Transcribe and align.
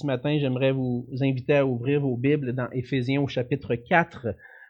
Ce 0.00 0.06
matin, 0.06 0.38
j'aimerais 0.40 0.72
vous 0.72 1.06
inviter 1.20 1.56
à 1.56 1.66
ouvrir 1.66 2.00
vos 2.00 2.16
Bibles 2.16 2.54
dans 2.54 2.70
Éphésiens 2.70 3.20
au 3.20 3.28
chapitre 3.28 3.74
4. 3.74 4.28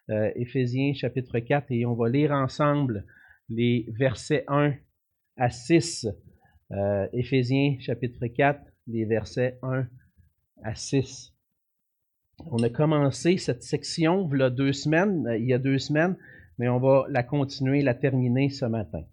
Euh, 0.08 0.28
Éphésiens 0.34 0.92
chapitre 0.92 1.38
4 1.38 1.70
et 1.70 1.86
on 1.86 1.94
va 1.94 2.08
lire 2.08 2.32
ensemble 2.32 3.06
les 3.48 3.86
versets 3.96 4.42
1 4.48 4.74
à 5.36 5.50
6. 5.50 6.08
Euh, 6.72 7.06
Éphésiens 7.12 7.76
chapitre 7.78 8.26
4, 8.26 8.60
les 8.88 9.04
versets 9.04 9.56
1 9.62 9.86
à 10.64 10.74
6. 10.74 11.32
On 12.50 12.60
a 12.64 12.68
commencé 12.68 13.36
cette 13.36 13.62
section 13.62 14.28
il 14.32 14.40
y 14.40 14.42
a 14.42 14.50
deux 14.50 14.72
semaines, 14.72 15.28
euh, 15.28 15.38
il 15.38 15.46
y 15.46 15.54
a 15.54 15.58
deux 15.58 15.78
semaines, 15.78 16.16
mais 16.58 16.68
on 16.68 16.80
va 16.80 17.06
la 17.08 17.22
continuer, 17.22 17.82
la 17.82 17.94
terminer 17.94 18.50
ce 18.50 18.64
matin. 18.64 19.04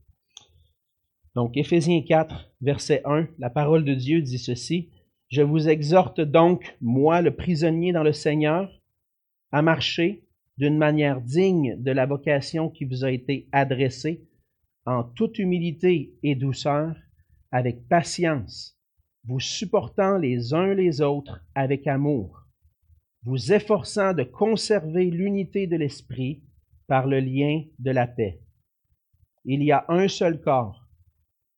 Donc, 1.36 1.56
Éphésiens 1.58 2.02
4, 2.02 2.50
verset 2.62 3.04
1, 3.06 3.28
la 3.38 3.52
parole 3.52 3.86
de 3.86 3.94
Dieu 3.94 4.24
dit 4.24 4.40
ceci. 4.40 4.90
Je 5.30 5.42
vous 5.42 5.68
exhorte 5.68 6.22
donc, 6.22 6.78
moi, 6.80 7.22
le 7.22 7.36
prisonnier 7.36 7.92
dans 7.92 8.04
le 8.04 8.14
Seigneur, 8.14 8.72
à 9.52 9.62
marcher 9.62 10.24
d'une 10.58 10.78
manière 10.78 11.22
digne 11.22 11.76
de 11.82 11.92
la 11.92 12.06
vocation 12.06 12.70
qui 12.70 12.86
vous 12.86 13.04
a 13.04 13.12
été 13.12 13.48
adressée, 13.52 14.28
en 14.86 15.04
toute 15.04 15.38
humilité 15.38 16.14
et 16.24 16.36
douceur, 16.36 16.96
avec 17.52 17.88
patience, 17.88 18.80
vous 19.26 19.40
supportant 19.40 20.18
les 20.18 20.54
uns 20.54 20.74
les 20.74 21.02
autres 21.02 21.44
avec 21.56 21.88
amour, 21.88 22.46
vous 23.24 23.52
efforçant 23.52 24.14
de 24.14 24.24
conserver 24.24 25.06
l'unité 25.06 25.68
de 25.68 25.76
l'esprit 25.76 26.42
par 26.88 27.06
le 27.08 27.20
lien 27.20 27.64
de 27.80 27.92
la 27.92 28.08
paix. 28.08 28.40
Il 29.44 29.64
y 29.64 29.72
a 29.72 29.86
un 29.90 30.08
seul 30.08 30.40
corps 30.40 30.88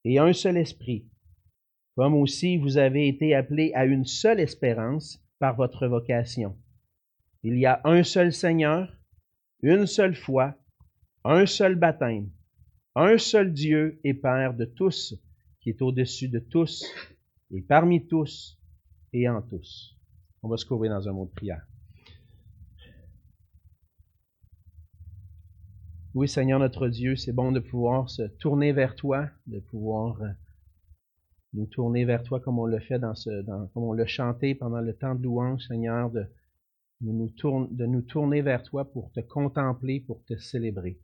et 0.04 0.18
un 0.18 0.34
seul 0.34 0.58
esprit, 0.58 1.09
comme 2.00 2.16
aussi 2.16 2.56
vous 2.56 2.78
avez 2.78 3.10
été 3.10 3.36
appelés 3.36 3.74
à 3.76 3.84
une 3.84 4.06
seule 4.06 4.40
espérance 4.40 5.22
par 5.38 5.58
votre 5.58 5.86
vocation. 5.86 6.56
Il 7.44 7.58
y 7.58 7.66
a 7.66 7.82
un 7.84 8.04
seul 8.04 8.32
Seigneur, 8.32 8.98
une 9.64 9.86
seule 9.86 10.16
foi, 10.16 10.56
un 11.26 11.46
seul 11.46 11.76
baptême, 11.76 12.30
un 12.96 13.18
seul 13.18 13.52
Dieu 13.52 14.00
et 14.06 14.14
Père 14.14 14.54
de 14.54 14.64
tous, 14.64 15.14
qui 15.60 15.72
est 15.72 15.82
au-dessus 15.82 16.30
de 16.30 16.40
tous 16.40 16.86
et 17.52 17.62
parmi 17.62 18.08
tous 18.08 18.58
et 19.12 19.28
en 19.28 19.42
tous. 19.42 20.00
On 20.42 20.48
va 20.48 20.56
se 20.56 20.66
couvrir 20.66 20.94
dans 20.94 21.10
un 21.10 21.12
mot 21.12 21.26
de 21.26 21.32
prière. 21.32 21.68
Oui, 26.14 26.30
Seigneur 26.30 26.60
notre 26.60 26.88
Dieu, 26.88 27.18
c'est 27.18 27.34
bon 27.34 27.52
de 27.52 27.60
pouvoir 27.60 28.10
se 28.10 28.22
tourner 28.22 28.72
vers 28.72 28.96
toi, 28.96 29.28
de 29.48 29.60
pouvoir 29.60 30.22
nous 31.54 31.66
tourner 31.66 32.06
vers 32.06 32.24
toi 32.24 32.40
comme 32.40 32.60
on 32.60 32.66
le 32.66 32.80
fait 32.80 33.00
dans 33.00 33.16
ce, 33.16 33.42
dans, 33.42 33.68
comme 33.68 33.84
on 33.84 33.94
l'a 33.94 34.06
chanté 34.06 34.56
pendant 34.56 34.82
le 34.82 34.94
temps 34.94 35.16
de 35.16 35.24
louange, 35.24 35.66
Seigneur, 35.68 36.10
de, 36.12 36.28
nous 37.02 38.02
tourner 38.02 38.42
vers 38.42 38.62
toi 38.64 38.92
pour 38.92 39.12
te 39.12 39.22
contempler, 39.22 40.00
pour 40.02 40.24
te 40.26 40.38
célébrer. 40.38 41.00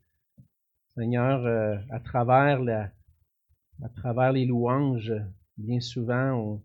Seigneur, 0.96 1.46
euh, 1.46 1.78
à 1.90 2.00
travers 2.00 2.62
la, 2.62 2.92
à 3.82 3.90
travers 3.90 4.32
les 4.32 4.46
louanges, 4.46 5.14
bien 5.58 5.80
souvent, 5.80 6.34
on, 6.34 6.64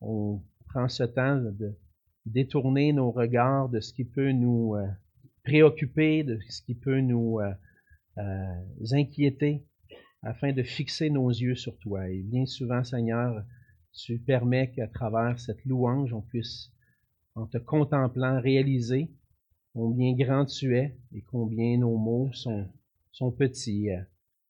on 0.00 0.42
prend 0.68 0.88
ce 0.88 1.04
temps 1.04 1.36
de 1.36 1.74
détourner 2.26 2.92
nos 2.92 3.10
regards 3.10 3.68
de 3.68 3.80
ce 3.80 3.92
qui 3.92 4.04
peut 4.04 4.32
nous 4.32 4.74
euh, 4.74 4.86
préoccuper, 5.44 6.24
de 6.24 6.38
ce 6.48 6.62
qui 6.62 6.74
peut 6.74 7.00
nous 7.00 7.40
euh, 7.40 7.52
inquiéter, 8.92 9.64
afin 10.24 10.52
de 10.52 10.62
fixer 10.62 11.10
nos 11.10 11.28
yeux 11.28 11.54
sur 11.54 11.78
toi. 11.78 12.08
Et 12.08 12.22
bien 12.22 12.46
souvent, 12.46 12.82
Seigneur, 12.82 13.44
tu 13.92 14.18
permets 14.18 14.70
qu'à 14.72 14.88
travers 14.88 15.38
cette 15.38 15.64
louange, 15.64 16.12
on 16.12 16.22
puisse, 16.22 16.72
en 17.34 17.46
te 17.46 17.58
contemplant, 17.58 18.40
réaliser 18.40 19.10
combien 19.72 20.14
grand 20.14 20.44
tu 20.46 20.76
es 20.76 20.96
et 21.12 21.22
combien 21.22 21.78
nos 21.78 21.96
mots 21.96 22.30
sont, 22.32 22.68
sont 23.12 23.30
petits 23.30 23.90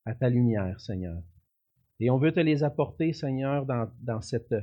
à 0.04 0.14
ta 0.14 0.28
lumière, 0.28 0.80
Seigneur. 0.80 1.22
Et 2.00 2.10
on 2.10 2.18
veut 2.18 2.32
te 2.32 2.40
les 2.40 2.62
apporter, 2.62 3.12
Seigneur, 3.12 3.66
dans, 3.66 4.20
cette, 4.20 4.54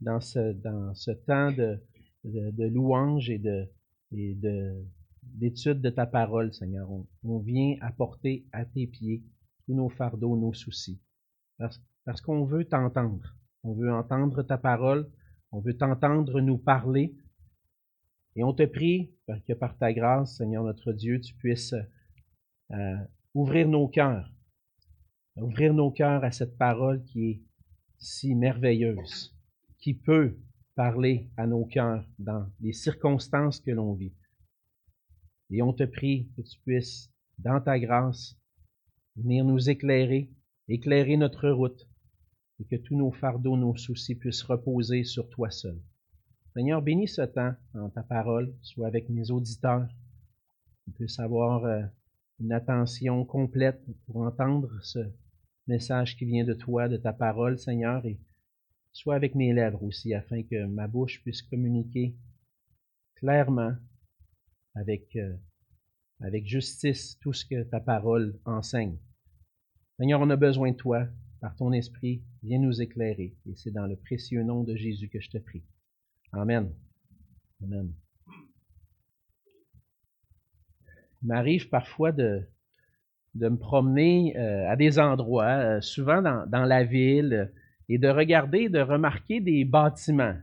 dans, 0.00 0.20
ce, 0.20 1.10
temps 1.26 1.52
de, 1.52 1.78
de, 2.24 2.66
louange 2.66 3.30
et 3.30 3.38
de, 3.38 3.68
et 4.12 4.34
de, 4.34 4.84
d'étude 5.22 5.80
de 5.80 5.90
ta 5.90 6.06
parole, 6.06 6.52
Seigneur. 6.52 6.88
On, 7.22 7.38
vient 7.38 7.76
apporter 7.80 8.46
à 8.52 8.64
tes 8.64 8.86
pieds 8.86 9.22
tous 9.68 9.74
nos 9.74 9.90
fardeaux, 9.90 10.34
nos 10.34 10.54
soucis. 10.54 10.98
Parce, 11.58 12.22
qu'on 12.22 12.44
veut 12.44 12.64
t'entendre. 12.64 13.36
On 13.62 13.74
veut 13.74 13.92
entendre 13.92 14.42
ta 14.42 14.56
parole. 14.56 15.10
On 15.52 15.60
veut 15.60 15.76
t'entendre 15.76 16.40
nous 16.40 16.56
parler. 16.56 17.14
Et 18.34 18.42
on 18.42 18.54
te 18.54 18.64
prie 18.64 19.12
que 19.46 19.52
par 19.52 19.76
ta 19.76 19.92
grâce, 19.92 20.38
Seigneur 20.38 20.64
notre 20.64 20.92
Dieu, 20.92 21.20
tu 21.20 21.34
puisses 21.34 21.74
euh, 22.70 22.96
ouvrir 23.34 23.68
nos 23.68 23.88
cœurs. 23.88 24.32
Ouvrir 25.36 25.74
nos 25.74 25.90
cœurs 25.90 26.24
à 26.24 26.32
cette 26.32 26.56
parole 26.56 27.04
qui 27.04 27.30
est 27.30 27.42
si 27.98 28.34
merveilleuse, 28.34 29.36
qui 29.78 29.92
peut 29.92 30.38
parler 30.76 31.30
à 31.36 31.46
nos 31.46 31.66
cœurs 31.66 32.08
dans 32.18 32.50
les 32.60 32.72
circonstances 32.72 33.60
que 33.60 33.72
l'on 33.72 33.92
vit. 33.92 34.14
Et 35.50 35.60
on 35.60 35.74
te 35.74 35.84
prie 35.84 36.30
que 36.36 36.42
tu 36.42 36.58
puisses, 36.60 37.12
dans 37.38 37.60
ta 37.60 37.78
grâce, 37.78 38.37
venir 39.18 39.44
nous 39.44 39.68
éclairer, 39.68 40.30
éclairer 40.68 41.16
notre 41.16 41.48
route, 41.50 41.88
et 42.60 42.64
que 42.64 42.76
tous 42.76 42.96
nos 42.96 43.12
fardeaux, 43.12 43.56
nos 43.56 43.76
soucis 43.76 44.14
puissent 44.14 44.42
reposer 44.42 45.04
sur 45.04 45.28
toi 45.30 45.50
seul. 45.50 45.80
Seigneur, 46.54 46.82
bénis 46.82 47.08
ce 47.08 47.22
temps 47.22 47.54
dans 47.74 47.90
ta 47.90 48.02
parole, 48.02 48.54
soit 48.62 48.86
avec 48.86 49.08
mes 49.08 49.30
auditeurs, 49.30 49.88
qu'ils 50.84 50.94
puissent 50.94 51.20
avoir 51.20 51.64
euh, 51.64 51.82
une 52.40 52.52
attention 52.52 53.24
complète 53.24 53.84
pour 54.06 54.18
entendre 54.18 54.70
ce 54.82 55.00
message 55.66 56.16
qui 56.16 56.24
vient 56.24 56.44
de 56.44 56.54
toi, 56.54 56.88
de 56.88 56.96
ta 56.96 57.12
parole, 57.12 57.58
Seigneur, 57.58 58.04
et 58.06 58.18
soit 58.92 59.14
avec 59.14 59.34
mes 59.34 59.52
lèvres 59.52 59.82
aussi, 59.82 60.14
afin 60.14 60.42
que 60.42 60.64
ma 60.66 60.88
bouche 60.88 61.22
puisse 61.22 61.42
communiquer 61.42 62.16
clairement 63.16 63.74
avec, 64.74 65.14
euh, 65.16 65.36
avec 66.20 66.46
justice 66.46 67.18
tout 67.20 67.32
ce 67.32 67.44
que 67.44 67.62
ta 67.64 67.80
parole 67.80 68.38
enseigne. 68.44 68.98
Seigneur, 69.98 70.20
on 70.20 70.30
a 70.30 70.36
besoin 70.36 70.70
de 70.70 70.76
toi. 70.76 71.08
Par 71.40 71.56
ton 71.56 71.72
esprit, 71.72 72.22
viens 72.44 72.60
nous 72.60 72.80
éclairer. 72.80 73.34
Et 73.46 73.56
c'est 73.56 73.72
dans 73.72 73.86
le 73.86 73.96
précieux 73.96 74.44
nom 74.44 74.62
de 74.62 74.76
Jésus 74.76 75.08
que 75.08 75.20
je 75.20 75.28
te 75.28 75.38
prie. 75.38 75.64
Amen. 76.32 76.72
Amen. 77.64 77.92
Il 81.20 81.26
m'arrive 81.26 81.68
parfois 81.68 82.12
de, 82.12 82.46
me 83.34 83.56
promener 83.56 84.36
euh, 84.36 84.70
à 84.70 84.76
des 84.76 85.00
endroits, 85.00 85.46
euh, 85.46 85.80
souvent 85.80 86.22
dans, 86.22 86.64
la 86.64 86.84
ville, 86.84 87.52
et 87.88 87.98
de 87.98 88.08
regarder, 88.08 88.68
de 88.68 88.80
remarquer 88.80 89.40
des 89.40 89.64
bâtiments. 89.64 90.36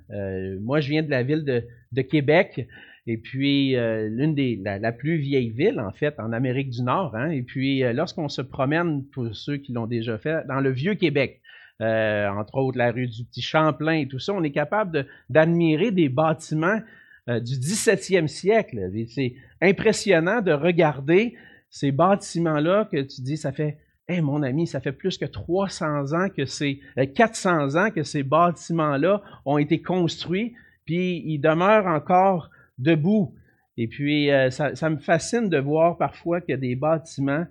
moi, 0.59 0.81
je 0.81 0.89
viens 0.89 1.03
de 1.03 1.09
la 1.09 1.23
ville 1.23 1.45
de 1.45 2.01
Québec. 2.01 2.67
Et 3.07 3.17
puis, 3.17 3.75
euh, 3.75 4.09
l'une 4.09 4.33
des, 4.33 4.55
la, 4.55 4.91
plus 4.91 5.17
vieille 5.17 5.51
ville, 5.51 5.79
en 5.79 5.91
fait, 5.91 6.19
en 6.19 6.33
Amérique 6.33 6.71
du 6.71 6.81
Nord. 6.81 7.15
Hein, 7.15 7.29
et 7.29 7.43
puis, 7.43 7.83
euh, 7.83 7.93
lorsqu'on 7.93 8.29
se 8.29 8.41
promène, 8.41 9.03
pour 9.13 9.35
ceux 9.35 9.57
qui 9.57 9.73
l'ont 9.73 9.85
déjà 9.85 10.17
fait, 10.17 10.45
dans 10.47 10.59
le 10.59 10.71
Vieux-Québec, 10.71 11.41
euh, 11.81 12.27
entre 12.29 12.55
autres 12.55 12.77
la 12.77 12.91
rue 12.91 13.07
du 13.07 13.23
Petit 13.25 13.41
Champlain 13.41 13.93
et 13.93 14.07
tout 14.07 14.17
ça, 14.17 14.33
on 14.33 14.43
est 14.43 14.51
capable 14.51 15.05
d'admirer 15.29 15.91
des 15.91 16.09
bâtiments 16.09 16.79
du 17.27 17.55
17e 17.55 18.27
siècle. 18.27 18.91
C'est 19.07 19.33
impressionnant 19.59 20.41
de 20.41 20.51
regarder 20.51 21.33
ces 21.71 21.91
bâtiments-là 21.91 22.87
que 22.91 23.01
tu 23.01 23.21
dis, 23.21 23.35
ça 23.35 23.51
fait, 23.51 23.79
hé 24.07 24.21
mon 24.21 24.43
ami, 24.43 24.67
ça 24.67 24.79
fait 24.79 24.91
plus 24.91 25.17
que 25.17 25.25
300 25.25 26.13
ans 26.13 26.29
que 26.29 26.45
ces, 26.45 26.81
400 27.15 27.75
ans 27.75 27.89
que 27.89 28.03
ces 28.03 28.21
bâtiments-là 28.21 29.23
ont 29.45 29.57
été 29.57 29.81
construits, 29.81 30.53
puis 30.85 31.23
ils 31.25 31.39
demeurent 31.39 31.87
encore 31.87 32.51
debout. 32.77 33.35
Et 33.77 33.87
puis, 33.87 34.31
euh, 34.31 34.49
ça, 34.51 34.89
me 34.89 34.97
fascine 34.97 35.49
de 35.49 35.57
voir 35.57 35.97
parfois 35.97 36.41
que 36.41 36.53
des 36.53 36.75
bâtiments 36.75 37.45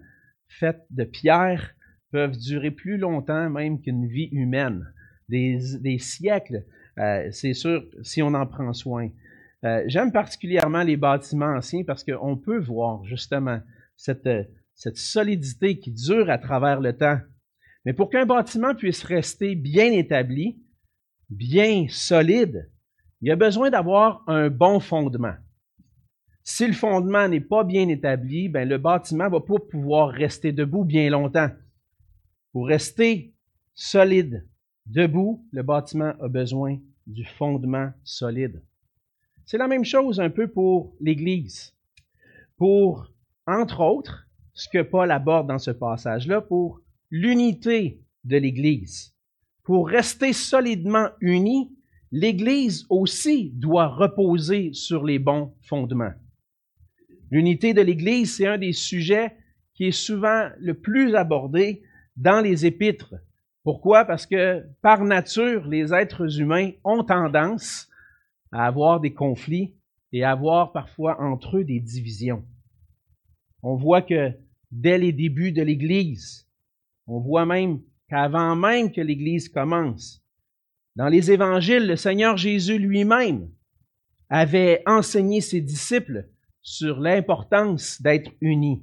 faits 0.49 0.81
de 0.91 1.05
pierre 1.05 1.75
peuvent 2.11 2.37
durer 2.37 2.71
plus 2.71 2.97
longtemps 2.97 3.51
même 3.51 3.81
qu'une 3.81 4.07
vie 4.07 4.29
humaine. 4.33 4.87
Des, 5.29 5.99
siècles, 5.99 6.65
euh, 6.99 7.29
c'est 7.33 7.55
sûr, 7.55 7.85
si 8.03 8.23
on 8.23 8.35
en 8.35 8.47
prend 8.47 8.73
soin. 8.73 9.11
Euh, 9.65 9.83
j'aime 9.87 10.13
particulièrement 10.13 10.83
les 10.83 10.97
bâtiments 10.97 11.57
anciens 11.57 11.83
parce 11.85 12.05
qu'on 12.05 12.37
peut 12.37 12.59
voir 12.59 13.05
justement 13.05 13.61
cette 13.97 14.97
solidité 14.97 15.79
qui 15.79 15.91
dure 15.91 16.31
à 16.31 16.39
travers 16.39 16.81
le 16.81 16.97
temps. 16.97 17.19
Mais 17.85 17.93
pour 17.93 18.11
qu'un 18.11 18.27
bâtiment 18.27 18.75
puisse 18.75 19.03
rester 19.03 19.55
bien 19.55 19.93
établi, 19.93 20.63
bien 21.31 21.87
solide, 21.89 22.71
il 23.21 23.29
y 23.29 23.31
a 23.31 23.37
besoin 23.37 23.71
d'avoir 23.71 24.23
un 24.27 24.51
bon 24.51 24.81
fondement. 24.81 25.35
Si 26.43 26.67
le 26.67 26.75
fondement 26.75 27.27
n'est 27.29 27.41
pas 27.41 27.65
bien 27.65 27.89
établi, 27.89 28.49
ben 28.49 28.69
le 28.69 28.77
bâtiment 28.77 29.31
va 29.31 29.41
pas 29.41 29.59
pouvoir 29.59 30.11
rester 30.11 30.53
debout 30.53 30.85
bien 30.85 31.09
longtemps. 31.09 31.51
Pour 32.53 32.67
rester 32.67 33.35
solide, 33.75 34.47
debout, 34.87 35.47
le 35.53 35.63
bâtiment 35.63 36.13
a 36.21 36.29
besoin 36.29 36.79
du 37.07 37.25
fondement 37.25 37.91
solide. 38.05 38.63
C'est 39.47 39.59
la 39.59 39.69
même 39.69 39.85
chose 39.85 40.21
un 40.21 40.31
peu 40.31 40.49
pour 40.49 40.95
l'Église. 41.01 41.75
Pour, 42.57 43.11
entre 43.47 43.81
autres, 43.81 44.29
ce 44.53 44.69
que 44.69 44.83
Paul 44.83 45.11
aborde 45.11 45.49
dans 45.49 45.59
ce 45.59 45.71
passage-là, 45.71 46.41
pour 46.41 46.81
l'unité 47.11 48.01
de 48.25 48.37
l'Église. 48.37 49.15
Pour 49.63 49.89
rester 49.89 50.33
solidement 50.33 51.09
unis, 51.21 51.71
l'Église 52.17 52.87
aussi 52.91 53.51
doit 53.57 53.89
reposer 53.89 54.73
sur 54.73 55.03
les 55.03 55.19
bons 55.19 55.53
fondements. 55.63 56.13
L'unité 57.33 57.75
de 57.75 57.81
l'Église, 57.81 58.37
c'est 58.37 58.47
un 58.47 58.57
des 58.57 58.73
sujets 58.73 59.35
qui 59.75 59.87
est 59.87 59.91
souvent 59.91 60.49
le 60.61 60.75
plus 60.75 61.17
abordé 61.17 61.83
dans 62.15 62.41
les 62.41 62.67
épîtres. 62.67 63.17
Pourquoi? 63.65 64.05
Parce 64.05 64.27
que 64.27 64.65
par 64.81 65.03
nature, 65.05 65.67
les 65.67 65.93
êtres 65.93 66.39
humains 66.39 66.71
ont 66.85 67.03
tendance 67.03 67.89
à 68.53 68.65
avoir 68.65 69.01
des 69.01 69.13
conflits 69.13 69.75
et 70.13 70.23
à 70.23 70.31
avoir 70.31 70.71
parfois 70.71 71.21
entre 71.21 71.57
eux 71.57 71.65
des 71.65 71.81
divisions. 71.81 72.45
On 73.61 73.75
voit 73.75 74.03
que 74.03 74.31
dès 74.71 74.99
les 74.99 75.11
débuts 75.11 75.51
de 75.51 75.63
l'Église, 75.63 76.49
on 77.09 77.19
voit 77.19 77.45
même 77.45 77.81
qu'avant 78.09 78.55
même 78.55 78.93
que 78.93 79.01
l'Église 79.01 79.49
commence, 79.49 80.24
dans 80.97 81.09
les 81.09 81.31
évangiles, 81.31 81.87
le 81.87 81.97
Seigneur 81.97 82.37
Jésus 82.37 82.79
lui-même 82.79 83.51
avait 84.31 84.83
enseigné 84.87 85.41
ses 85.41 85.61
disciples 85.61 86.29
sur 86.63 87.01
l'importance 87.01 88.01
d'être 88.01 88.31
unis. 88.41 88.83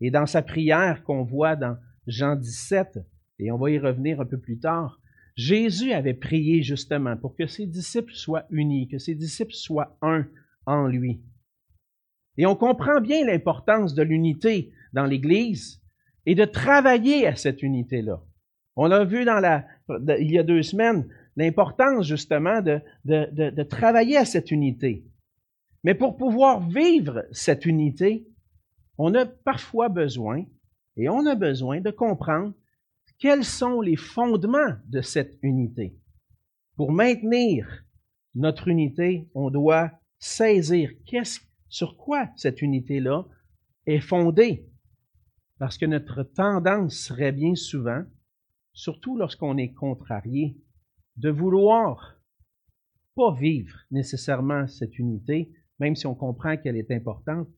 Et 0.00 0.10
dans 0.10 0.26
sa 0.26 0.42
prière 0.42 1.04
qu'on 1.04 1.22
voit 1.22 1.54
dans 1.54 1.76
Jean 2.06 2.36
17, 2.36 2.98
et 3.38 3.52
on 3.52 3.58
va 3.58 3.70
y 3.70 3.78
revenir 3.78 4.20
un 4.20 4.26
peu 4.26 4.38
plus 4.38 4.58
tard, 4.58 5.00
Jésus 5.36 5.92
avait 5.92 6.14
prié 6.14 6.62
justement 6.62 7.16
pour 7.16 7.36
que 7.36 7.46
ses 7.46 7.66
disciples 7.66 8.14
soient 8.14 8.46
unis, 8.50 8.88
que 8.88 8.98
ses 8.98 9.14
disciples 9.14 9.54
soient 9.54 9.96
un 10.02 10.26
en 10.66 10.86
lui. 10.86 11.22
Et 12.36 12.46
on 12.46 12.56
comprend 12.56 13.00
bien 13.00 13.24
l'importance 13.24 13.94
de 13.94 14.02
l'unité 14.02 14.72
dans 14.92 15.06
l'Église 15.06 15.82
et 16.26 16.34
de 16.34 16.44
travailler 16.44 17.26
à 17.26 17.36
cette 17.36 17.62
unité-là. 17.62 18.22
On 18.76 18.90
a 18.90 19.04
vu 19.04 19.24
il 19.24 20.30
y 20.30 20.38
a 20.38 20.42
deux 20.42 20.62
semaines 20.62 21.08
l'importance 21.36 22.06
justement 22.06 22.60
de 22.62 23.62
travailler 23.62 24.16
à 24.16 24.24
cette 24.24 24.50
unité. 24.50 25.04
Mais 25.84 25.94
pour 25.94 26.16
pouvoir 26.16 26.60
vivre 26.68 27.24
cette 27.32 27.66
unité, 27.66 28.26
on 28.98 29.14
a 29.14 29.26
parfois 29.26 29.88
besoin, 29.88 30.44
et 30.96 31.08
on 31.08 31.26
a 31.26 31.34
besoin 31.34 31.80
de 31.80 31.90
comprendre 31.90 32.54
quels 33.18 33.44
sont 33.44 33.80
les 33.80 33.96
fondements 33.96 34.76
de 34.88 35.00
cette 35.00 35.38
unité. 35.42 35.96
Pour 36.76 36.92
maintenir 36.92 37.84
notre 38.34 38.68
unité, 38.68 39.28
on 39.34 39.50
doit 39.50 39.90
saisir 40.18 40.90
qu'est-ce, 41.06 41.40
sur 41.68 41.96
quoi 41.96 42.28
cette 42.36 42.62
unité-là 42.62 43.24
est 43.86 44.00
fondée. 44.00 44.68
Parce 45.58 45.78
que 45.78 45.86
notre 45.86 46.22
tendance 46.22 46.94
serait 46.94 47.32
bien 47.32 47.54
souvent, 47.54 48.04
surtout 48.72 49.16
lorsqu'on 49.16 49.56
est 49.56 49.72
contrarié, 49.72 50.56
de 51.16 51.30
vouloir 51.30 52.20
pas 53.14 53.34
vivre 53.34 53.76
nécessairement 53.90 54.66
cette 54.66 54.98
unité, 54.98 55.52
même 55.78 55.96
si 55.96 56.06
on 56.06 56.14
comprend 56.14 56.56
qu'elle 56.56 56.76
est 56.76 56.90
importante, 56.90 57.48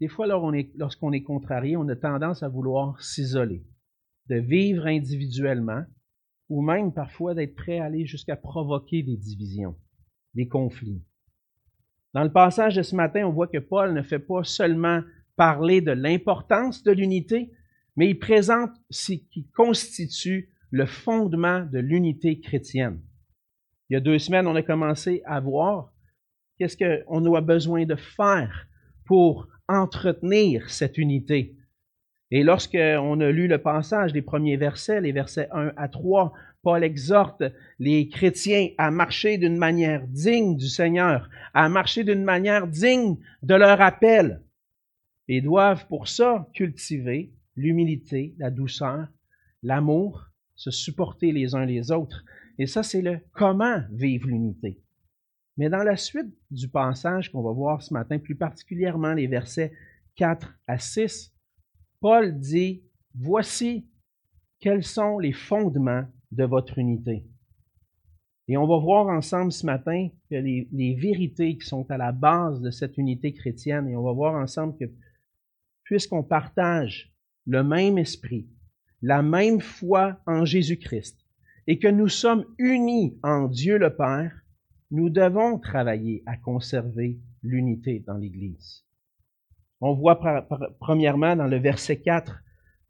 des 0.00 0.08
fois, 0.08 0.26
lorsqu'on 0.26 1.12
est 1.12 1.22
contrarié, 1.22 1.76
on 1.76 1.88
a 1.88 1.96
tendance 1.96 2.42
à 2.42 2.48
vouloir 2.48 3.00
s'isoler, 3.00 3.64
de 4.28 4.36
vivre 4.36 4.86
individuellement, 4.86 5.84
ou 6.48 6.62
même 6.62 6.92
parfois 6.92 7.34
d'être 7.34 7.54
prêt 7.54 7.78
à 7.78 7.84
aller 7.84 8.04
jusqu'à 8.04 8.36
provoquer 8.36 9.02
des 9.02 9.16
divisions, 9.16 9.76
des 10.34 10.48
conflits. 10.48 11.02
Dans 12.12 12.24
le 12.24 12.32
passage 12.32 12.76
de 12.76 12.82
ce 12.82 12.94
matin, 12.94 13.26
on 13.26 13.32
voit 13.32 13.48
que 13.48 13.58
Paul 13.58 13.94
ne 13.94 14.02
fait 14.02 14.18
pas 14.18 14.44
seulement 14.44 15.02
parler 15.36 15.80
de 15.80 15.92
l'importance 15.92 16.82
de 16.82 16.92
l'unité, 16.92 17.52
mais 17.96 18.10
il 18.10 18.18
présente 18.18 18.70
ce 18.90 19.12
qui 19.12 19.48
constitue 19.50 20.50
le 20.76 20.86
fondement 20.86 21.64
de 21.64 21.78
l'unité 21.78 22.38
chrétienne. 22.38 23.00
Il 23.88 23.94
y 23.94 23.96
a 23.96 24.00
deux 24.00 24.18
semaines, 24.18 24.46
on 24.46 24.56
a 24.56 24.62
commencé 24.62 25.22
à 25.24 25.40
voir 25.40 25.92
Qu'est-ce 26.58 26.76
qu'on 26.76 27.34
a 27.34 27.40
besoin 27.40 27.84
de 27.84 27.96
faire 27.96 28.66
pour 29.04 29.48
entretenir 29.68 30.70
cette 30.70 30.96
unité? 30.96 31.54
Et 32.30 32.42
lorsqu'on 32.42 33.20
a 33.20 33.30
lu 33.30 33.46
le 33.46 33.58
passage 33.58 34.12
des 34.12 34.22
premiers 34.22 34.56
versets, 34.56 35.00
les 35.00 35.12
versets 35.12 35.48
1 35.52 35.72
à 35.76 35.88
3, 35.88 36.32
Paul 36.62 36.82
exhorte 36.82 37.42
les 37.78 38.08
chrétiens 38.08 38.68
à 38.78 38.90
marcher 38.90 39.38
d'une 39.38 39.58
manière 39.58 40.06
digne 40.08 40.56
du 40.56 40.68
Seigneur, 40.68 41.28
à 41.54 41.68
marcher 41.68 42.04
d'une 42.04 42.24
manière 42.24 42.66
digne 42.66 43.16
de 43.42 43.54
leur 43.54 43.80
appel. 43.80 44.42
Et 45.28 45.40
doivent 45.40 45.86
pour 45.88 46.08
ça 46.08 46.48
cultiver 46.54 47.32
l'humilité, 47.54 48.34
la 48.38 48.50
douceur, 48.50 49.08
l'amour, 49.62 50.30
se 50.56 50.70
supporter 50.70 51.32
les 51.32 51.54
uns 51.54 51.64
les 51.64 51.92
autres. 51.92 52.24
Et 52.58 52.66
ça, 52.66 52.82
c'est 52.82 53.02
le 53.02 53.20
comment 53.32 53.82
vivre 53.92 54.26
l'unité. 54.26 54.82
Mais 55.56 55.70
dans 55.70 55.82
la 55.82 55.96
suite 55.96 56.34
du 56.50 56.68
passage 56.68 57.30
qu'on 57.30 57.42
va 57.42 57.52
voir 57.52 57.82
ce 57.82 57.94
matin, 57.94 58.18
plus 58.18 58.36
particulièrement 58.36 59.14
les 59.14 59.26
versets 59.26 59.72
4 60.16 60.54
à 60.66 60.78
6, 60.78 61.32
Paul 62.00 62.38
dit, 62.38 62.82
voici 63.14 63.88
quels 64.58 64.84
sont 64.84 65.18
les 65.18 65.32
fondements 65.32 66.04
de 66.32 66.44
votre 66.44 66.78
unité. 66.78 67.26
Et 68.48 68.56
on 68.56 68.66
va 68.66 68.78
voir 68.78 69.08
ensemble 69.08 69.52
ce 69.52 69.66
matin 69.66 70.08
que 70.30 70.36
les, 70.36 70.68
les, 70.72 70.94
vérités 70.94 71.58
qui 71.58 71.66
sont 71.66 71.90
à 71.90 71.96
la 71.96 72.12
base 72.12 72.60
de 72.60 72.70
cette 72.70 72.96
unité 72.96 73.32
chrétienne, 73.32 73.88
et 73.88 73.96
on 73.96 74.02
va 74.02 74.12
voir 74.12 74.34
ensemble 74.34 74.76
que 74.78 74.84
puisqu'on 75.84 76.22
partage 76.22 77.12
le 77.46 77.62
même 77.62 77.98
esprit, 77.98 78.48
la 79.02 79.22
même 79.22 79.60
foi 79.60 80.20
en 80.26 80.44
Jésus-Christ, 80.44 81.18
et 81.66 81.78
que 81.78 81.88
nous 81.88 82.08
sommes 82.08 82.44
unis 82.58 83.18
en 83.22 83.48
Dieu 83.48 83.78
le 83.78 83.94
Père, 83.94 84.32
nous 84.90 85.10
devons 85.10 85.58
travailler 85.58 86.22
à 86.26 86.36
conserver 86.36 87.18
l'unité 87.42 88.02
dans 88.06 88.16
l'Église. 88.16 88.84
On 89.80 89.94
voit 89.94 90.20
premièrement 90.80 91.36
dans 91.36 91.46
le 91.46 91.58
verset 91.58 92.00
4 92.00 92.42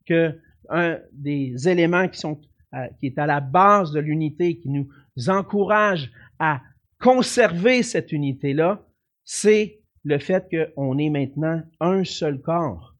que 0.07 0.39
un 0.69 0.99
des 1.13 1.69
éléments 1.69 2.09
qui, 2.09 2.19
sont, 2.19 2.41
euh, 2.75 2.87
est 3.03 3.19
à 3.19 3.27
la 3.27 3.41
base 3.41 3.93
de 3.93 4.01
l'unité, 4.01 4.59
qui 4.59 4.69
nous 4.69 4.89
encourage 5.29 6.11
à 6.39 6.61
conserver 7.01 7.83
cette 7.83 8.13
unité-là, 8.13 8.85
c'est 9.25 9.81
le 10.05 10.19
fait 10.19 10.49
qu'on 10.51 10.99
est 10.99 11.11
maintenant 11.11 11.63
un 11.81 12.05
seul 12.05 12.41
corps 12.41 12.95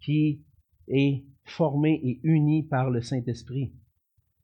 qui 0.00 0.42
est 0.88 1.24
formé 1.46 2.00
et 2.04 2.20
uni 2.22 2.62
par 2.62 2.90
le 2.90 3.00
Saint-Esprit. 3.00 3.72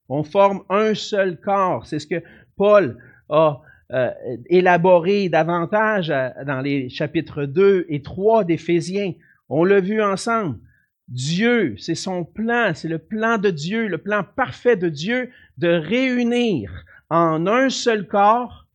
On 0.08 0.24
forme 0.24 0.62
un 0.68 0.94
seul 0.94 1.40
corps. 1.40 1.86
C'est 1.86 1.98
ce 1.98 2.06
que 2.06 2.22
Paul 2.56 2.98
a 3.28 3.60
euh, 3.92 4.10
élaboré 4.46 5.28
davantage 5.28 6.10
euh, 6.10 6.30
dans 6.46 6.60
les 6.60 6.88
chapitres 6.88 7.44
2 7.44 7.86
et 7.88 8.02
3 8.02 8.44
d'Éphésiens. 8.44 9.12
On 9.48 9.64
l'a 9.64 9.80
vu 9.80 10.02
ensemble. 10.02 10.58
Dieu, 11.08 11.74
c'est 11.78 11.94
son 11.94 12.24
plan, 12.24 12.72
c'est 12.74 12.88
le 12.88 12.98
plan 12.98 13.36
de 13.36 13.50
Dieu, 13.50 13.88
le 13.88 13.98
plan 13.98 14.24
parfait 14.24 14.76
de 14.76 14.88
Dieu 14.88 15.30
de 15.58 15.68
réunir 15.68 16.84
en 17.10 17.46
un 17.46 17.68
seul 17.68 18.06
corps 18.06 18.66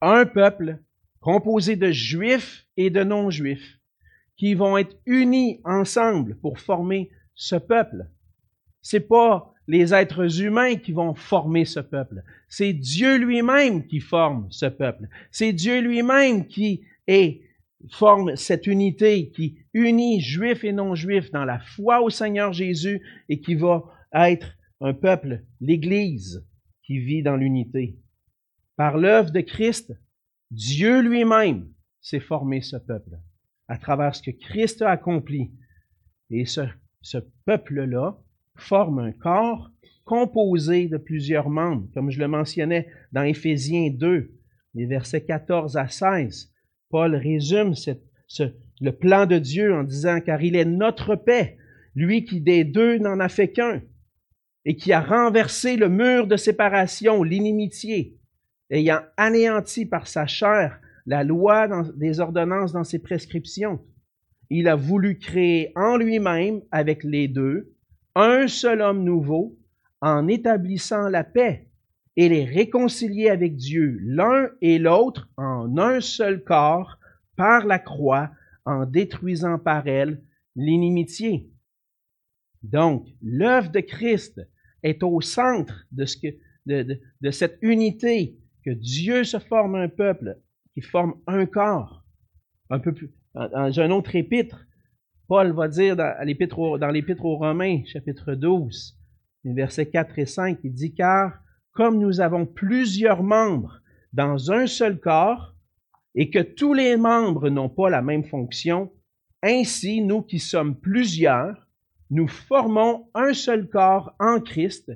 un 0.00 0.26
peuple 0.26 0.78
composé 1.20 1.76
de 1.76 1.90
juifs 1.90 2.66
et 2.76 2.90
de 2.90 3.02
non-juifs 3.02 3.78
qui 4.36 4.54
vont 4.54 4.76
être 4.76 4.96
unis 5.06 5.60
ensemble 5.64 6.36
pour 6.36 6.58
former 6.58 7.10
ce 7.34 7.56
peuple. 7.56 8.06
C'est 8.82 9.08
pas 9.08 9.54
les 9.66 9.94
êtres 9.94 10.42
humains 10.42 10.76
qui 10.76 10.92
vont 10.92 11.14
former 11.14 11.64
ce 11.64 11.80
peuple. 11.80 12.22
C'est 12.48 12.72
Dieu 12.72 13.16
lui-même 13.16 13.86
qui 13.86 14.00
forme 14.00 14.46
ce 14.50 14.66
peuple. 14.66 15.08
C'est 15.30 15.52
Dieu 15.52 15.80
lui-même 15.80 16.46
qui 16.46 16.82
forme 17.90 18.36
cette 18.36 18.66
unité, 18.66 19.30
qui 19.30 19.58
unit 19.72 20.20
juifs 20.20 20.64
et 20.64 20.72
non-juifs 20.72 21.30
dans 21.30 21.44
la 21.44 21.58
foi 21.58 22.02
au 22.02 22.10
Seigneur 22.10 22.52
Jésus 22.52 23.00
et 23.28 23.40
qui 23.40 23.54
va 23.54 23.84
être 24.12 24.56
un 24.80 24.92
peuple, 24.92 25.44
l'Église, 25.60 26.46
qui 26.82 26.98
vit 26.98 27.22
dans 27.22 27.36
l'unité. 27.36 27.98
Par 28.76 28.98
l'œuvre 28.98 29.30
de 29.30 29.40
Christ, 29.40 29.94
Dieu 30.50 31.00
lui-même 31.00 31.72
s'est 32.00 32.20
formé 32.20 32.60
ce 32.60 32.76
peuple 32.76 33.18
à 33.66 33.78
travers 33.78 34.14
ce 34.14 34.22
que 34.22 34.30
Christ 34.30 34.82
a 34.82 34.90
accompli. 34.90 35.52
Et 36.30 36.44
ce, 36.44 36.62
ce 37.04 37.18
peuple-là 37.44 38.18
forme 38.56 38.98
un 38.98 39.12
corps 39.12 39.70
composé 40.04 40.88
de 40.88 40.96
plusieurs 40.96 41.50
membres, 41.50 41.86
comme 41.92 42.10
je 42.10 42.18
le 42.18 42.28
mentionnais 42.28 42.88
dans 43.12 43.22
Éphésiens 43.22 43.90
2, 43.90 44.32
les 44.74 44.86
versets 44.86 45.22
14 45.22 45.76
à 45.76 45.88
16. 45.88 46.50
Paul 46.88 47.14
résume 47.14 47.74
le 48.80 48.90
plan 48.90 49.26
de 49.26 49.38
Dieu 49.38 49.74
en 49.74 49.84
disant, 49.84 50.20
car 50.20 50.42
il 50.42 50.56
est 50.56 50.64
notre 50.64 51.14
paix, 51.14 51.58
lui 51.94 52.24
qui 52.24 52.40
des 52.40 52.64
deux 52.64 52.98
n'en 52.98 53.20
a 53.20 53.28
fait 53.28 53.52
qu'un, 53.52 53.82
et 54.64 54.74
qui 54.74 54.92
a 54.92 55.02
renversé 55.02 55.76
le 55.76 55.90
mur 55.90 56.26
de 56.26 56.36
séparation, 56.36 57.22
l'inimitié, 57.22 58.16
ayant 58.70 59.00
anéanti 59.18 59.84
par 59.84 60.08
sa 60.08 60.26
chair 60.26 60.80
la 61.04 61.22
loi 61.22 61.68
des 61.96 62.20
ordonnances 62.20 62.72
dans 62.72 62.84
ses 62.84 62.98
prescriptions. 62.98 63.78
Il 64.50 64.68
a 64.68 64.76
voulu 64.76 65.18
créer 65.18 65.72
en 65.76 65.96
lui-même, 65.96 66.60
avec 66.70 67.04
les 67.04 67.28
deux, 67.28 67.74
un 68.14 68.46
seul 68.46 68.80
homme 68.80 69.04
nouveau, 69.04 69.58
en 70.00 70.28
établissant 70.28 71.08
la 71.08 71.24
paix, 71.24 71.68
et 72.16 72.28
les 72.28 72.44
réconcilier 72.44 73.28
avec 73.28 73.56
Dieu, 73.56 73.98
l'un 74.02 74.50
et 74.60 74.78
l'autre, 74.78 75.28
en 75.36 75.76
un 75.78 76.00
seul 76.00 76.44
corps, 76.44 76.98
par 77.36 77.66
la 77.66 77.78
croix, 77.78 78.30
en 78.64 78.86
détruisant 78.86 79.58
par 79.58 79.86
elle 79.88 80.22
l'inimitié. 80.56 81.50
Donc, 82.62 83.06
l'œuvre 83.20 83.70
de 83.70 83.80
Christ 83.80 84.40
est 84.82 85.02
au 85.02 85.20
centre 85.20 85.86
de, 85.92 87.30
cette 87.30 87.58
unité, 87.62 88.38
que 88.64 88.70
Dieu 88.70 89.24
se 89.24 89.38
forme 89.38 89.74
un 89.74 89.88
peuple 89.88 90.38
qui 90.72 90.80
forme 90.80 91.14
un 91.26 91.46
corps. 91.46 92.04
Un 92.70 92.78
peu 92.78 92.94
plus, 92.94 93.12
un 93.34 93.90
autre 93.90 94.14
épître, 94.14 94.66
Paul 95.26 95.52
va 95.52 95.68
dire 95.68 95.96
dans 95.96 96.16
l'épître 96.22 96.58
aux 96.58 97.36
Romains, 97.36 97.82
chapitre 97.86 98.34
12, 98.34 98.98
versets 99.44 99.90
4 99.90 100.18
et 100.18 100.26
5, 100.26 100.58
il 100.64 100.72
dit, 100.72 100.94
car 100.94 101.40
comme 101.72 101.98
nous 101.98 102.20
avons 102.20 102.46
plusieurs 102.46 103.22
membres 103.22 103.80
dans 104.12 104.52
un 104.52 104.66
seul 104.66 105.00
corps, 105.00 105.54
et 106.14 106.30
que 106.30 106.38
tous 106.38 106.74
les 106.74 106.96
membres 106.96 107.48
n'ont 107.48 107.68
pas 107.68 107.90
la 107.90 108.00
même 108.00 108.24
fonction, 108.24 108.92
ainsi 109.42 110.00
nous 110.00 110.22
qui 110.22 110.38
sommes 110.38 110.78
plusieurs, 110.78 111.68
nous 112.10 112.28
formons 112.28 113.08
un 113.14 113.34
seul 113.34 113.68
corps 113.68 114.14
en 114.20 114.40
Christ, 114.40 114.92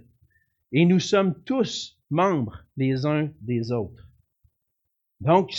et 0.70 0.84
nous 0.84 1.00
sommes 1.00 1.34
tous 1.44 1.98
membres 2.10 2.64
les 2.76 3.04
uns 3.04 3.30
des 3.40 3.72
autres. 3.72 4.08
Donc, 5.20 5.50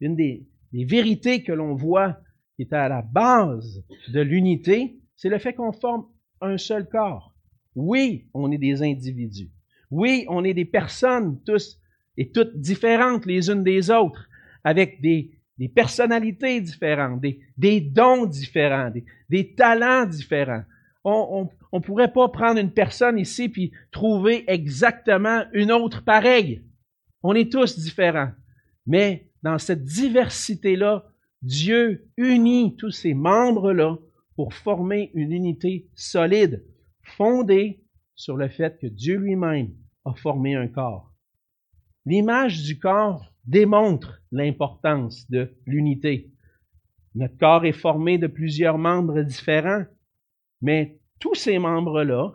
une 0.00 0.16
des, 0.16 0.48
des 0.74 0.84
vérités 0.84 1.44
que 1.44 1.52
l'on 1.52 1.76
voit 1.76 2.18
qui 2.56 2.62
est 2.62 2.72
à 2.72 2.88
la 2.88 3.00
base 3.00 3.84
de 4.12 4.20
l'unité, 4.20 4.98
c'est 5.14 5.28
le 5.28 5.38
fait 5.38 5.52
qu'on 5.54 5.72
forme 5.72 6.06
un 6.40 6.58
seul 6.58 6.88
corps. 6.88 7.32
Oui, 7.76 8.26
on 8.34 8.50
est 8.50 8.58
des 8.58 8.82
individus. 8.82 9.50
Oui, 9.92 10.26
on 10.28 10.42
est 10.42 10.52
des 10.52 10.64
personnes 10.64 11.40
tous 11.46 11.78
et 12.16 12.30
toutes 12.30 12.56
différentes 12.56 13.24
les 13.24 13.50
unes 13.50 13.62
des 13.62 13.90
autres, 13.90 14.28
avec 14.64 15.00
des, 15.00 15.30
personnalités 15.74 16.60
différentes, 16.60 17.20
des, 17.20 17.40
des 17.56 17.80
dons 17.80 18.26
différents, 18.26 18.90
des, 18.90 19.04
des 19.30 19.54
talents 19.54 20.06
différents. 20.06 20.64
On 21.04 21.48
ne 21.72 21.78
pourrait 21.78 22.12
pas 22.12 22.28
prendre 22.28 22.58
une 22.58 22.72
personne 22.72 23.18
ici 23.18 23.48
puis 23.48 23.72
trouver 23.92 24.44
exactement 24.48 25.44
une 25.52 25.70
autre 25.70 26.02
pareille. 26.02 26.64
On 27.22 27.34
est 27.34 27.52
tous 27.52 27.78
différents. 27.78 28.30
Mais 28.86 29.28
dans 29.44 29.58
cette 29.58 29.84
diversité-là, 29.84 31.04
Dieu 31.42 32.08
unit 32.16 32.76
tous 32.76 32.90
ces 32.90 33.12
membres-là 33.12 33.98
pour 34.36 34.54
former 34.54 35.10
une 35.12 35.32
unité 35.32 35.86
solide, 35.94 36.64
fondée 37.02 37.84
sur 38.16 38.38
le 38.38 38.48
fait 38.48 38.78
que 38.80 38.86
Dieu 38.86 39.18
lui-même 39.18 39.70
a 40.06 40.14
formé 40.14 40.54
un 40.54 40.66
corps. 40.66 41.12
L'image 42.06 42.62
du 42.62 42.78
corps 42.78 43.34
démontre 43.44 44.22
l'importance 44.32 45.30
de 45.30 45.54
l'unité. 45.66 46.32
Notre 47.14 47.36
corps 47.36 47.66
est 47.66 47.72
formé 47.72 48.16
de 48.16 48.26
plusieurs 48.26 48.78
membres 48.78 49.20
différents, 49.20 49.84
mais 50.62 50.98
tous 51.18 51.34
ces 51.34 51.58
membres-là 51.58 52.32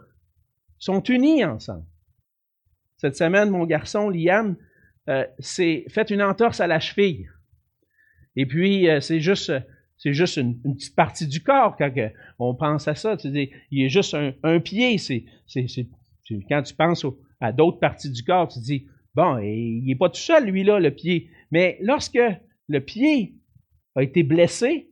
sont 0.78 1.02
unis 1.02 1.44
ensemble. 1.44 1.86
Cette 2.98 3.18
semaine, 3.18 3.50
mon 3.50 3.66
garçon 3.66 4.10
Liam 4.10 4.56
euh, 5.08 5.26
s'est 5.40 5.86
fait 5.90 6.10
une 6.10 6.22
entorse 6.22 6.60
à 6.60 6.68
la 6.68 6.80
cheville. 6.80 7.30
Et 8.36 8.46
puis, 8.46 8.90
euh, 8.90 9.00
c'est 9.00 9.20
juste, 9.20 9.52
c'est 9.98 10.14
juste 10.14 10.38
une, 10.38 10.60
petite 10.62 10.96
partie 10.96 11.28
du 11.28 11.42
corps 11.42 11.76
quand 11.78 11.92
on 12.38 12.56
pense 12.56 12.88
à 12.88 12.96
ça. 12.96 13.18
Tu 13.18 13.30
dis, 13.30 13.50
il 13.72 13.86
est 13.86 13.90
juste 13.90 14.16
un, 14.44 14.60
pied. 14.60 14.98
C'est, 14.98 15.26
c'est, 15.48 15.88
quand 16.48 16.62
tu 16.64 16.74
penses 16.74 17.06
à 17.40 17.52
d'autres 17.52 17.80
parties 17.80 18.12
du 18.12 18.24
corps, 18.24 18.48
tu 18.48 18.60
dis, 18.60 18.88
bon, 19.16 19.40
il 19.40 19.84
n'est 19.86 19.96
pas 19.96 20.10
tout 20.10 20.20
seul, 20.20 20.46
lui-là, 20.46 20.80
le 20.80 20.92
pied. 20.92 21.30
Mais 21.52 21.78
lorsque 21.82 22.20
le 22.68 22.80
pied 22.80 23.36
a 23.96 24.04
été 24.04 24.24
blessé, 24.24 24.92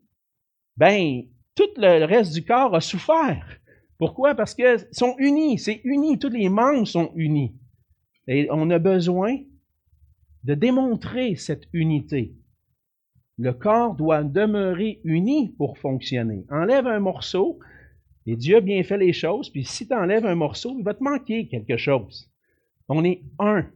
ben, 0.78 1.24
tout 1.56 1.70
le 1.78 2.06
reste 2.06 2.34
du 2.34 2.44
corps 2.44 2.76
a 2.76 2.82
souffert. 2.82 3.60
Pourquoi? 3.98 4.36
Parce 4.36 4.54
qu'ils 4.54 4.88
sont 4.92 5.16
unis, 5.18 5.58
c'est 5.58 5.82
uni, 5.84 6.20
tous 6.20 6.30
les 6.30 6.50
membres 6.50 6.88
sont 6.88 7.12
unis. 7.16 7.56
Et 8.28 8.48
on 8.52 8.70
a 8.70 8.78
besoin 8.78 9.38
de 10.48 10.56
démontrer 10.56 11.36
cette 11.36 11.68
unité. 11.74 12.34
Le 13.38 13.54
corps 13.54 13.96
doit 13.96 14.24
demeurer 14.24 15.00
uni 15.04 15.54
pour 15.58 15.78
fonctionner. 15.78 16.46
Enlève 16.50 16.88
un 16.88 17.00
morceau, 17.00 17.60
et 18.26 18.36
Dieu 18.36 18.58
a 18.58 18.62
bien 18.62 18.82
fait 18.82 18.98
les 18.98 19.14
choses, 19.14 19.52
puis 19.52 19.64
si 19.64 19.88
tu 19.88 19.94
enlèves 19.94 20.26
un 20.26 20.36
morceau, 20.36 20.76
il 20.80 20.84
va 20.84 20.96
te 20.96 21.04
manquer 21.04 21.48
quelque 21.48 21.78
chose. 21.78 22.32
On 22.90 23.04
est 23.04 23.22
un, 23.38 23.68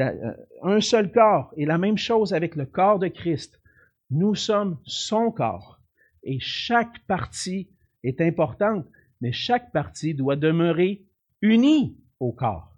euh, 0.00 0.32
un 0.62 0.80
seul 0.80 1.12
corps, 1.12 1.52
et 1.58 1.66
la 1.66 1.76
même 1.76 1.98
chose 1.98 2.32
avec 2.32 2.56
le 2.56 2.64
corps 2.64 2.98
de 2.98 3.08
Christ. 3.08 3.60
Nous 4.10 4.34
sommes 4.34 4.78
son 4.84 5.30
corps, 5.30 5.82
et 6.22 6.38
chaque 6.40 7.04
partie 7.06 7.68
est 8.02 8.22
importante 8.22 8.86
mais 9.20 9.32
chaque 9.32 9.72
partie 9.72 10.14
doit 10.14 10.36
demeurer 10.36 11.04
unie 11.42 11.96
au 12.20 12.32
corps. 12.32 12.77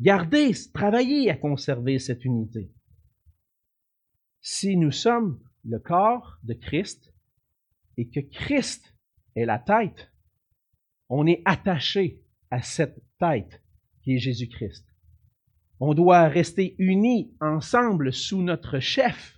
Garder, 0.00 0.52
travailler 0.72 1.28
à 1.30 1.36
conserver 1.36 1.98
cette 1.98 2.24
unité. 2.24 2.72
Si 4.40 4.76
nous 4.76 4.92
sommes 4.92 5.42
le 5.64 5.80
corps 5.80 6.38
de 6.44 6.54
Christ 6.54 7.12
et 7.96 8.08
que 8.08 8.20
Christ 8.20 8.94
est 9.34 9.44
la 9.44 9.58
tête, 9.58 10.12
on 11.08 11.26
est 11.26 11.42
attaché 11.44 12.22
à 12.50 12.62
cette 12.62 13.02
tête 13.18 13.62
qui 14.02 14.14
est 14.14 14.18
Jésus-Christ. 14.18 14.86
On 15.80 15.94
doit 15.94 16.28
rester 16.28 16.76
unis 16.78 17.34
ensemble 17.40 18.12
sous 18.12 18.42
notre 18.42 18.78
chef. 18.78 19.36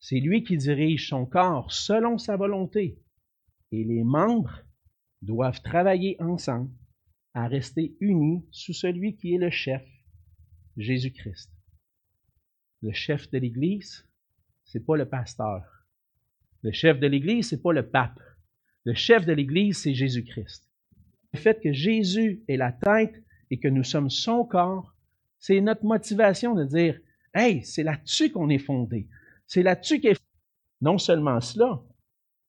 C'est 0.00 0.20
lui 0.20 0.42
qui 0.42 0.56
dirige 0.56 1.08
son 1.08 1.24
corps 1.24 1.72
selon 1.72 2.18
sa 2.18 2.36
volonté. 2.36 3.00
Et 3.70 3.84
les 3.84 4.02
membres 4.02 4.62
doivent 5.22 5.62
travailler 5.62 6.16
ensemble 6.20 6.70
à 7.38 7.46
rester 7.46 7.96
unis 8.00 8.44
sous 8.50 8.72
celui 8.72 9.16
qui 9.16 9.34
est 9.34 9.38
le 9.38 9.50
chef, 9.50 9.84
Jésus-Christ. 10.76 11.52
Le 12.82 12.92
chef 12.92 13.30
de 13.30 13.38
l'Église, 13.38 14.04
c'est 14.64 14.84
pas 14.84 14.96
le 14.96 15.08
pasteur. 15.08 15.62
Le 16.62 16.72
chef 16.72 16.98
de 16.98 17.06
l'Église, 17.06 17.50
c'est 17.50 17.62
pas 17.62 17.72
le 17.72 17.88
pape. 17.88 18.18
Le 18.84 18.92
chef 18.94 19.24
de 19.24 19.32
l'Église, 19.32 19.78
c'est 19.78 19.94
Jésus-Christ. 19.94 20.68
Le 21.32 21.38
fait 21.38 21.60
que 21.62 21.72
Jésus 21.72 22.42
est 22.48 22.56
la 22.56 22.72
tête 22.72 23.22
et 23.50 23.60
que 23.60 23.68
nous 23.68 23.84
sommes 23.84 24.10
son 24.10 24.44
corps, 24.44 24.96
c'est 25.38 25.60
notre 25.60 25.84
motivation 25.84 26.56
de 26.56 26.64
dire, 26.64 26.98
hey, 27.34 27.62
c'est 27.64 27.84
là-dessus 27.84 28.32
qu'on 28.32 28.48
est 28.48 28.58
fondé. 28.58 29.08
C'est 29.46 29.62
là-dessus 29.62 30.00
qu'est 30.00 30.18
non 30.80 30.98
seulement 30.98 31.40
cela, 31.40 31.80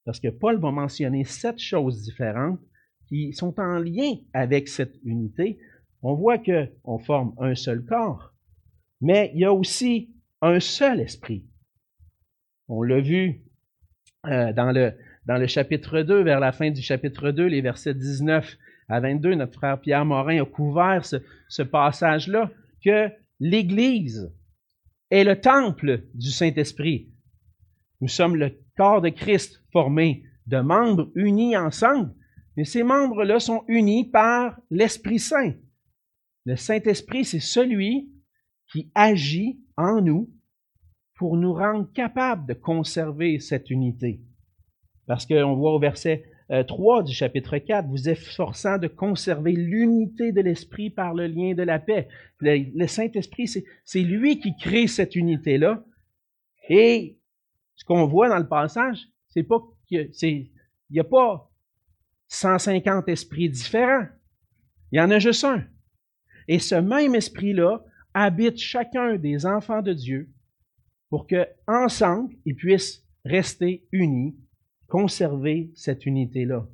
parce 0.06 0.20
que 0.20 0.30
Paul 0.30 0.60
va 0.60 0.72
mentionner 0.72 1.26
sept 1.26 1.60
choses 1.60 2.02
différentes 2.02 2.60
qui 3.10 3.34
sont 3.34 3.60
en 3.60 3.80
lien 3.80 4.14
avec 4.34 4.68
cette 4.70 4.96
unité. 5.04 5.60
On 6.02 6.14
voit 6.14 6.38
qu'on 6.38 7.00
forme 7.00 7.34
un 7.40 7.56
seul 7.56 7.84
corps, 7.84 8.34
mais 9.02 9.32
il 9.34 9.42
y 9.42 9.46
a 9.46 9.54
aussi 9.54 10.14
un 10.42 10.60
seul 10.60 11.02
esprit. 11.02 11.46
On 12.70 12.84
l'a 12.84 13.02
vu 13.02 13.44
euh, 14.28 14.54
dans, 14.54 14.72
le, 14.72 15.48
chapitre 15.48 16.02
2, 16.02 16.24
vers 16.24 16.40
la 16.40 16.52
fin 16.52 16.72
du 16.72 16.82
chapitre 16.82 17.32
2, 17.32 17.48
les 17.48 17.62
versets 17.62 17.96
19 17.96 18.58
à 18.88 19.00
22, 19.00 19.36
notre 19.36 19.54
frère 19.54 19.82
Pierre 19.82 20.06
Morin 20.06 20.42
a 20.42 20.46
couvert 20.46 21.04
ce 21.04 21.62
passage-là, 21.62 22.52
que 22.84 23.10
l'Église 23.40 24.32
est 25.10 25.24
le 25.24 25.40
temple 25.40 26.04
du 26.14 26.30
Saint-Esprit. 26.30 27.10
Nous 28.02 28.08
sommes 28.08 28.36
le 28.36 28.58
corps 28.78 29.02
de 29.02 29.10
Christ 29.10 29.62
formé 29.72 30.24
de 30.48 30.60
membres 30.60 31.12
unis 31.16 31.58
ensemble, 31.58 32.14
mais 32.60 32.66
ces 32.66 32.84
membres-là 32.84 33.40
sont 33.40 33.64
unis 33.70 34.04
par 34.04 34.60
l'Esprit 34.70 35.18
Saint. 35.18 35.54
Le 36.44 36.58
Saint-Esprit, 36.58 37.24
c'est 37.24 37.40
celui 37.40 38.12
qui 38.70 38.92
agit 38.96 39.62
en 39.78 40.02
nous 40.02 40.30
pour 41.16 41.38
nous 41.38 41.54
rendre 41.54 41.90
capables 41.94 42.46
de 42.48 42.54
conserver 42.54 43.40
cette 43.40 43.70
unité. 43.70 44.20
Parce 45.08 45.26
qu'on 45.26 45.56
voit 45.56 45.74
au 45.74 45.80
verset 45.80 46.26
3 46.68 47.00
euh, 47.00 47.04
du 47.04 47.14
chapitre 47.14 47.58
4, 47.60 47.88
vous 47.88 48.10
efforçant 48.10 48.78
de 48.78 48.88
conserver 48.88 49.54
l'unité 49.54 50.34
de 50.34 50.42
l'Esprit 50.42 50.90
par 50.90 51.14
le 51.14 51.28
lien 51.28 51.54
de 51.54 51.64
la 51.64 51.80
paix. 51.80 52.10
Le, 52.42 52.88
Saint-Esprit, 52.88 53.48
c'est 53.86 54.02
lui 54.02 54.42
qui 54.42 54.58
crée 54.58 54.88
cette 54.88 55.16
unité-là. 55.16 55.82
Et 56.68 57.22
ce 57.76 57.86
qu'on 57.86 58.06
voit 58.06 58.28
dans 58.28 58.38
le 58.38 58.50
passage, 58.50 59.00
c'est 59.30 59.44
pas 59.44 59.62
il 59.90 60.50
n'y 60.90 61.00
a 61.00 61.06
pas 61.06 61.49
150 62.30 63.08
esprits 63.10 63.50
différents. 63.50 64.08
Il 64.92 64.98
y 64.98 65.02
en 65.02 65.12
a 65.12 65.20
juste 65.20 65.44
un. 65.44 65.64
Et 66.48 66.60
ce 66.60 66.76
même 66.76 67.14
esprit-là 67.14 67.84
habite 68.14 68.58
chacun 68.58 69.18
des 69.18 69.46
enfants 69.46 69.82
de 69.82 69.94
Dieu 69.94 70.32
pour 71.10 71.28
que, 71.28 71.48
ensemble, 71.68 72.36
ils 72.46 72.56
puissent 72.56 73.06
rester 73.26 73.88
unis, 73.92 74.36
conserver 74.88 75.72
cette 75.76 76.06
unité-là. 76.06 76.68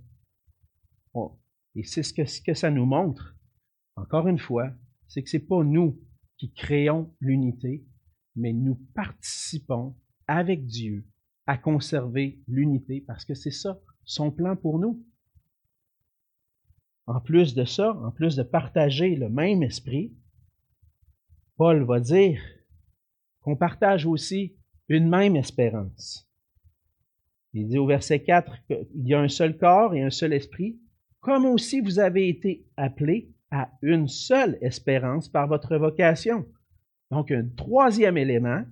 Et 1.75 1.83
c'est 1.83 2.03
ce 2.03 2.13
que, 2.13 2.25
ce 2.25 2.41
que 2.41 2.53
ça 2.53 2.71
nous 2.71 2.85
montre, 2.85 3.35
encore 3.97 4.27
une 4.27 4.39
fois, 4.39 4.71
c'est 5.07 5.21
que 5.21 5.29
c'est 5.29 5.39
pas 5.39 5.63
nous 5.63 5.99
qui 6.37 6.53
créons 6.53 7.13
l'unité, 7.19 7.85
mais 8.35 8.53
nous 8.53 8.75
participons 8.93 9.95
avec 10.27 10.65
Dieu 10.65 11.05
à 11.47 11.57
conserver 11.57 12.39
l'unité 12.47 13.01
parce 13.05 13.25
que 13.25 13.33
c'est 13.33 13.51
ça 13.51 13.79
son 14.05 14.31
plan 14.31 14.55
pour 14.55 14.79
nous. 14.79 15.05
En 17.07 17.19
plus 17.19 17.53
de 17.53 17.65
ça, 17.65 17.93
en 17.93 18.11
plus 18.11 18.35
de 18.35 18.43
partager 18.43 19.15
le 19.15 19.29
même 19.29 19.61
esprit, 19.61 20.13
Paul 21.57 21.83
va 21.83 21.99
dire 21.99 22.41
qu'on 23.41 23.55
partage 23.55 24.05
aussi 24.05 24.55
une 24.89 25.07
même 25.07 25.35
espérance. 25.35 26.29
Il 27.53 27.67
dit 27.67 27.77
au 27.77 27.85
verset 27.85 28.23
4 28.23 28.65
qu'il 28.67 29.07
y 29.07 29.13
a 29.13 29.21
un 29.21 29.29
seul 29.29 29.57
corps 29.57 29.93
et 29.93 30.01
un 30.01 30.09
seul 30.09 30.33
esprit, 30.33 30.79
comme 31.19 31.45
aussi 31.45 31.79
vous 31.79 31.99
avez 31.99 32.27
été 32.27 32.65
appelés 32.75 33.31
à 33.51 33.71
une 33.81 34.07
seule 34.07 34.57
espérance 34.61 35.29
par 35.29 35.47
votre 35.47 35.77
vocation. 35.77 36.45
Donc, 37.11 37.31
un 37.31 37.47
troisième 37.55 38.17
élément, 38.17 38.63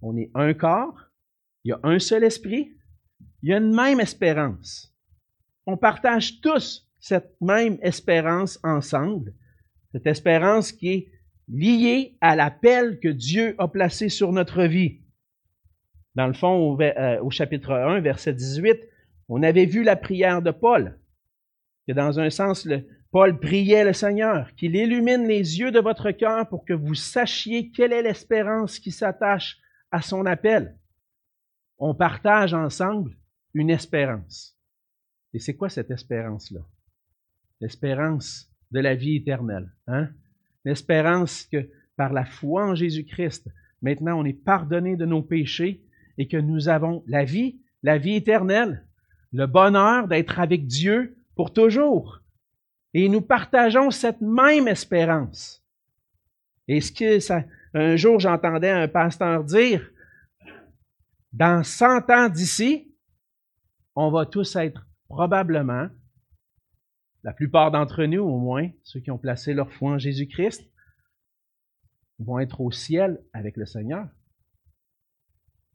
on 0.00 0.16
est 0.16 0.30
un 0.34 0.54
corps, 0.54 0.98
il 1.64 1.70
y 1.70 1.72
a 1.72 1.80
un 1.82 1.98
seul 1.98 2.24
esprit, 2.24 2.72
il 3.42 3.50
y 3.50 3.52
a 3.52 3.58
une 3.58 3.74
même 3.74 4.00
espérance. 4.00 4.94
On 5.66 5.76
partage 5.76 6.40
tous 6.40 6.88
cette 7.04 7.36
même 7.42 7.76
espérance 7.82 8.58
ensemble, 8.62 9.34
cette 9.92 10.06
espérance 10.06 10.72
qui 10.72 10.88
est 10.88 11.12
liée 11.48 12.16
à 12.22 12.34
l'appel 12.34 12.98
que 12.98 13.08
Dieu 13.08 13.54
a 13.58 13.68
placé 13.68 14.08
sur 14.08 14.32
notre 14.32 14.64
vie. 14.64 15.02
Dans 16.14 16.26
le 16.26 16.32
fond, 16.32 16.54
au, 16.54 16.80
euh, 16.80 17.28
chapitre 17.28 17.72
1, 17.72 18.00
verset 18.00 18.32
18, 18.32 18.88
on 19.28 19.42
avait 19.42 19.66
vu 19.66 19.82
la 19.82 19.96
prière 19.96 20.40
de 20.40 20.50
Paul, 20.50 20.98
que 21.86 21.92
dans 21.92 22.18
un 22.20 22.30
sens, 22.30 22.66
Paul 23.10 23.38
priait 23.38 23.84
le 23.84 23.92
Seigneur 23.92 24.54
qu'il 24.54 24.74
illumine 24.74 25.28
les 25.28 25.58
yeux 25.58 25.72
de 25.72 25.80
votre 25.80 26.10
cœur 26.10 26.48
pour 26.48 26.64
que 26.64 26.72
vous 26.72 26.94
sachiez 26.94 27.70
quelle 27.70 27.92
est 27.92 28.02
l'espérance 28.02 28.78
qui 28.78 28.92
s'attache 28.92 29.58
à 29.90 30.00
son 30.00 30.24
appel. 30.24 30.78
On 31.76 31.94
partage 31.94 32.54
ensemble 32.54 33.14
une 33.52 33.68
espérance. 33.68 34.58
Et 35.34 35.38
c'est 35.38 35.54
quoi 35.54 35.68
cette 35.68 35.90
espérance-là? 35.90 36.60
L'espérance 37.60 38.50
de 38.70 38.80
la 38.80 38.94
vie 38.94 39.16
éternelle. 39.16 39.70
Hein? 39.86 40.08
L'espérance 40.64 41.44
que 41.44 41.68
par 41.96 42.12
la 42.12 42.24
foi 42.24 42.66
en 42.66 42.74
Jésus-Christ, 42.74 43.48
maintenant 43.82 44.20
on 44.20 44.24
est 44.24 44.32
pardonné 44.32 44.96
de 44.96 45.06
nos 45.06 45.22
péchés 45.22 45.84
et 46.18 46.28
que 46.28 46.36
nous 46.36 46.68
avons 46.68 47.04
la 47.06 47.24
vie, 47.24 47.60
la 47.82 47.98
vie 47.98 48.16
éternelle, 48.16 48.86
le 49.32 49.46
bonheur 49.46 50.08
d'être 50.08 50.38
avec 50.38 50.66
Dieu 50.66 51.16
pour 51.36 51.52
toujours. 51.52 52.20
Et 52.92 53.08
nous 53.08 53.20
partageons 53.20 53.90
cette 53.90 54.20
même 54.20 54.68
espérance. 54.68 55.64
Et 56.68 56.80
ce 56.80 56.92
que 56.92 57.18
ça, 57.18 57.44
un 57.74 57.96
jour 57.96 58.20
j'entendais 58.20 58.70
un 58.70 58.88
pasteur 58.88 59.44
dire, 59.44 59.90
dans 61.32 61.64
100 61.64 62.10
ans 62.10 62.28
d'ici, 62.28 62.94
on 63.96 64.10
va 64.10 64.24
tous 64.24 64.54
être 64.56 64.86
probablement, 65.08 65.88
la 67.24 67.32
plupart 67.32 67.70
d'entre 67.70 68.04
nous 68.04 68.22
au 68.22 68.38
moins, 68.38 68.70
ceux 68.82 69.00
qui 69.00 69.10
ont 69.10 69.18
placé 69.18 69.54
leur 69.54 69.72
foi 69.72 69.92
en 69.92 69.98
Jésus-Christ, 69.98 70.70
vont 72.18 72.38
être 72.38 72.60
au 72.60 72.70
ciel 72.70 73.24
avec 73.32 73.56
le 73.56 73.66
Seigneur. 73.66 74.08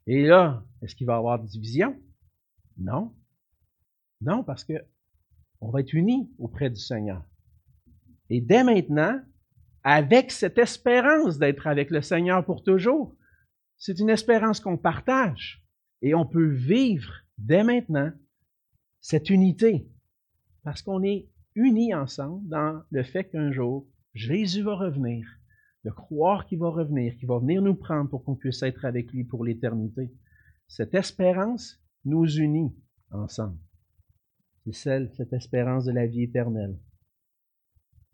Et 0.05 0.25
là, 0.25 0.63
est-ce 0.81 0.95
qu'il 0.95 1.07
va 1.07 1.15
y 1.15 1.17
avoir 1.17 1.39
division? 1.39 1.99
Non. 2.77 3.13
Non, 4.21 4.43
parce 4.43 4.63
que 4.63 4.73
on 5.59 5.71
va 5.71 5.81
être 5.81 5.93
unis 5.93 6.31
auprès 6.37 6.69
du 6.69 6.79
Seigneur. 6.79 7.25
Et 8.29 8.41
dès 8.41 8.63
maintenant, 8.63 9.19
avec 9.83 10.31
cette 10.31 10.57
espérance 10.57 11.39
d'être 11.39 11.67
avec 11.67 11.89
le 11.89 12.01
Seigneur 12.01 12.45
pour 12.45 12.63
toujours, 12.63 13.17
c'est 13.77 13.99
une 13.99 14.09
espérance 14.09 14.59
qu'on 14.59 14.77
partage. 14.77 15.65
Et 16.01 16.13
on 16.13 16.25
peut 16.25 16.49
vivre 16.49 17.11
dès 17.37 17.63
maintenant 17.63 18.11
cette 19.01 19.29
unité. 19.29 19.89
Parce 20.63 20.81
qu'on 20.81 21.03
est 21.03 21.27
unis 21.59 21.93
ensemble 21.93 22.47
dans 22.47 22.81
le 22.89 23.03
fait 23.03 23.25
qu'un 23.25 23.51
jour, 23.51 23.87
Jésus 24.13 24.63
va 24.63 24.75
revenir, 24.75 25.27
de 25.85 25.91
croire 25.91 26.45
qu'il 26.45 26.59
va 26.59 26.69
revenir, 26.69 27.15
qu'il 27.17 27.27
va 27.27 27.39
venir 27.39 27.61
nous 27.61 27.75
prendre 27.75 28.09
pour 28.09 28.23
qu'on 28.23 28.35
puisse 28.35 28.63
être 28.63 28.85
avec 28.85 29.11
lui 29.11 29.23
pour 29.23 29.43
l'éternité. 29.43 30.11
Cette 30.67 30.93
espérance 30.93 31.81
nous 32.05 32.25
unit 32.25 32.75
ensemble. 33.11 33.57
C'est 34.65 34.73
celle, 34.73 35.11
cette 35.15 35.33
espérance 35.33 35.85
de 35.85 35.91
la 35.91 36.05
vie 36.05 36.23
éternelle. 36.23 36.77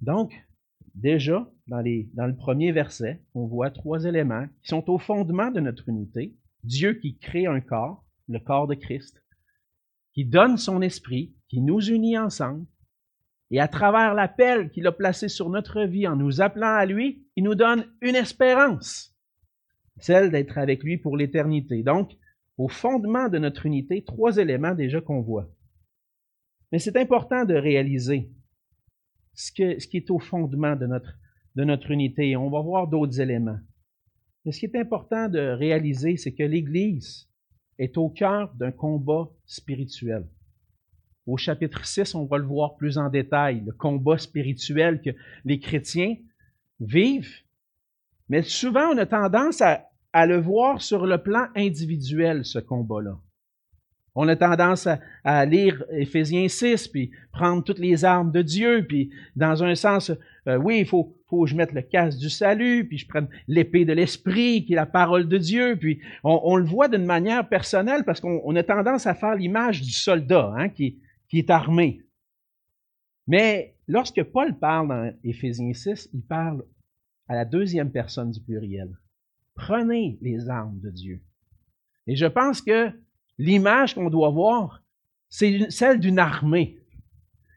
Donc, 0.02 0.34
déjà, 0.94 1.50
dans, 1.68 1.84
dans 2.14 2.28
le 2.28 2.36
premier 2.36 2.72
verset, 2.72 3.24
on 3.34 3.48
voit 3.48 3.72
trois 3.72 4.06
éléments 4.06 4.48
qui 4.64 4.70
sont 4.70 4.90
au 4.90 4.98
fondement 4.98 5.52
de 5.52 5.60
notre 5.60 5.90
unité. 5.90 6.38
Dieu 6.64 6.94
qui 6.96 7.18
crée 7.18 7.46
un 7.46 7.62
corps, 7.62 8.06
le 8.28 8.40
corps 8.40 8.68
de 8.68 8.76
Christ 8.76 9.22
qui 10.16 10.24
donne 10.24 10.58
son 10.58 10.82
esprit, 10.82 11.36
qui 11.50 11.62
nous 11.62 11.82
unit 11.82 12.18
ensemble, 12.18 12.66
et 13.52 13.60
à 13.60 13.68
travers 13.68 14.14
l'appel 14.14 14.70
qu'il 14.72 14.88
a 14.88 14.92
placé 14.92 15.28
sur 15.28 15.50
notre 15.50 15.84
vie 15.84 16.08
en 16.08 16.16
nous 16.16 16.42
appelant 16.42 16.76
à 16.76 16.86
lui, 16.86 17.26
il 17.36 17.44
nous 17.44 17.56
donne 17.56 17.86
une 18.02 18.16
espérance, 18.16 19.16
celle 20.00 20.32
d'être 20.32 20.58
avec 20.58 20.84
lui 20.84 20.98
pour 20.98 21.16
l'éternité. 21.16 21.84
Donc, 21.84 22.12
au 22.58 22.68
fondement 22.68 23.30
de 23.30 23.38
notre 23.38 23.66
unité, 23.66 24.04
trois 24.04 24.38
éléments 24.38 24.74
déjà 24.74 25.02
qu'on 25.02 25.22
voit. 25.22 25.50
Mais 26.72 26.80
c'est 26.80 26.98
important 26.98 27.46
de 27.46 27.54
réaliser 27.54 28.32
ce, 29.34 29.52
qui 29.52 29.64
est 29.98 30.12
au 30.12 30.20
fondement 30.20 30.76
de 30.76 30.88
notre, 30.88 31.18
de 31.56 31.64
notre 31.64 31.92
unité. 31.92 32.36
On 32.36 32.50
va 32.50 32.62
voir 32.62 32.88
d'autres 32.88 33.20
éléments. 33.20 33.60
Mais 34.44 34.52
ce 34.52 34.60
qui 34.60 34.66
est 34.66 34.76
important 34.78 35.28
de 35.28 35.40
réaliser, 35.40 36.18
c'est 36.18 36.34
que 36.34 36.44
l'Église 36.44 37.30
est 37.78 37.98
au 37.98 38.10
cœur 38.10 38.54
d'un 38.56 38.72
combat 38.72 39.30
spirituel. 39.46 40.28
Au 41.28 41.38
chapitre 41.38 41.86
6, 41.86 42.14
on 42.14 42.26
va 42.26 42.38
le 42.38 42.46
voir 42.46 42.76
plus 42.76 42.98
en 42.98 43.10
détail, 43.10 43.64
le 43.66 43.72
combat 43.72 44.18
spirituel 44.18 45.02
que 45.02 45.10
les 45.44 45.60
chrétiens 45.60 46.16
vivent. 46.80 47.42
Mais 48.30 48.44
souvent, 48.44 48.90
on 48.94 48.98
a 48.98 49.08
tendance 49.08 49.62
à, 49.62 49.90
le 50.28 50.38
voir 50.38 50.82
sur 50.82 51.06
le 51.06 51.18
plan 51.18 51.48
individuel, 51.56 52.46
ce 52.46 52.60
combat-là. 52.60 53.18
On 54.14 54.30
a 54.30 54.36
tendance 54.38 54.88
à, 54.88 55.00
à, 55.26 55.46
lire 55.46 55.84
Éphésiens 55.92 56.48
6, 56.48 56.88
puis 56.88 57.12
prendre 57.34 57.64
toutes 57.64 57.80
les 57.80 58.06
armes 58.06 58.32
de 58.32 58.42
Dieu, 58.42 58.86
puis 58.88 59.10
dans 59.36 59.62
un 59.64 59.76
sens, 59.76 60.12
euh, 60.48 60.56
oui, 60.58 60.80
il 60.80 60.86
faut, 60.86 61.18
faut 61.28 61.44
que 61.44 61.50
je 61.50 61.56
mette 61.56 61.74
le 61.74 61.82
casque 61.82 62.20
du 62.20 62.30
salut, 62.30 62.88
puis 62.88 62.98
je 62.98 63.08
prenne 63.08 63.28
l'épée 63.48 63.84
de 63.84 63.92
l'esprit, 63.92 64.64
qui 64.64 64.74
est 64.74 64.78
la 64.78 64.86
parole 64.86 65.28
de 65.28 65.38
Dieu, 65.38 65.76
puis 65.76 66.00
on, 66.24 66.56
le 66.56 66.66
voit 66.66 66.88
d'une 66.88 67.06
manière 67.06 67.50
personnelle 67.50 68.04
parce 68.06 68.22
qu'on 68.22 68.56
a 68.56 68.64
tendance 68.64 69.08
à 69.08 69.16
faire 69.16 69.36
l'image 69.36 69.82
du 69.82 69.92
soldat 69.92 70.54
hein, 70.56 70.70
qui, 70.70 71.00
est 71.38 71.50
armé. 71.50 72.02
Mais 73.28 73.76
lorsque 73.88 74.24
Paul 74.24 74.58
parle 74.58 74.88
dans 74.90 75.14
Éphésiens 75.24 75.74
6, 75.74 76.10
il 76.14 76.22
parle 76.22 76.64
à 77.28 77.36
la 77.36 77.46
deuxième 77.46 77.92
personne 77.92 78.32
du 78.32 78.42
pluriel. 78.42 78.98
Prenez 79.56 80.18
les 80.22 80.50
armes 80.50 80.80
de 80.80 80.90
Dieu. 80.90 81.22
Et 82.08 82.16
je 82.16 82.26
pense 82.26 82.62
que 82.62 82.92
l'image 83.38 83.96
qu'on 83.96 84.10
doit 84.10 84.30
voir, 84.30 84.84
c'est 85.30 85.70
celle 85.70 86.00
d'une 86.00 86.20
armée. 86.20 86.80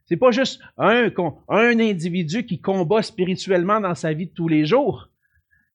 C'est 0.06 0.16
pas 0.16 0.30
juste 0.30 0.62
un 0.78 1.10
individu 1.78 2.46
qui 2.46 2.60
combat 2.60 3.02
spirituellement 3.02 3.80
dans 3.80 3.94
sa 3.94 4.14
vie 4.14 4.26
de 4.26 4.32
tous 4.32 4.48
les 4.48 4.64
jours, 4.64 5.10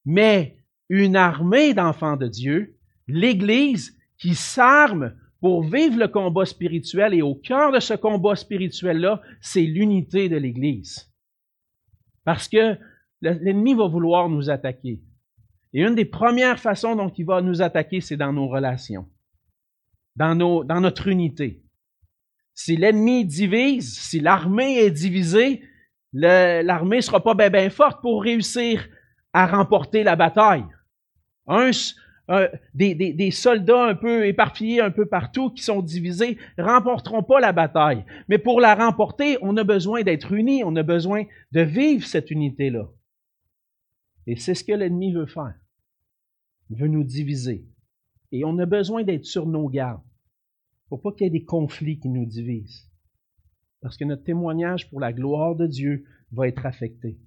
mais 0.04 0.58
une 0.88 1.14
armée 1.14 1.72
d'enfants 1.72 2.16
de 2.16 2.26
Dieu, 2.26 2.76
l'Église 3.06 3.96
qui 4.18 4.34
s'arme 4.34 5.14
pour 5.44 5.62
vivre 5.62 5.98
le 5.98 6.08
combat 6.08 6.46
spirituel 6.46 7.12
et 7.12 7.20
au 7.20 7.34
cœur 7.34 7.70
de 7.70 7.78
ce 7.78 7.92
combat 7.92 8.34
spirituel-là, 8.34 9.20
c'est 9.42 9.60
l'unité 9.60 10.30
de 10.30 10.38
l'Église. 10.38 11.12
Parce 12.24 12.48
que 12.48 12.78
l'ennemi 13.20 13.74
va 13.74 13.86
vouloir 13.86 14.30
nous 14.30 14.48
attaquer. 14.48 15.02
Et 15.74 15.82
une 15.82 15.96
des 15.96 16.06
premières 16.06 16.58
façons 16.58 16.96
dont 16.96 17.10
il 17.10 17.26
va 17.26 17.42
nous 17.42 17.60
attaquer, 17.60 18.00
c'est 18.00 18.16
dans 18.16 18.32
nos 18.32 18.48
relations 18.48 19.06
dans, 20.16 20.34
notre 20.80 21.08
unité. 21.08 21.62
Si 22.54 22.78
l'ennemi 22.78 23.26
divise, 23.26 23.98
si 23.98 24.20
l'armée 24.20 24.78
est 24.78 24.90
divisée, 24.90 25.60
l'armée 26.14 26.96
ne 26.96 27.02
sera 27.02 27.22
pas 27.22 27.34
bien 27.34 27.50
ben 27.50 27.68
forte 27.68 28.00
pour 28.00 28.22
réussir 28.22 28.88
à 29.34 29.46
remporter 29.46 30.04
la 30.04 30.16
bataille. 30.16 30.64
Un, 31.46 31.70
des, 32.74 32.94
des, 32.94 33.30
soldats 33.30 33.84
un 33.84 33.94
peu 33.94 34.26
éparpillés 34.26 34.80
un 34.80 34.90
peu 34.90 35.04
partout 35.04 35.50
qui 35.50 35.62
sont 35.62 35.82
divisés 35.82 36.38
remporteront 36.56 37.22
pas 37.22 37.40
la 37.40 37.52
bataille. 37.52 38.04
Mais 38.28 38.38
pour 38.38 38.60
la 38.60 38.74
remporter, 38.74 39.36
on 39.42 39.56
a 39.56 39.64
besoin 39.64 40.02
d'être 40.02 40.32
unis, 40.32 40.64
on 40.64 40.74
a 40.76 40.82
besoin 40.82 41.24
de 41.52 41.60
vivre 41.60 42.06
cette 42.06 42.30
unité-là. 42.30 42.88
Et 44.26 44.36
c'est 44.36 44.54
ce 44.54 44.64
que 44.64 44.72
l'ennemi 44.72 45.12
veut 45.12 45.26
faire. 45.26 45.54
Il 46.70 46.78
veut 46.78 46.88
nous 46.88 47.04
diviser. 47.04 47.66
Et 48.32 48.44
on 48.44 48.58
a 48.58 48.66
besoin 48.66 49.02
d'être 49.02 49.26
sur 49.26 49.46
nos 49.46 49.68
gardes 49.68 50.02
pour 50.88 51.02
pas 51.02 51.12
qu'il 51.12 51.24
y 51.24 51.26
ait 51.26 51.30
des 51.30 51.44
conflits 51.44 51.98
qui 51.98 52.08
nous 52.08 52.26
divisent. 52.26 52.88
Parce 53.80 53.96
que 53.96 54.04
notre 54.04 54.24
témoignage 54.24 54.88
pour 54.88 55.00
la 55.00 55.12
gloire 55.12 55.56
de 55.56 55.66
Dieu 55.66 56.04
va 56.32 56.48
être 56.48 56.66
affecté. 56.66 57.18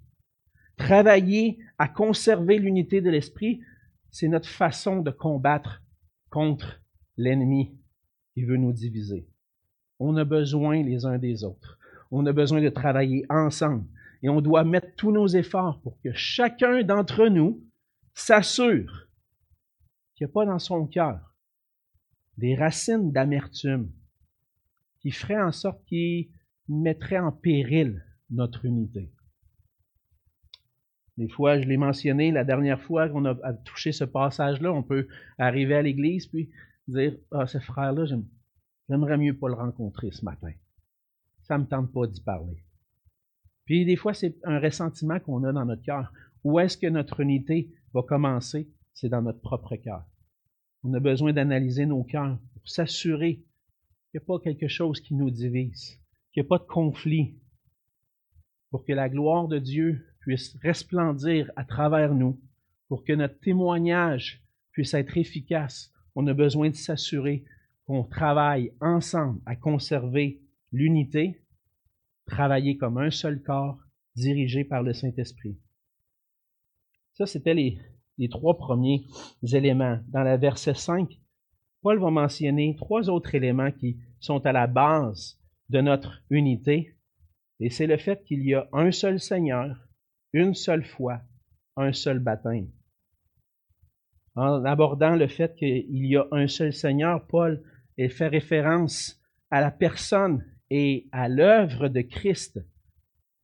Travailler 0.75 1.60
à 1.77 1.88
conserver 1.88 2.60
l'unité 2.60 3.01
de 3.01 3.10
l'esprit, 3.10 3.62
c'est 4.17 4.27
notre 4.27 4.49
façon 4.49 5.01
de 5.01 5.12
combattre 5.12 5.84
contre 6.32 6.82
l'ennemi 7.17 7.77
qui 8.34 8.43
veut 8.43 8.58
nous 8.58 8.73
diviser. 8.73 9.30
On 9.99 10.17
a 10.17 10.23
besoin 10.25 10.82
les 10.82 11.06
uns 11.06 11.19
des 11.19 11.43
autres. 11.43 11.77
On 12.10 12.25
a 12.25 12.34
besoin 12.34 12.60
de 12.60 12.69
travailler 12.69 13.27
ensemble. 13.30 13.86
Et 14.23 14.30
on 14.30 14.41
doit 14.41 14.63
mettre 14.63 14.95
tous 14.95 15.12
nos 15.12 15.27
efforts 15.27 15.80
pour 15.82 16.01
que 16.01 16.12
chacun 16.13 16.82
d'entre 16.82 17.27
nous 17.27 17.63
s'assure 18.15 19.08
qu'il 20.15 20.25
n'y 20.25 20.32
a 20.32 20.34
pas 20.34 20.47
dans 20.47 20.58
son 20.58 20.88
cœur 20.88 21.36
des 22.39 22.56
racines 22.56 23.12
d'amertume 23.12 23.91
qui 24.99 25.12
feraient 25.12 25.39
en 25.39 25.51
sorte 25.51 25.86
qu'il 25.86 26.30
mettrait 26.67 27.19
en 27.19 27.32
péril 27.32 28.03
notre 28.32 28.65
unité. 28.65 29.12
Des 31.17 31.30
fois, 31.30 31.60
je 31.60 31.67
l'ai 31.67 31.77
mentionné 31.77 32.32
la 32.32 32.43
dernière 32.43 32.80
fois 32.80 33.10
qu'on 33.10 33.25
a 33.25 33.53
touché 33.65 33.91
ce 33.91 34.03
passage-là, 34.03 34.71
on 34.71 34.84
peut 34.84 35.08
arriver 35.39 35.75
à 35.75 35.82
l'église 35.82 36.27
puis 36.27 36.49
dire 36.88 37.17
Ah, 37.32 37.47
ce 37.47 37.58
frère-là, 37.60 38.06
j'aimerais 38.88 39.17
mieux 39.17 39.36
pas 39.36 39.47
le 39.47 39.56
rencontrer 39.56 40.12
ce 40.12 40.23
matin. 40.23 40.51
Ça 41.41 41.58
me 41.58 41.65
tente 41.65 41.91
pas 41.91 42.06
d'y 42.06 42.21
parler. 42.21 42.63
Puis 43.65 43.84
des 43.86 43.95
fois, 43.95 44.13
c'est 44.13 44.38
un 44.43 44.60
ressentiment 44.60 45.19
qu'on 45.19 45.43
a 45.43 45.51
dans 45.51 45.65
notre 45.65 45.82
cœur. 45.82 46.13
Où 46.43 46.60
est-ce 46.60 46.77
que 46.77 46.88
notre 46.88 47.19
unité 47.19 47.73
va 47.93 48.03
commencer? 48.03 48.69
C'est 48.93 49.10
dans 49.10 49.21
notre 49.21 49.41
propre 49.41 49.75
cœur. 49.75 50.06
On 50.84 50.93
a 50.93 50.99
besoin 50.99 51.34
d'analyser 51.34 51.86
nos 51.86 52.03
cœurs 52.03 52.38
pour 52.53 52.69
s'assurer 52.69 53.36
qu'il 54.12 54.19
n'y 54.19 54.23
a 54.23 54.25
pas 54.25 54.39
quelque 54.39 54.67
chose 54.67 55.01
qui 55.01 55.15
nous 55.15 55.32
divise, 55.32 55.99
qu'il 56.32 56.43
n'y 56.43 56.47
a 56.47 56.49
pas 56.49 56.60
de 56.60 56.67
conflit, 56.67 57.39
pour 58.69 58.86
que 58.86 58.93
la 58.93 59.10
gloire 59.10 59.47
de 59.47 59.60
Dieu 59.60 60.06
puisse 60.27 60.57
resplendir 60.61 61.49
à 61.55 61.63
travers 61.63 62.13
nous, 62.13 62.37
pour 62.89 63.05
que 63.05 63.13
notre 63.13 63.39
témoignage 63.39 64.43
puisse 64.73 64.93
être 64.93 65.17
efficace. 65.17 65.89
On 66.15 66.27
a 66.27 66.33
besoin 66.33 66.69
de 66.69 66.75
s'assurer 66.75 67.45
qu'on 67.85 68.03
travaille 68.03 68.73
ensemble 68.81 69.39
à 69.45 69.55
conserver 69.55 70.41
l'unité, 70.73 71.45
travailler 72.25 72.75
comme 72.75 72.97
un 72.97 73.09
seul 73.09 73.41
corps 73.41 73.79
dirigé 74.17 74.65
par 74.65 74.83
le 74.83 74.93
Saint-Esprit. 74.93 75.57
Ça, 77.13 77.25
c'était 77.25 77.53
les, 77.53 77.79
trois 78.29 78.57
premiers 78.57 79.05
éléments. 79.53 80.01
Dans 80.09 80.23
la 80.23 80.35
verset 80.35 80.73
5, 80.73 81.09
Paul 81.81 81.99
va 81.99 82.11
mentionner 82.11 82.75
trois 82.75 83.09
autres 83.09 83.33
éléments 83.33 83.71
qui 83.71 83.95
sont 84.19 84.45
à 84.45 84.51
la 84.51 84.67
base 84.67 85.39
de 85.69 85.79
notre 85.79 86.21
unité. 86.29 86.97
Et 87.61 87.69
c'est 87.69 87.87
le 87.87 87.95
fait 87.95 88.25
qu'il 88.25 88.43
y 88.43 88.55
a 88.55 88.67
un 88.73 88.91
seul 88.91 89.21
Seigneur, 89.21 89.87
une 90.38 90.54
seule 90.54 90.86
foi, 90.86 91.21
un 91.76 91.91
seul 91.91 92.19
baptême. 92.19 92.69
En 94.36 94.63
abordant 94.65 95.15
le 95.15 95.28
fait 95.28 95.56
qu'il 95.56 96.06
y 96.06 96.15
a 96.15 96.28
un 96.32 96.47
seul 96.47 96.71
Seigneur, 96.71 97.26
Paul 97.26 97.63
fait 98.10 98.28
référence 98.28 99.19
à 99.50 99.62
la 99.62 99.71
personne 99.71 100.45
et 100.69 101.08
à 101.12 101.28
l'œuvre 101.28 101.88
de 101.88 102.02
Christ. 102.02 102.60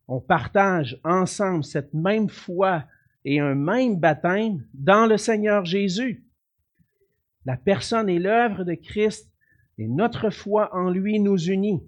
On 0.08 0.22
partage 0.22 1.00
ensemble 1.04 1.64
cette 1.64 1.96
même 1.96 2.30
foi 2.30 2.86
et 3.26 3.40
un 3.40 3.56
même 3.56 4.00
baptême 4.00 4.68
dans 4.76 5.08
le 5.08 5.18
Seigneur 5.18 5.66
Jésus. 5.66 6.28
La 7.46 7.58
personne 7.58 8.10
et 8.10 8.20
l'œuvre 8.20 8.64
de 8.64 8.76
Christ 8.76 9.32
et 9.80 9.88
notre 9.88 10.30
foi 10.30 10.70
en 10.76 10.92
lui 10.92 11.20
nous 11.20 11.40
unit. 11.50 11.82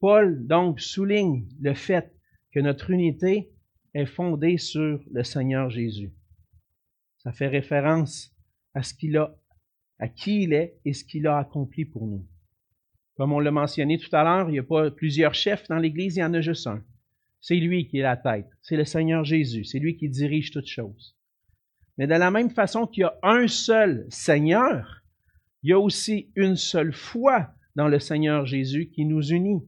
Paul 0.00 0.44
donc 0.48 0.80
souligne 0.80 1.46
le 1.60 1.74
fait 1.74 2.12
que 2.50 2.58
notre 2.58 2.90
unité 2.90 3.53
est 3.94 4.06
fondée 4.06 4.58
sur 4.58 5.00
le 5.10 5.24
Seigneur 5.24 5.70
Jésus. 5.70 6.12
Ça 7.18 7.32
fait 7.32 7.48
référence 7.48 8.34
à 8.74 8.82
ce 8.82 8.92
qu'il 8.92 9.16
a, 9.16 9.34
à 9.98 10.08
qui 10.08 10.42
il 10.42 10.52
est 10.52 10.78
et 10.84 10.92
ce 10.92 11.04
qu'il 11.04 11.26
a 11.26 11.38
accompli 11.38 11.84
pour 11.84 12.06
nous. 12.06 12.26
Comme 13.16 13.32
on 13.32 13.38
l'a 13.38 13.52
mentionné 13.52 13.98
tout 13.98 14.14
à 14.14 14.24
l'heure, 14.24 14.48
il 14.48 14.52
n'y 14.52 14.58
a 14.58 14.64
pas 14.64 14.90
plusieurs 14.90 15.34
chefs 15.34 15.68
dans 15.68 15.78
l'Église, 15.78 16.16
il 16.16 16.20
y 16.20 16.24
en 16.24 16.34
a 16.34 16.40
juste 16.40 16.66
un. 16.66 16.82
C'est 17.40 17.56
lui 17.56 17.86
qui 17.86 17.98
est 17.98 18.02
la 18.02 18.16
tête. 18.16 18.48
C'est 18.62 18.76
le 18.76 18.84
Seigneur 18.84 19.24
Jésus. 19.24 19.64
C'est 19.64 19.78
lui 19.78 19.96
qui 19.96 20.08
dirige 20.08 20.50
toutes 20.50 20.66
choses. 20.66 21.16
Mais 21.96 22.06
de 22.06 22.14
la 22.14 22.30
même 22.30 22.50
façon 22.50 22.86
qu'il 22.86 23.02
y 23.02 23.04
a 23.04 23.16
un 23.22 23.46
seul 23.46 24.06
Seigneur, 24.08 25.02
il 25.62 25.70
y 25.70 25.72
a 25.72 25.78
aussi 25.78 26.32
une 26.34 26.56
seule 26.56 26.92
foi 26.92 27.54
dans 27.76 27.88
le 27.88 28.00
Seigneur 28.00 28.46
Jésus 28.46 28.90
qui 28.90 29.04
nous 29.04 29.22
unit. 29.28 29.62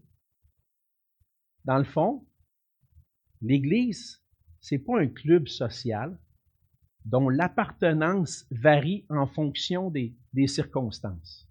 Dans 1.64 1.78
le 1.78 1.84
fond, 1.84 2.25
l'Église, 3.42 4.22
c'est 4.60 4.78
pas 4.78 4.98
un 5.00 5.06
club 5.06 5.48
social 5.48 6.18
dont 7.04 7.28
l'appartenance 7.28 8.46
varie 8.50 9.04
en 9.08 9.26
fonction 9.26 9.90
des, 9.90 10.14
circonstances. 10.46 11.48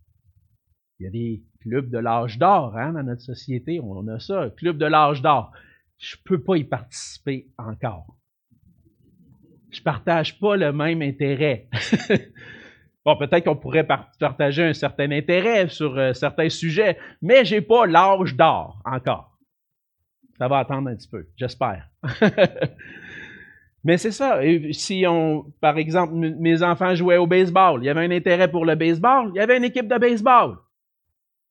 Il 0.99 1.03
y 1.03 1.07
a 1.07 1.11
des 1.11 1.43
clubs 1.61 1.89
de 1.89 1.97
l'âge 1.97 2.37
d'or 2.37 2.77
hein, 2.77 2.93
dans 2.93 3.03
notre 3.03 3.21
société, 3.21 3.79
on 3.79 4.07
a 4.07 4.19
ça, 4.19 4.49
club 4.49 4.77
de 4.77 4.85
l'âge 4.85 5.21
d'or 5.21 5.53
je 5.97 6.15
peux 6.23 6.41
pas 6.41 6.57
y 6.57 6.63
participer 6.63 7.47
encore. 7.57 8.15
Je 9.71 9.81
partage 9.81 10.39
pas 10.39 10.55
le 10.55 10.71
même 10.71 11.01
intérêt. 11.01 11.67
bon, 13.05 13.17
peut-être 13.17 13.43
qu'on 13.43 13.55
pourrait 13.55 13.85
partager 13.85 14.63
un 14.63 14.73
certain 14.73 15.11
intérêt 15.11 15.67
sur 15.67 15.97
euh, 15.97 16.13
certains 16.13 16.49
sujets, 16.49 16.97
mais 17.21 17.43
j'ai 17.43 17.61
pas 17.61 17.85
l'âge 17.85 18.35
d'or 18.35 18.81
encore. 18.85 19.34
Ça 20.37 20.47
va 20.47 20.59
attendre 20.59 20.89
un 20.89 20.95
petit 20.95 21.07
peu, 21.07 21.27
j'espère. 21.37 21.89
mais 23.83 23.97
c'est 23.97 24.11
ça. 24.11 24.41
Si 24.71 25.05
on, 25.07 25.45
par 25.61 25.77
exemple, 25.77 26.13
mes 26.13 26.61
enfants 26.61 26.93
jouaient 26.93 27.17
au 27.17 27.27
baseball, 27.27 27.81
il 27.81 27.85
y 27.85 27.89
avait 27.89 28.05
un 28.05 28.11
intérêt 28.11 28.51
pour 28.51 28.65
le 28.65 28.75
baseball, 28.75 29.31
il 29.33 29.37
y 29.37 29.41
avait 29.41 29.57
une 29.57 29.63
équipe 29.63 29.87
de 29.87 29.97
baseball. 29.97 30.57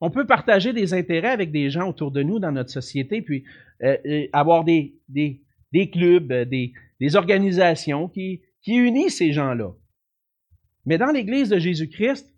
On 0.01 0.11
peut 0.11 0.27
partager 0.27 0.73
des 0.73 0.93
intérêts 0.93 1.31
avec 1.31 1.51
des 1.51 1.71
gens 1.71 1.89
autour 1.89 2.11
de 2.11 2.23
nous 2.23 2.39
dans 2.39 2.53
notre 2.53 2.71
société, 2.71 3.23
puis 3.23 3.45
euh, 3.83 4.27
avoir 4.33 4.65
des, 4.65 4.99
des, 5.09 5.41
des 5.73 5.89
clubs, 5.89 6.31
euh, 6.31 6.45
des, 6.45 6.75
des, 7.01 7.17
organisations 7.17 8.09
qui, 8.09 8.43
qui 8.63 8.75
unissent 8.75 9.19
ces 9.19 9.33
gens-là. 9.33 9.71
Mais 10.85 10.99
dans 10.99 11.11
l'Église 11.11 11.49
de 11.49 11.59
Jésus-Christ, 11.59 12.31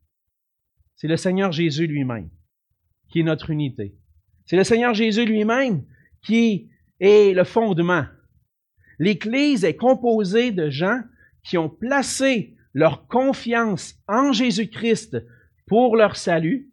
c'est 0.95 1.09
le 1.09 1.17
Seigneur 1.17 1.51
Jésus 1.51 1.87
lui-même 1.87 2.31
qui 3.09 3.21
est 3.21 3.25
notre 3.25 3.51
unité. 3.51 3.95
C'est 4.45 4.57
le 4.57 4.65
Seigneur 4.65 4.95
Jésus 4.95 5.25
lui-même 5.25 5.85
qui 6.27 6.71
est 6.99 7.35
le 7.35 7.45
fondement. 7.45 8.05
L'Église 8.99 9.65
est 9.65 9.77
composée 9.77 10.51
de 10.51 10.71
gens 10.71 11.01
qui 11.45 11.57
ont 11.57 11.69
placé 11.69 12.57
leur 12.75 13.07
confiance 13.07 13.95
en 14.09 14.33
Jésus-Christ 14.33 15.25
pour 15.67 15.97
leur 15.97 16.17
salut 16.17 16.71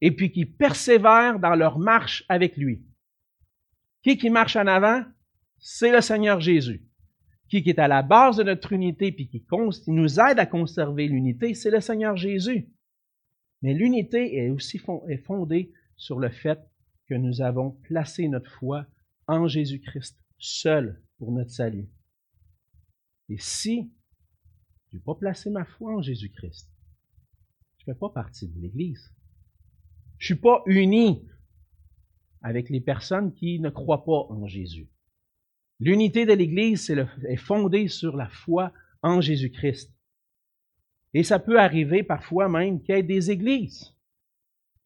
et 0.00 0.10
puis 0.10 0.32
qui 0.32 0.44
persévèrent 0.44 1.38
dans 1.38 1.54
leur 1.54 1.78
marche 1.78 2.24
avec 2.28 2.56
lui. 2.56 2.82
Qui 4.02 4.18
qui 4.18 4.30
marche 4.30 4.56
en 4.56 4.66
avant? 4.66 5.04
C'est 5.58 5.92
le 5.92 6.00
Seigneur 6.00 6.40
Jésus. 6.40 6.82
Qui 7.48 7.62
qui 7.62 7.70
est 7.70 7.78
à 7.78 7.88
la 7.88 8.02
base 8.02 8.36
de 8.36 8.42
notre 8.42 8.72
unité 8.72 9.12
puis 9.12 9.28
qui, 9.28 9.44
nous 9.86 10.20
aide 10.20 10.38
à 10.38 10.46
conserver 10.46 11.06
l'unité, 11.06 11.54
c'est 11.54 11.70
le 11.70 11.80
Seigneur 11.80 12.16
Jésus. 12.16 12.68
Mais 13.62 13.72
l'unité 13.72 14.36
est 14.36 14.50
aussi 14.50 14.80
fondée 15.24 15.72
sur 15.96 16.18
le 16.18 16.28
fait 16.28 16.58
que 17.06 17.14
nous 17.14 17.40
avons 17.40 17.72
placé 17.82 18.28
notre 18.28 18.50
foi 18.50 18.86
en 19.26 19.48
Jésus-Christ, 19.48 20.18
seul 20.38 21.02
pour 21.18 21.32
notre 21.32 21.50
salut. 21.50 21.88
Et 23.28 23.38
si 23.38 23.90
je 24.90 24.96
n'ai 24.96 25.02
pas 25.02 25.14
placé 25.14 25.50
ma 25.50 25.64
foi 25.64 25.96
en 25.96 26.02
Jésus-Christ, 26.02 26.68
je 27.78 27.84
ne 27.90 27.94
fais 27.94 27.98
pas 27.98 28.10
partie 28.10 28.48
de 28.48 28.60
l'Église. 28.60 29.12
Je 30.18 30.24
ne 30.24 30.36
suis 30.36 30.42
pas 30.42 30.62
uni 30.66 31.26
avec 32.42 32.70
les 32.70 32.80
personnes 32.80 33.34
qui 33.34 33.58
ne 33.60 33.70
croient 33.70 34.04
pas 34.04 34.26
en 34.30 34.46
Jésus. 34.46 34.88
L'unité 35.80 36.24
de 36.24 36.32
l'Église 36.32 36.90
est, 37.28 37.36
fondée 37.36 37.88
sur 37.88 38.16
la 38.16 38.28
foi 38.28 38.72
en 39.02 39.20
Jésus-Christ. 39.20 39.92
Et 41.12 41.22
ça 41.22 41.38
peut 41.38 41.58
arriver 41.58 42.02
parfois 42.02 42.48
même 42.48 42.82
qu'il 42.82 42.94
y 42.94 42.98
ait 42.98 43.02
des 43.02 43.30
églises 43.30 43.95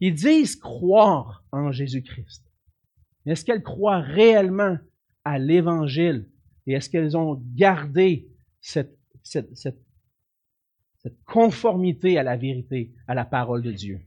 qui 0.00 0.12
disent 0.12 0.56
croire 0.56 1.44
en 1.52 1.70
Jésus-Christ. 1.70 2.44
Est-ce 3.26 3.44
qu'elles 3.44 3.62
croient 3.62 4.00
réellement 4.00 4.78
à 5.24 5.38
l'Évangile? 5.38 6.26
Et 6.66 6.72
est-ce 6.72 6.88
qu'elles 6.88 7.16
ont 7.16 7.42
gardé 7.54 8.28
cette 8.60 8.96
conformité 11.26 12.18
à 12.18 12.22
la 12.22 12.36
vérité, 12.36 12.92
à 13.06 13.14
la 13.14 13.26
parole 13.26 13.62
de 13.62 13.72
Dieu? 13.72 14.00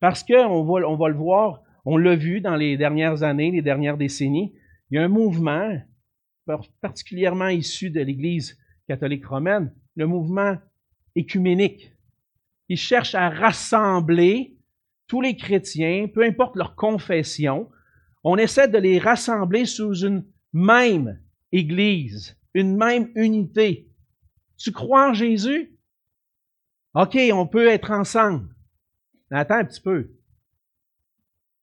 Parce 0.00 0.22
qu'on 0.22 0.64
va, 0.64 0.86
on 0.86 0.96
va 0.96 1.08
le 1.08 1.16
voir, 1.16 1.62
on 1.86 1.96
l'a 1.96 2.14
vu 2.14 2.42
dans 2.42 2.56
les 2.56 2.76
dernières 2.76 3.22
années, 3.22 3.52
les 3.52 3.62
dernières 3.62 3.96
décennies, 3.96 4.52
il 4.90 4.96
y 4.96 4.98
a 4.98 5.04
un 5.04 5.08
mouvement 5.08 5.80
particulièrement 6.82 7.48
issu 7.48 7.88
de 7.88 8.00
l'Église 8.00 8.58
catholique 8.86 9.24
romaine, 9.24 9.72
le 9.96 10.06
mouvement 10.06 10.58
écuménique. 11.16 11.90
Il 12.68 12.76
cherche 12.76 13.14
à 13.14 13.30
rassembler 13.30 14.58
tous 15.06 15.20
les 15.20 15.36
chrétiens, 15.36 16.08
peu 16.12 16.22
importe 16.22 16.56
leur 16.56 16.74
confession. 16.74 17.70
On 18.22 18.36
essaie 18.36 18.68
de 18.68 18.78
les 18.78 18.98
rassembler 18.98 19.66
sous 19.66 20.04
une 20.04 20.24
même 20.52 21.20
Église, 21.52 22.36
une 22.54 22.76
même 22.76 23.10
unité. 23.14 23.88
Tu 24.56 24.72
crois 24.72 25.10
en 25.10 25.14
Jésus? 25.14 25.78
OK, 26.94 27.16
on 27.32 27.46
peut 27.46 27.68
être 27.68 27.90
ensemble. 27.90 28.48
Mais 29.30 29.38
attends 29.38 29.56
un 29.56 29.64
petit 29.64 29.80
peu. 29.80 30.10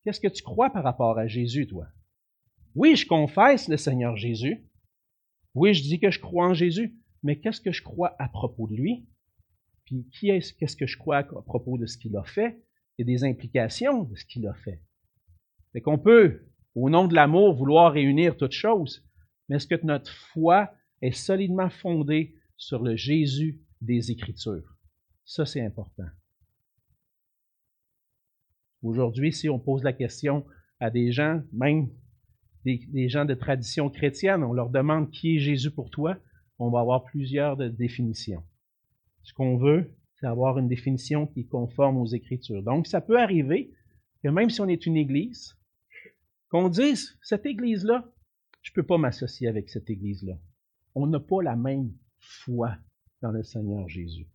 Qu'est-ce 0.03 0.19
que 0.19 0.27
tu 0.27 0.43
crois 0.43 0.69
par 0.69 0.83
rapport 0.83 1.17
à 1.17 1.27
Jésus, 1.27 1.67
toi? 1.67 1.87
Oui, 2.75 2.95
je 2.95 3.05
confesse 3.05 3.67
le 3.67 3.77
Seigneur 3.77 4.15
Jésus. 4.15 4.65
Oui, 5.53 5.73
je 5.73 5.83
dis 5.83 5.99
que 5.99 6.09
je 6.09 6.19
crois 6.19 6.47
en 6.47 6.53
Jésus. 6.53 6.95
Mais 7.23 7.39
qu'est-ce 7.39 7.61
que 7.61 7.71
je 7.71 7.83
crois 7.83 8.15
à 8.17 8.27
propos 8.29 8.67
de 8.67 8.75
lui? 8.75 9.05
Puis 9.85 10.07
qu'est-ce 10.19 10.75
que 10.75 10.87
je 10.87 10.97
crois 10.97 11.17
à 11.17 11.23
propos 11.23 11.77
de 11.77 11.85
ce 11.85 11.97
qu'il 11.97 12.15
a 12.15 12.23
fait? 12.23 12.61
Il 12.97 13.07
y 13.07 13.11
a 13.11 13.17
des 13.17 13.23
implications 13.23 14.03
de 14.03 14.15
ce 14.15 14.25
qu'il 14.25 14.47
a 14.47 14.53
fait. 14.53 14.81
Fait 15.73 15.81
qu'on 15.81 15.97
peut, 15.97 16.47
au 16.75 16.89
nom 16.89 17.07
de 17.07 17.15
l'amour, 17.15 17.55
vouloir 17.55 17.93
réunir 17.93 18.37
toutes 18.37 18.51
choses, 18.51 19.05
mais 19.47 19.57
est-ce 19.57 19.67
que 19.67 19.85
notre 19.85 20.11
foi 20.11 20.71
est 21.01 21.11
solidement 21.11 21.69
fondée 21.69 22.35
sur 22.57 22.81
le 22.81 22.95
Jésus 22.95 23.61
des 23.81 24.11
Écritures? 24.11 24.77
Ça, 25.25 25.45
c'est 25.45 25.61
important. 25.61 26.07
Aujourd'hui, 28.83 29.31
si 29.31 29.49
on 29.49 29.59
pose 29.59 29.83
la 29.83 29.93
question 29.93 30.45
à 30.79 30.89
des 30.89 31.11
gens, 31.11 31.41
même 31.53 31.89
des, 32.65 33.09
gens 33.09 33.25
de 33.25 33.33
tradition 33.33 33.89
chrétienne, 33.89 34.43
on 34.43 34.53
leur 34.53 34.69
demande 34.69 35.11
qui 35.11 35.35
est 35.35 35.39
Jésus 35.39 35.71
pour 35.71 35.89
toi, 35.89 36.17
on 36.59 36.69
va 36.69 36.79
avoir 36.79 37.03
plusieurs 37.03 37.57
définitions. 37.57 38.43
Ce 39.23 39.33
qu'on 39.33 39.57
veut, 39.57 39.95
c'est 40.21 40.27
avoir 40.27 40.59
une 40.59 40.67
définition 40.67 41.25
qui 41.25 41.41
est 41.41 41.47
conforme 41.47 41.97
aux 41.97 42.05
Écritures. 42.05 42.61
Donc, 42.61 42.85
ça 42.85 43.01
peut 43.01 43.19
arriver 43.19 43.73
que 44.23 44.29
même 44.29 44.51
si 44.51 44.61
on 44.61 44.67
est 44.67 44.85
une 44.85 44.95
Église, 44.95 45.57
qu'on 46.49 46.69
dise, 46.69 47.17
cette 47.23 47.47
Église-là, 47.47 48.05
je 48.61 48.69
ne 48.69 48.75
peux 48.75 48.83
pas 48.83 48.99
m'associer 48.99 49.47
avec 49.47 49.69
cette 49.69 49.89
Église-là. 49.89 50.37
On 50.93 51.07
n'a 51.07 51.19
pas 51.19 51.41
la 51.41 51.55
même 51.55 51.91
foi 52.19 52.77
dans 53.23 53.31
le 53.31 53.41
Seigneur 53.41 53.89
Jésus. 53.89 54.27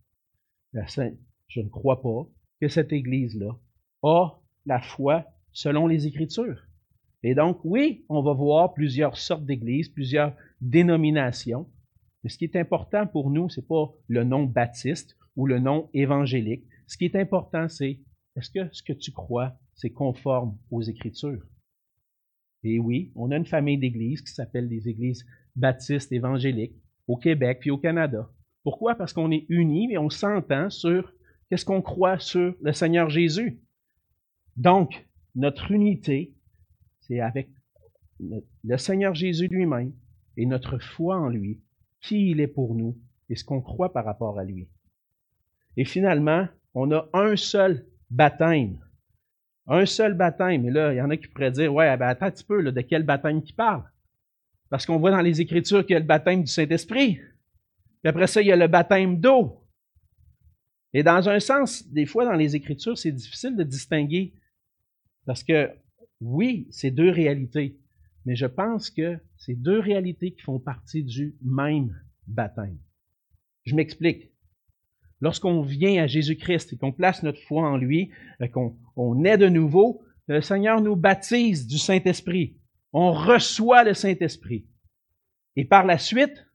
Je 0.73 1.61
ne 1.61 1.69
crois 1.69 2.01
pas 2.01 2.27
que 2.59 2.67
cette 2.67 2.91
Église-là 2.91 3.57
a 4.03 4.41
la 4.65 4.81
foi 4.81 5.25
selon 5.53 5.87
les 5.87 6.05
Écritures. 6.05 6.61
Et 7.23 7.33
donc, 7.33 7.61
oui, 7.63 8.05
on 8.09 8.21
va 8.21 8.33
voir 8.33 8.73
plusieurs 8.73 9.17
sortes 9.17 9.45
d'églises, 9.45 9.87
plusieurs 9.87 10.35
dénominations. 10.59 11.69
Mais 12.23 12.29
ce 12.29 12.37
qui 12.37 12.43
est 12.43 12.57
important 12.57 13.07
pour 13.07 13.29
nous, 13.29 13.47
c'est 13.47 13.65
pas 13.65 13.93
le 14.09 14.25
nom 14.25 14.43
baptiste 14.43 15.16
ou 15.37 15.45
le 15.45 15.59
nom 15.59 15.89
évangélique. 15.93 16.65
Ce 16.87 16.97
qui 16.97 17.05
est 17.05 17.15
important, 17.15 17.69
c'est 17.69 18.01
est-ce 18.35 18.49
que 18.51 18.73
ce 18.73 18.83
que 18.83 18.93
tu 18.93 19.11
crois, 19.11 19.57
c'est 19.75 19.91
conforme 19.91 20.57
aux 20.69 20.81
Écritures? 20.81 21.45
Et 22.63 22.79
oui, 22.79 23.13
on 23.15 23.31
a 23.31 23.37
une 23.37 23.45
famille 23.45 23.77
d'églises 23.77 24.21
qui 24.21 24.33
s'appelle 24.33 24.67
les 24.67 24.89
églises 24.89 25.25
baptistes 25.55 26.11
évangéliques 26.11 26.75
au 27.07 27.15
Québec 27.15 27.59
puis 27.61 27.71
au 27.71 27.77
Canada. 27.77 28.29
Pourquoi? 28.63 28.95
Parce 28.95 29.13
qu'on 29.13 29.31
est 29.31 29.45
unis 29.47 29.93
et 29.93 29.97
on 29.97 30.09
s'entend 30.09 30.69
sur 30.69 31.13
qu'est-ce 31.49 31.63
qu'on 31.63 31.81
croit 31.81 32.19
sur 32.19 32.55
le 32.61 32.73
Seigneur 32.73 33.09
Jésus. 33.09 33.61
Donc, 34.57 35.07
notre 35.35 35.71
unité, 35.71 36.35
c'est 37.01 37.21
avec 37.21 37.49
le 38.19 38.77
Seigneur 38.77 39.13
Jésus 39.13 39.47
lui-même 39.47 39.93
et 40.35 40.45
notre 40.45 40.79
foi 40.79 41.17
en 41.17 41.29
lui, 41.29 41.61
qui 42.01 42.31
il 42.31 42.41
est 42.41 42.47
pour 42.47 42.75
nous 42.75 42.97
et 43.29 43.35
ce 43.35 43.45
qu'on 43.45 43.61
croit 43.61 43.93
par 43.93 44.03
rapport 44.03 44.39
à 44.39 44.43
lui. 44.43 44.67
Et 45.77 45.85
finalement, 45.85 46.47
on 46.73 46.91
a 46.91 47.07
un 47.13 47.35
seul 47.35 47.85
baptême. 48.09 48.79
Un 49.67 49.85
seul 49.85 50.15
baptême. 50.15 50.65
Et 50.67 50.71
là, 50.71 50.93
il 50.93 50.97
y 50.97 51.01
en 51.01 51.09
a 51.11 51.17
qui 51.17 51.27
pourraient 51.27 51.51
dire, 51.51 51.73
ouais, 51.73 51.95
ben 51.97 52.07
attends 52.07 52.25
un 52.25 52.31
petit 52.31 52.43
peu, 52.43 52.63
de 52.63 52.81
quel 52.81 53.03
baptême 53.03 53.43
qui 53.43 53.53
parle? 53.53 53.83
Parce 54.69 54.85
qu'on 54.85 54.97
voit 54.97 55.11
dans 55.11 55.21
les 55.21 55.39
Écritures 55.39 55.85
qu'il 55.85 55.93
y 55.93 55.95
a 55.95 55.99
le 55.99 56.05
baptême 56.05 56.41
du 56.41 56.51
Saint-Esprit. 56.51 57.15
Puis 57.15 58.09
après 58.09 58.27
ça, 58.27 58.41
il 58.41 58.47
y 58.47 58.51
a 58.51 58.55
le 58.55 58.67
baptême 58.67 59.19
d'eau. 59.19 59.63
Et 60.93 61.03
dans 61.03 61.29
un 61.29 61.39
sens, 61.39 61.87
des 61.87 62.05
fois, 62.05 62.25
dans 62.25 62.33
les 62.33 62.55
Écritures, 62.55 62.97
c'est 62.97 63.11
difficile 63.11 63.55
de 63.55 63.63
distinguer. 63.63 64.33
Parce 65.25 65.43
que, 65.43 65.69
oui, 66.21 66.67
c'est 66.71 66.91
deux 66.91 67.11
réalités. 67.11 67.77
Mais 68.25 68.35
je 68.35 68.45
pense 68.45 68.89
que 68.89 69.19
c'est 69.37 69.55
deux 69.55 69.79
réalités 69.79 70.31
qui 70.31 70.41
font 70.41 70.59
partie 70.59 71.03
du 71.03 71.35
même 71.41 71.95
baptême. 72.25 72.79
Je 73.65 73.75
m'explique. 73.75 74.31
Lorsqu'on 75.19 75.61
vient 75.61 76.03
à 76.03 76.07
Jésus-Christ 76.07 76.73
et 76.73 76.77
qu'on 76.77 76.91
place 76.91 77.23
notre 77.23 77.41
foi 77.41 77.67
en 77.67 77.77
lui, 77.77 78.11
euh, 78.41 78.47
qu'on 78.47 79.23
est 79.23 79.37
de 79.37 79.49
nouveau, 79.49 80.01
le 80.27 80.41
Seigneur 80.41 80.81
nous 80.81 80.95
baptise 80.95 81.67
du 81.67 81.77
Saint-Esprit. 81.77 82.57
On 82.93 83.11
reçoit 83.11 83.83
le 83.83 83.93
Saint-Esprit. 83.93 84.67
Et 85.55 85.65
par 85.65 85.85
la 85.85 85.97
suite, 85.97 86.45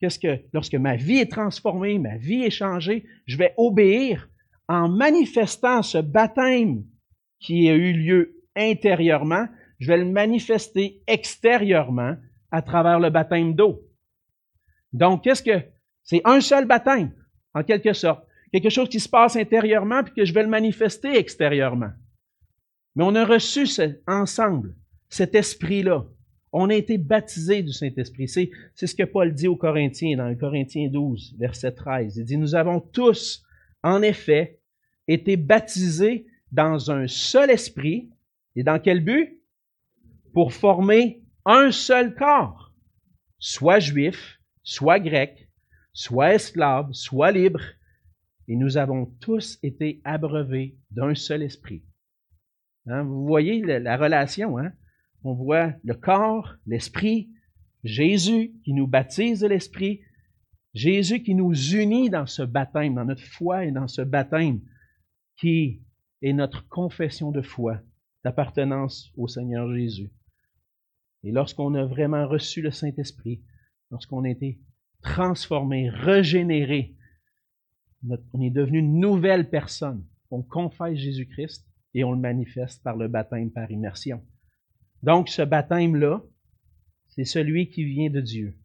qu'est-ce 0.00 0.18
que, 0.18 0.40
lorsque 0.52 0.74
ma 0.74 0.96
vie 0.96 1.18
est 1.18 1.30
transformée, 1.30 1.98
ma 1.98 2.16
vie 2.16 2.42
est 2.42 2.50
changée, 2.50 3.06
je 3.26 3.38
vais 3.38 3.54
obéir 3.56 4.28
en 4.68 4.88
manifestant 4.88 5.82
ce 5.82 5.98
baptême 5.98 6.84
qui 7.38 7.68
a 7.68 7.74
eu 7.74 7.92
lieu 7.92 8.42
intérieurement, 8.56 9.46
je 9.78 9.88
vais 9.88 9.98
le 9.98 10.10
manifester 10.10 11.02
extérieurement 11.06 12.16
à 12.50 12.62
travers 12.62 12.98
le 12.98 13.10
baptême 13.10 13.54
d'eau. 13.54 13.82
Donc, 14.92 15.24
qu'est-ce 15.24 15.42
que, 15.42 15.62
c'est 16.02 16.22
un 16.24 16.40
seul 16.40 16.66
baptême 16.66 17.12
en 17.56 17.62
quelque 17.62 17.94
sorte. 17.94 18.22
Quelque 18.52 18.68
chose 18.68 18.90
qui 18.90 19.00
se 19.00 19.08
passe 19.08 19.34
intérieurement 19.34 20.04
puis 20.04 20.12
que 20.14 20.24
je 20.26 20.34
vais 20.34 20.42
le 20.42 20.48
manifester 20.48 21.16
extérieurement. 21.16 21.90
Mais 22.94 23.02
on 23.02 23.14
a 23.14 23.24
reçu 23.24 23.66
ensemble 24.06 24.76
cet 25.08 25.34
esprit-là. 25.34 26.04
On 26.52 26.68
a 26.68 26.74
été 26.74 26.98
baptisés 26.98 27.62
du 27.62 27.72
Saint-Esprit. 27.72 28.28
C'est, 28.28 28.50
ce 28.74 28.94
que 28.94 29.02
Paul 29.04 29.32
dit 29.32 29.48
aux 29.48 29.56
Corinthiens 29.56 30.16
dans 30.18 30.28
le 30.28 30.36
Corinthiens 30.36 30.88
12, 30.88 31.36
verset 31.38 31.72
13. 31.72 32.18
Il 32.18 32.24
dit, 32.24 32.36
nous 32.36 32.54
avons 32.54 32.80
tous, 32.80 33.42
en 33.82 34.02
effet, 34.02 34.60
été 35.08 35.36
baptisés 35.36 36.26
dans 36.52 36.90
un 36.90 37.06
seul 37.06 37.50
esprit. 37.50 38.10
Et 38.54 38.62
dans 38.62 38.78
quel 38.78 39.02
but? 39.02 39.40
Pour 40.32 40.52
former 40.52 41.22
un 41.46 41.70
seul 41.70 42.14
corps, 42.14 42.74
soit 43.38 43.78
juif, 43.78 44.40
soit 44.62 45.00
grec, 45.00 45.45
soit 45.96 46.34
esclaves, 46.34 46.92
soit 46.92 47.32
libres, 47.32 47.64
et 48.48 48.54
nous 48.54 48.76
avons 48.76 49.06
tous 49.18 49.58
été 49.62 50.02
abreuvés 50.04 50.76
d'un 50.90 51.14
seul 51.14 51.42
esprit. 51.42 51.82
Hein, 52.86 53.02
vous 53.02 53.26
voyez 53.26 53.62
la, 53.62 53.96
relation, 53.96 54.58
hein? 54.58 54.72
On 55.24 55.32
voit 55.32 55.72
le 55.82 55.94
corps, 55.94 56.54
l'esprit, 56.66 57.30
Jésus 57.82 58.52
qui 58.62 58.74
nous 58.74 58.86
baptise 58.86 59.40
de 59.40 59.46
l'esprit, 59.46 60.02
Jésus 60.74 61.22
qui 61.22 61.34
nous 61.34 61.54
unit 61.74 62.10
dans 62.10 62.26
ce 62.26 62.42
baptême, 62.42 62.94
dans 62.94 63.06
notre 63.06 63.24
foi 63.24 63.64
et 63.64 63.72
dans 63.72 63.88
ce 63.88 64.02
baptême 64.02 64.60
qui 65.38 65.82
est 66.20 66.34
notre 66.34 66.68
confession 66.68 67.32
de 67.32 67.40
foi, 67.40 67.80
d'appartenance 68.22 69.10
au 69.16 69.28
Seigneur 69.28 69.74
Jésus. 69.74 70.12
Et 71.24 71.32
lorsqu'on 71.32 71.74
a 71.74 71.86
vraiment 71.86 72.28
reçu 72.28 72.60
le 72.60 72.70
Saint-Esprit, 72.70 73.42
lorsqu'on 73.90 74.24
a 74.24 74.28
été 74.28 74.60
transformé, 75.06 75.88
régénéré. 75.88 76.94
On 78.32 78.40
est 78.42 78.50
devenu 78.50 78.78
une 78.80 79.00
nouvelle 79.00 79.48
personne. 79.48 80.04
On 80.30 80.42
confesse 80.42 80.98
Jésus-Christ 80.98 81.66
et 81.94 82.04
on 82.04 82.12
le 82.12 82.18
manifeste 82.18 82.82
par 82.82 82.96
le 82.96 83.08
baptême 83.08 83.50
par 83.50 83.70
immersion. 83.70 84.22
Donc, 85.02 85.28
ce 85.28 85.42
baptême-là, 85.42 86.22
c'est 87.08 87.24
celui 87.24 87.70
qui 87.70 87.84
vient 87.84 88.10
de 88.10 88.20
Dieu. 88.20 88.58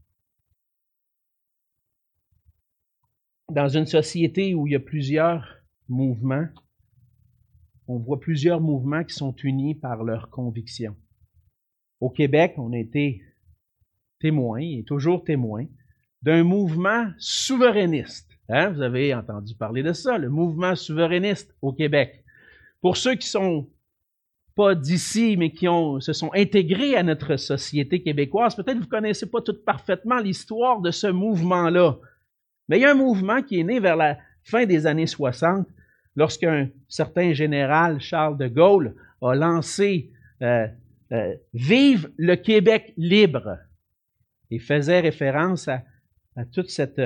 Dans 3.49 3.69
une 3.69 3.85
société 3.85 4.55
où 4.55 4.65
il 4.65 4.71
y 4.73 4.75
a 4.75 4.79
plusieurs 4.79 5.61
mouvements, 5.87 6.47
on 7.87 7.99
voit 7.99 8.19
plusieurs 8.19 8.61
mouvements 8.61 9.03
qui 9.03 9.13
sont 9.13 9.35
unis 9.35 9.75
par 9.75 10.03
leurs 10.03 10.29
convictions. 10.29 10.95
Au 11.99 12.09
Québec, 12.09 12.55
on 12.57 12.73
a 12.73 12.77
été 12.77 13.21
témoins 14.19 14.61
et 14.61 14.83
toujours 14.85 15.23
témoins 15.23 15.67
d'un 16.21 16.43
mouvement 16.43 17.07
souverainiste. 17.17 18.29
Hein? 18.49 18.69
Vous 18.69 18.81
avez 18.81 19.13
entendu 19.13 19.55
parler 19.55 19.83
de 19.83 19.93
ça, 19.93 20.17
le 20.17 20.29
mouvement 20.29 20.75
souverainiste 20.75 21.53
au 21.61 21.73
Québec. 21.73 22.23
Pour 22.81 22.97
ceux 22.97 23.15
qui 23.15 23.27
sont 23.27 23.67
pas 24.55 24.75
d'ici, 24.75 25.37
mais 25.37 25.51
qui 25.51 25.67
se 25.99 26.13
sont 26.13 26.31
intégrés 26.33 26.95
à 26.95 27.03
notre 27.03 27.37
société 27.37 28.03
québécoise, 28.03 28.55
peut-être 28.55 28.79
vous 28.79 28.87
connaissez 28.87 29.29
pas 29.29 29.41
tout 29.41 29.55
parfaitement 29.65 30.19
l'histoire 30.19 30.81
de 30.81 30.91
ce 30.91 31.07
mouvement-là. 31.07 31.97
Mais 32.67 32.77
il 32.77 32.81
y 32.81 32.85
a 32.85 32.91
un 32.91 32.95
mouvement 32.95 33.41
qui 33.41 33.59
est 33.59 33.63
né 33.63 33.79
vers 33.79 33.95
la 33.95 34.17
fin 34.43 34.65
des 34.65 34.85
années 34.87 35.07
60, 35.07 35.67
lorsqu'un 36.15 36.69
certain 36.89 37.33
général, 37.33 38.01
Charles 38.01 38.37
de 38.37 38.47
Gaulle, 38.47 38.95
a 39.21 39.33
lancé 39.35 40.11
euh, 40.41 40.67
euh, 41.11 41.35
Vive 41.53 42.11
le 42.17 42.35
Québec 42.35 42.93
libre. 42.97 43.57
et 44.49 44.59
faisait 44.59 44.99
référence 44.99 45.67
à, 45.67 45.83
à 46.35 46.45
toute 46.45 46.69
cette, 46.69 47.01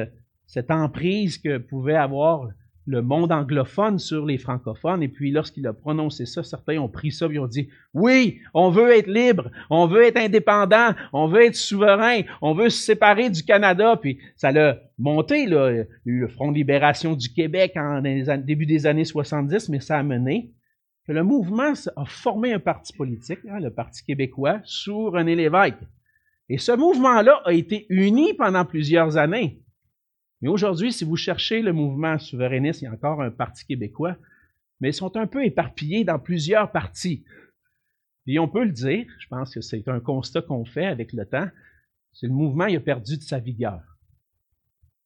cette 0.45 0.71
emprise 0.71 1.37
que 1.37 1.57
pouvait 1.57 1.95
avoir 1.95 2.49
le 2.87 3.01
monde 3.01 3.31
anglophone 3.31 3.99
sur 3.99 4.25
les 4.25 4.37
francophones. 4.37 5.01
Et 5.01 5.07
puis, 5.07 5.31
lorsqu'il 5.31 5.65
a 5.67 5.73
prononcé 5.73 6.25
ça, 6.25 6.43
certains 6.43 6.77
ont 6.77 6.87
pris 6.87 7.11
ça 7.11 7.27
et 7.31 7.39
ont 7.39 7.47
dit, 7.47 7.69
oui, 7.93 8.39
on 8.53 8.69
veut 8.69 8.91
être 8.91 9.07
libre, 9.07 9.49
on 9.69 9.87
veut 9.87 10.03
être 10.03 10.17
indépendant, 10.17 10.91
on 11.11 11.27
veut 11.27 11.45
être 11.45 11.55
souverain, 11.55 12.21
on 12.41 12.53
veut 12.53 12.69
se 12.69 12.83
séparer 12.83 13.29
du 13.29 13.43
Canada. 13.43 13.97
Puis, 13.99 14.19
ça 14.35 14.51
l'a 14.51 14.79
monté, 14.97 15.47
le 15.47 16.27
Front 16.27 16.51
de 16.51 16.57
libération 16.57 17.15
du 17.15 17.29
Québec 17.33 17.73
en 17.75 18.01
début 18.01 18.65
des 18.65 18.85
années 18.85 19.05
70, 19.05 19.69
mais 19.69 19.79
ça 19.79 19.97
a 19.97 20.03
mené 20.03 20.51
que 21.07 21.11
le 21.11 21.23
mouvement 21.23 21.73
a 21.95 22.05
formé 22.05 22.53
un 22.53 22.59
parti 22.59 22.93
politique, 22.93 23.39
hein, 23.49 23.59
le 23.59 23.69
Parti 23.69 24.03
québécois, 24.03 24.59
sous 24.63 25.11
René 25.11 25.35
Lévesque. 25.35 25.77
Et 26.49 26.57
ce 26.57 26.71
mouvement-là 26.71 27.41
a 27.45 27.53
été 27.53 27.85
uni 27.89 28.33
pendant 28.33 28.65
plusieurs 28.65 29.17
années. 29.17 29.61
Mais 30.41 30.49
aujourd'hui, 30.49 30.93
si 30.93 31.03
vous 31.03 31.15
cherchez 31.15 31.61
le 31.61 31.73
mouvement 31.73 32.19
souverainiste, 32.19 32.81
il 32.81 32.85
y 32.85 32.87
a 32.87 32.93
encore 32.93 33.21
un 33.21 33.31
parti 33.31 33.65
québécois, 33.65 34.17
mais 34.79 34.89
ils 34.89 34.93
sont 34.93 35.15
un 35.17 35.27
peu 35.27 35.43
éparpillés 35.43 36.03
dans 36.03 36.19
plusieurs 36.19 36.71
partis. 36.71 37.25
Et 38.27 38.39
on 38.39 38.47
peut 38.47 38.63
le 38.63 38.71
dire, 38.71 39.05
je 39.19 39.27
pense 39.27 39.53
que 39.53 39.61
c'est 39.61 39.87
un 39.87 39.99
constat 39.99 40.41
qu'on 40.41 40.65
fait 40.65 40.85
avec 40.85 41.13
le 41.13 41.25
temps, 41.25 41.47
c'est 42.13 42.27
le 42.27 42.33
mouvement 42.33 42.65
il 42.65 42.77
a 42.77 42.79
perdu 42.79 43.17
de 43.17 43.23
sa 43.23 43.39
vigueur. 43.39 43.81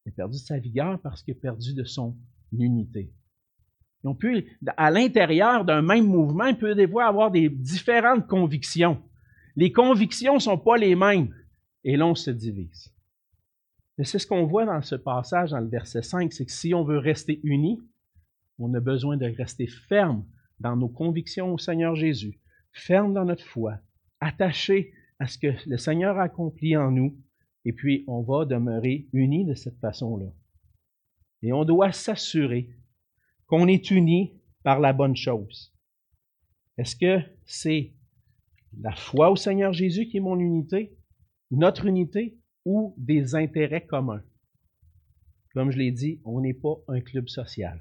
Il 0.06 0.10
a 0.10 0.16
perdu 0.16 0.38
de 0.38 0.44
sa 0.44 0.58
vigueur 0.58 1.00
parce 1.02 1.24
qu'il 1.24 1.36
a 1.36 1.40
perdu 1.40 1.74
de 1.74 1.84
son 1.84 2.18
unité. 2.52 3.14
on 4.04 4.16
peut, 4.16 4.44
à 4.78 4.90
l'intérieur 4.90 5.66
d'un 5.66 5.82
même 5.82 6.08
mouvement, 6.08 6.46
il 6.46 6.58
peut 6.58 6.76
avoir 7.02 7.32
des 7.32 7.50
différentes 7.50 8.28
convictions. 8.28 9.04
Les 9.60 9.74
convictions 9.74 10.36
ne 10.36 10.40
sont 10.40 10.58
pas 10.58 10.78
les 10.78 10.96
mêmes. 10.96 11.36
Et 11.84 11.98
l'on 11.98 12.16
se 12.16 12.32
divise. 12.32 12.96
Mais 13.98 14.06
c'est 14.06 14.18
ce 14.18 14.26
qu'on 14.26 14.46
voit 14.46 14.66
dans 14.66 14.82
ce 14.82 14.96
passage, 14.96 15.52
dans 15.52 15.60
le 15.60 15.68
verset 15.68 16.02
5, 16.02 16.32
c'est 16.32 16.46
que 16.46 16.52
si 16.52 16.74
on 16.74 16.86
veut 16.86 16.98
rester 16.98 17.42
unis, 17.44 17.82
on 18.58 18.74
a 18.74 18.80
besoin 18.80 19.18
de 19.18 19.26
rester 19.26 19.68
ferme 19.68 20.26
dans 20.62 20.78
nos 20.78 20.88
convictions 20.88 21.54
au 21.54 21.58
Seigneur 21.58 21.94
Jésus, 21.96 22.40
ferme 22.72 23.14
dans 23.14 23.26
notre 23.26 23.44
foi, 23.44 23.80
attaché 24.22 24.94
à 25.20 25.28
ce 25.28 25.38
que 25.38 25.54
le 25.68 25.78
Seigneur 25.78 26.18
a 26.18 26.24
accompli 26.24 26.78
en 26.78 26.92
nous, 26.92 27.18
et 27.66 27.74
puis 27.74 28.06
on 28.08 28.22
va 28.22 28.46
demeurer 28.46 29.10
unis 29.12 29.44
de 29.44 29.56
cette 29.56 29.80
façon-là. 29.80 30.32
Et 31.42 31.52
on 31.52 31.66
doit 31.66 31.92
s'assurer 31.92 32.70
qu'on 33.46 33.68
est 33.68 33.92
unis 33.92 34.40
par 34.64 34.80
la 34.80 34.94
bonne 34.94 35.18
chose. 35.18 35.74
Est-ce 36.78 36.96
que 36.96 37.20
c'est 37.46 37.94
la 38.78 38.96
foi 38.96 39.32
au 39.32 39.36
Seigneur 39.36 39.74
Jésus 39.74 40.08
qui 40.08 40.18
est 40.18 40.22
mon 40.22 40.40
unité, 40.40 40.98
notre 41.52 41.86
unité, 41.86 42.38
ou 42.66 42.94
des 42.98 43.36
intérêts 43.36 43.86
communs. 43.86 44.24
Comme 45.54 45.72
je 45.72 45.78
l'ai 45.78 45.92
dit, 45.92 46.22
on 46.24 46.42
n'est 46.42 46.54
pas 46.54 46.76
un 46.88 47.02
club 47.02 47.28
social. 47.28 47.80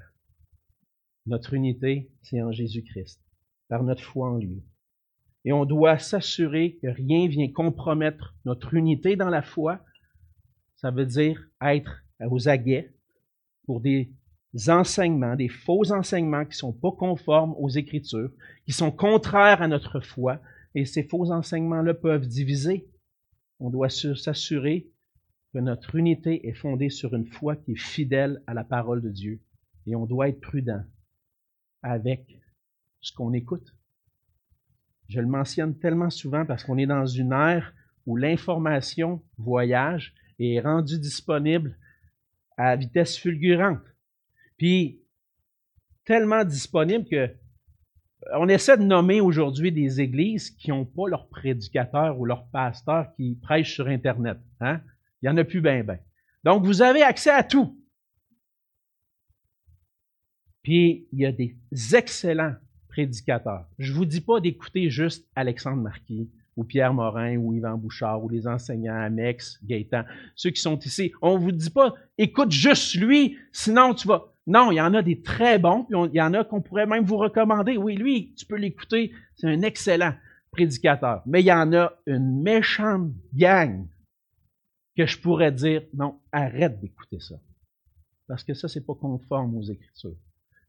Notre 1.25 1.53
unité, 1.53 2.11
c'est 2.23 2.41
en 2.41 2.51
Jésus-Christ, 2.51 3.21
par 3.67 3.83
notre 3.83 4.03
foi 4.03 4.31
en 4.31 4.37
lui. 4.37 4.63
Et 5.45 5.53
on 5.53 5.65
doit 5.65 5.99
s'assurer 5.99 6.77
que 6.81 6.87
rien 6.87 7.27
vient 7.27 7.51
compromettre 7.51 8.35
notre 8.45 8.73
unité 8.73 9.15
dans 9.15 9.29
la 9.29 9.41
foi. 9.41 9.79
Ça 10.77 10.91
veut 10.91 11.05
dire 11.05 11.47
être 11.61 12.03
aux 12.25 12.49
aguets 12.49 12.93
pour 13.65 13.79
des 13.81 14.11
enseignements, 14.67 15.35
des 15.35 15.49
faux 15.49 15.91
enseignements 15.91 16.45
qui 16.45 16.57
sont 16.57 16.73
pas 16.73 16.91
conformes 16.91 17.53
aux 17.57 17.69
Écritures, 17.69 18.31
qui 18.65 18.71
sont 18.71 18.91
contraires 18.91 19.61
à 19.61 19.67
notre 19.67 19.99
foi. 19.99 20.41
Et 20.75 20.85
ces 20.85 21.03
faux 21.03 21.31
enseignements-là 21.31 21.93
peuvent 21.93 22.27
diviser 22.27 22.89
on 23.59 23.69
doit 23.69 23.89
s'assurer 23.89 24.89
que 25.53 25.59
notre 25.59 25.95
unité 25.95 26.47
est 26.47 26.53
fondée 26.53 26.89
sur 26.89 27.13
une 27.13 27.27
foi 27.27 27.55
qui 27.55 27.73
est 27.73 27.79
fidèle 27.79 28.41
à 28.47 28.53
la 28.53 28.63
parole 28.63 29.01
de 29.01 29.09
Dieu. 29.09 29.41
Et 29.85 29.95
on 29.95 30.05
doit 30.05 30.29
être 30.29 30.39
prudent 30.39 30.83
avec 31.81 32.39
ce 33.01 33.11
qu'on 33.13 33.33
écoute. 33.33 33.75
Je 35.07 35.19
le 35.19 35.27
mentionne 35.27 35.77
tellement 35.77 36.09
souvent 36.09 36.45
parce 36.45 36.63
qu'on 36.63 36.77
est 36.77 36.85
dans 36.85 37.05
une 37.05 37.33
ère 37.33 37.73
où 38.05 38.15
l'information 38.15 39.23
voyage 39.37 40.13
et 40.37 40.55
est 40.55 40.61
rendue 40.61 40.99
disponible 40.99 41.77
à 42.57 42.75
vitesse 42.75 43.17
fulgurante. 43.17 43.81
Puis, 44.57 45.01
tellement 46.05 46.43
disponible 46.43 47.05
que 47.09 47.33
on 48.33 48.49
essaie 48.49 48.77
de 48.77 48.83
nommer 48.83 49.21
aujourd'hui 49.21 49.71
des 49.71 50.01
églises 50.01 50.49
qui 50.51 50.69
n'ont 50.69 50.85
pas 50.85 51.07
leur 51.07 51.27
prédicateur 51.27 52.19
ou 52.19 52.25
leur 52.25 52.47
pasteur 52.47 53.13
qui 53.15 53.37
prêche 53.41 53.73
sur 53.73 53.87
Internet. 53.87 54.37
Hein? 54.59 54.81
Il 55.21 55.29
n'y 55.29 55.29
en 55.29 55.37
a 55.37 55.43
plus 55.43 55.61
bien, 55.61 55.83
bien. 55.83 55.99
Donc, 56.43 56.65
vous 56.65 56.81
avez 56.81 57.01
accès 57.01 57.31
à 57.31 57.43
tout. 57.43 57.77
Puis, 60.63 61.07
il 61.11 61.19
y 61.19 61.25
a 61.25 61.31
des 61.31 61.55
excellents 61.93 62.55
prédicateurs. 62.89 63.65
Je 63.77 63.91
ne 63.91 63.97
vous 63.97 64.05
dis 64.05 64.21
pas 64.21 64.39
d'écouter 64.39 64.89
juste 64.89 65.27
Alexandre 65.35 65.81
Marquis 65.81 66.29
ou 66.55 66.63
Pierre 66.65 66.93
Morin 66.93 67.37
ou 67.37 67.53
Yvan 67.53 67.77
Bouchard 67.77 68.23
ou 68.23 68.29
les 68.29 68.45
enseignants 68.45 68.95
Amex, 68.95 69.59
Gaétan, 69.63 70.03
ceux 70.35 70.49
qui 70.49 70.61
sont 70.61 70.77
ici. 70.79 71.13
On 71.21 71.37
ne 71.37 71.43
vous 71.43 71.53
dit 71.53 71.69
pas, 71.69 71.93
écoute 72.17 72.51
juste 72.51 72.95
lui, 72.95 73.37
sinon 73.53 73.93
tu 73.93 74.07
vas. 74.07 74.33
Non, 74.49 74.71
il 74.71 74.77
y 74.77 74.81
en 74.81 74.95
a 74.95 75.03
des 75.03 75.21
très 75.21 75.59
bons, 75.59 75.83
puis 75.83 75.95
il 76.11 76.17
y 76.17 76.21
en 76.21 76.33
a 76.33 76.43
qu'on 76.43 76.59
pourrait 76.59 76.87
même 76.87 77.05
vous 77.05 77.17
recommander. 77.17 77.77
Oui, 77.77 77.95
lui, 77.95 78.33
tu 78.33 78.47
peux 78.47 78.55
l'écouter, 78.55 79.13
c'est 79.35 79.45
un 79.45 79.61
excellent 79.61 80.15
prédicateur. 80.49 81.21
Mais 81.27 81.41
il 81.41 81.45
y 81.45 81.53
en 81.53 81.71
a 81.71 81.93
une 82.07 82.41
méchante 82.41 83.11
gang 83.31 83.87
que 84.97 85.05
je 85.05 85.21
pourrais 85.21 85.51
dire, 85.51 85.83
non, 85.93 86.19
arrête 86.31 86.79
d'écouter 86.79 87.19
ça. 87.19 87.35
Parce 88.27 88.43
que 88.43 88.55
ça, 88.55 88.67
c'est 88.67 88.83
pas 88.83 88.95
conforme 88.95 89.55
aux 89.55 89.61
Écritures. 89.61 90.17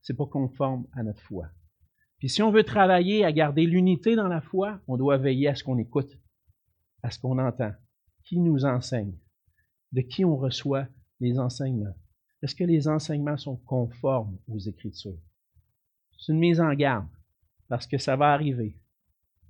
C'est 0.03 0.17
pas 0.17 0.27
conforme 0.27 0.87
à 0.93 1.03
notre 1.03 1.23
foi. 1.23 1.47
Puis 2.19 2.29
si 2.29 2.43
on 2.43 2.51
veut 2.51 2.65
travailler 2.65 3.25
à 3.25 3.33
garder 3.33 3.65
l'unité 3.65 4.15
dans 4.15 4.29
la 4.29 4.43
foi, 4.43 4.79
on 4.89 4.99
doit 4.99 5.17
veiller 5.17 5.49
à 5.49 5.55
ce 5.55 5.65
qu'on 5.65 5.79
écoute, 5.79 6.19
à 7.03 7.11
ce 7.11 7.19
qu'on 7.19 7.39
entend, 7.39 7.73
qui 8.25 8.39
nous 8.41 8.67
enseigne, 8.67 9.17
de 9.93 10.03
qui 10.03 10.27
on 10.27 10.37
reçoit 10.37 10.87
les 11.19 11.39
enseignements. 11.39 11.97
Est-ce 12.43 12.55
que 12.55 12.65
les 12.65 12.89
enseignements 12.89 13.37
sont 13.37 13.57
conformes 13.57 14.39
aux 14.49 14.59
Écritures? 14.59 15.19
C'est 16.19 16.33
une 16.33 16.39
mise 16.39 16.61
en 16.61 16.73
garde, 16.75 17.09
parce 17.69 17.87
que 17.87 17.99
ça 17.99 18.17
va 18.17 18.33
arriver. 18.33 18.77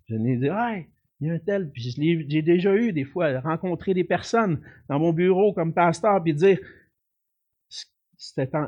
Je 0.08 0.16
l'ai 0.16 0.36
dit, 0.36 0.48
hey, 0.50 0.86
il 1.20 1.28
y 1.28 1.30
a 1.30 1.34
un 1.34 1.38
tel, 1.38 1.70
puis 1.70 1.82
j'ai 1.82 2.42
déjà 2.42 2.74
eu 2.74 2.92
des 2.92 3.04
fois 3.04 3.40
rencontrer 3.40 3.94
des 3.94 4.04
personnes 4.04 4.60
dans 4.88 4.98
mon 4.98 5.12
bureau 5.12 5.52
comme 5.52 5.74
pasteur, 5.74 6.22
puis 6.22 6.34
dire, 6.34 6.58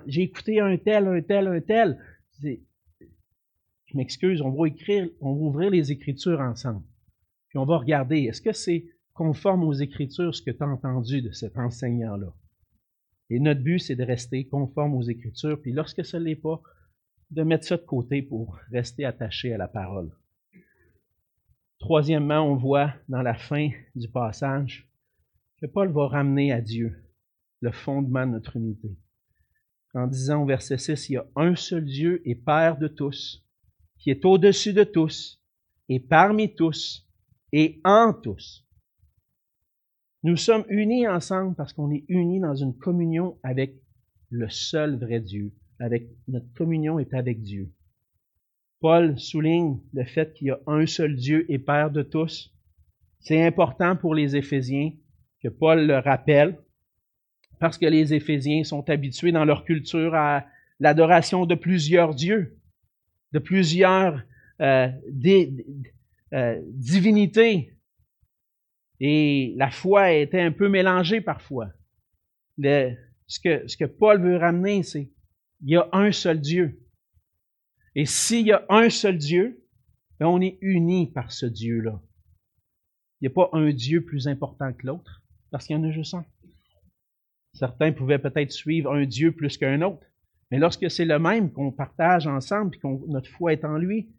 j'ai 0.07 0.23
écouté 0.23 0.61
un 0.61 0.77
tel, 0.77 1.09
un 1.09 1.21
tel, 1.21 1.47
un 1.49 1.61
tel. 1.61 1.99
Je 2.41 2.57
m'excuse, 3.95 4.41
on 4.41 4.51
va 4.51 4.69
écrire, 4.69 5.09
on 5.21 5.35
va 5.35 5.41
ouvrir 5.41 5.71
les 5.71 5.93
Écritures 5.93 6.41
ensemble. 6.41 6.85
Puis 7.49 7.59
on 7.59 7.65
va 7.65 7.79
regarder, 7.79 8.21
est-ce 8.21 8.41
que 8.41 8.53
c'est 8.53 8.87
conforme 9.13 9.65
aux 9.65 9.75
Écritures 9.75 10.35
ce 10.35 10.43
que 10.43 10.51
tu 10.51 10.63
as 10.63 10.69
entendu 10.69 11.23
de 11.23 11.31
cet 11.33 11.59
enseignant-là? 11.59 12.33
Et 13.31 13.41
notre 13.41 13.63
but, 13.63 13.79
c'est 13.79 13.97
de 13.97 14.05
rester 14.05 14.47
conforme 14.47 14.95
aux 14.95 15.03
Écritures, 15.03 15.61
puis 15.61 15.73
lorsque 15.73 16.05
ce 16.05 16.17
n'est 16.17 16.37
pas, 16.37 16.61
de 17.31 17.43
mettre 17.43 17.67
ça 17.67 17.77
de 17.77 17.83
côté 17.83 18.21
pour 18.21 18.59
rester 18.71 19.05
attaché 19.05 19.55
à 19.55 19.59
la 19.59 19.69
parole. 19.69 20.11
Troisièmement, 21.79 22.41
on 22.41 22.57
voit 22.57 22.93
dans 23.09 23.23
la 23.23 23.35
fin 23.35 23.71
du 23.95 24.09
passage 24.09 24.87
que 25.61 25.67
Paul 25.67 25.91
va 25.91 26.09
ramener 26.09 26.53
à 26.53 26.61
Dieu 26.61 27.03
le 27.61 27.73
fondement 27.73 28.27
de 28.27 28.33
notre 28.33 28.57
unité. 28.57 28.91
En 29.95 30.07
disant 30.07 30.43
au 30.43 30.47
verset 30.47 30.79
6, 30.79 31.09
il 31.09 31.13
y 31.13 31.17
a 31.17 31.27
un 31.37 31.55
seul 31.55 31.85
Dieu 31.85 32.23
et 32.25 32.35
Père 32.35 32.79
de 32.79 32.89
tous, 32.89 33.45
qui 33.99 34.11
est 34.11 34.25
au-dessus 34.25 34.73
de 34.73 34.85
tous, 34.85 35.41
et 35.89 36.01
parmi 36.01 36.55
tous, 36.55 37.09
et 37.53 37.81
en 37.85 38.13
tous. 38.13 38.67
Nous 40.25 40.37
sommes 40.37 40.65
unis 40.69 41.09
ensemble 41.09 41.57
parce 41.57 41.73
qu'on 41.73 41.91
est 41.91 42.05
unis 42.09 42.39
dans 42.39 42.55
une 42.55 42.77
communion 42.77 43.39
avec 43.43 43.75
le 44.31 44.49
seul 44.49 44.97
vrai 44.97 45.21
Dieu. 45.21 45.53
Avec, 45.81 46.09
notre 46.29 46.53
communion 46.55 47.01
est 47.01 47.13
avec 47.13 47.43
Dieu. 47.43 47.73
Paul 48.81 49.19
souligne 49.19 49.81
le 49.93 50.05
fait 50.05 50.33
qu'il 50.35 50.49
y 50.49 50.51
a 50.51 50.61
un 50.67 50.87
seul 50.87 51.17
Dieu 51.17 51.45
et 51.49 51.59
Père 51.59 51.91
de 51.91 52.03
tous. 52.03 52.55
C'est 53.21 53.45
important 53.45 53.97
pour 53.97 54.15
les 54.15 54.37
Éphésiens 54.37 54.93
que 55.43 55.49
Paul 55.49 55.87
le 55.87 55.99
rappelle 55.99 56.59
parce 57.59 57.79
que 57.79 57.87
les 57.87 58.15
Éphésiens 58.15 58.65
sont 58.65 58.89
habitués 58.91 59.33
dans 59.33 59.45
leur 59.45 59.65
culture 59.65 60.15
à 60.15 60.47
l'adoration 60.81 61.47
de 61.47 61.55
plusieurs 61.55 62.15
dieux, 62.15 62.59
de 63.33 63.39
plusieurs 63.39 64.21
euh, 64.61 64.89
euh, 66.33 66.63
divinités, 66.73 67.75
et 69.05 69.53
la 69.57 69.73
foi 69.73 70.13
était 70.13 70.41
un 70.41 70.53
peu 70.53 70.69
mélangée 70.69 71.21
parfois. 71.21 71.69
ce, 72.57 73.41
que, 73.41 73.85
Paul 73.85 74.23
veut 74.23 74.37
ramener, 74.37 74.85
c'est 74.85 75.11
il 75.61 75.71
y 75.71 75.77
a 75.77 75.89
un 75.93 76.13
seul 76.13 76.41
Dieu. 76.41 76.81
Et 77.97 78.07
s'il 78.07 78.47
y 78.47 78.53
a 78.53 78.65
un 78.69 78.89
seul 78.91 79.19
Dieu, 79.19 79.67
ben 80.21 80.27
on 80.27 80.41
est 80.41 80.57
unis 80.61 81.11
par 81.11 81.33
ce 81.33 81.47
Dieu-là. 81.47 82.01
Il 83.21 83.25
n'y 83.25 83.27
a 83.27 83.35
pas 83.35 83.51
un 83.53 83.73
Dieu 83.73 84.05
plus 84.05 84.29
important 84.29 84.73
que 84.73 84.87
l'autre. 84.87 85.25
Parce 85.51 85.67
qu'il 85.67 85.75
y 85.75 85.79
en 85.81 85.83
a 85.83 85.91
juste 85.91 86.15
un. 86.15 86.25
Certains 87.55 87.91
pouvaient 87.91 88.21
peut-être 88.21 88.53
suivre 88.53 88.93
un 88.93 89.05
Dieu 89.05 89.33
plus 89.33 89.59
qu'un 89.59 89.83
autre. 89.83 90.07
Mais 90.53 90.59
lorsque 90.59 90.89
c'est 90.89 91.05
le 91.05 91.19
même 91.19 91.53
qu'on 91.53 91.73
partage 91.73 92.29
ensemble 92.29 92.77
et 92.77 92.79
que 92.79 92.87
notre 93.09 93.31
foi 93.31 93.53
est 93.53 93.65
en 93.65 93.79
lui, 93.79 94.15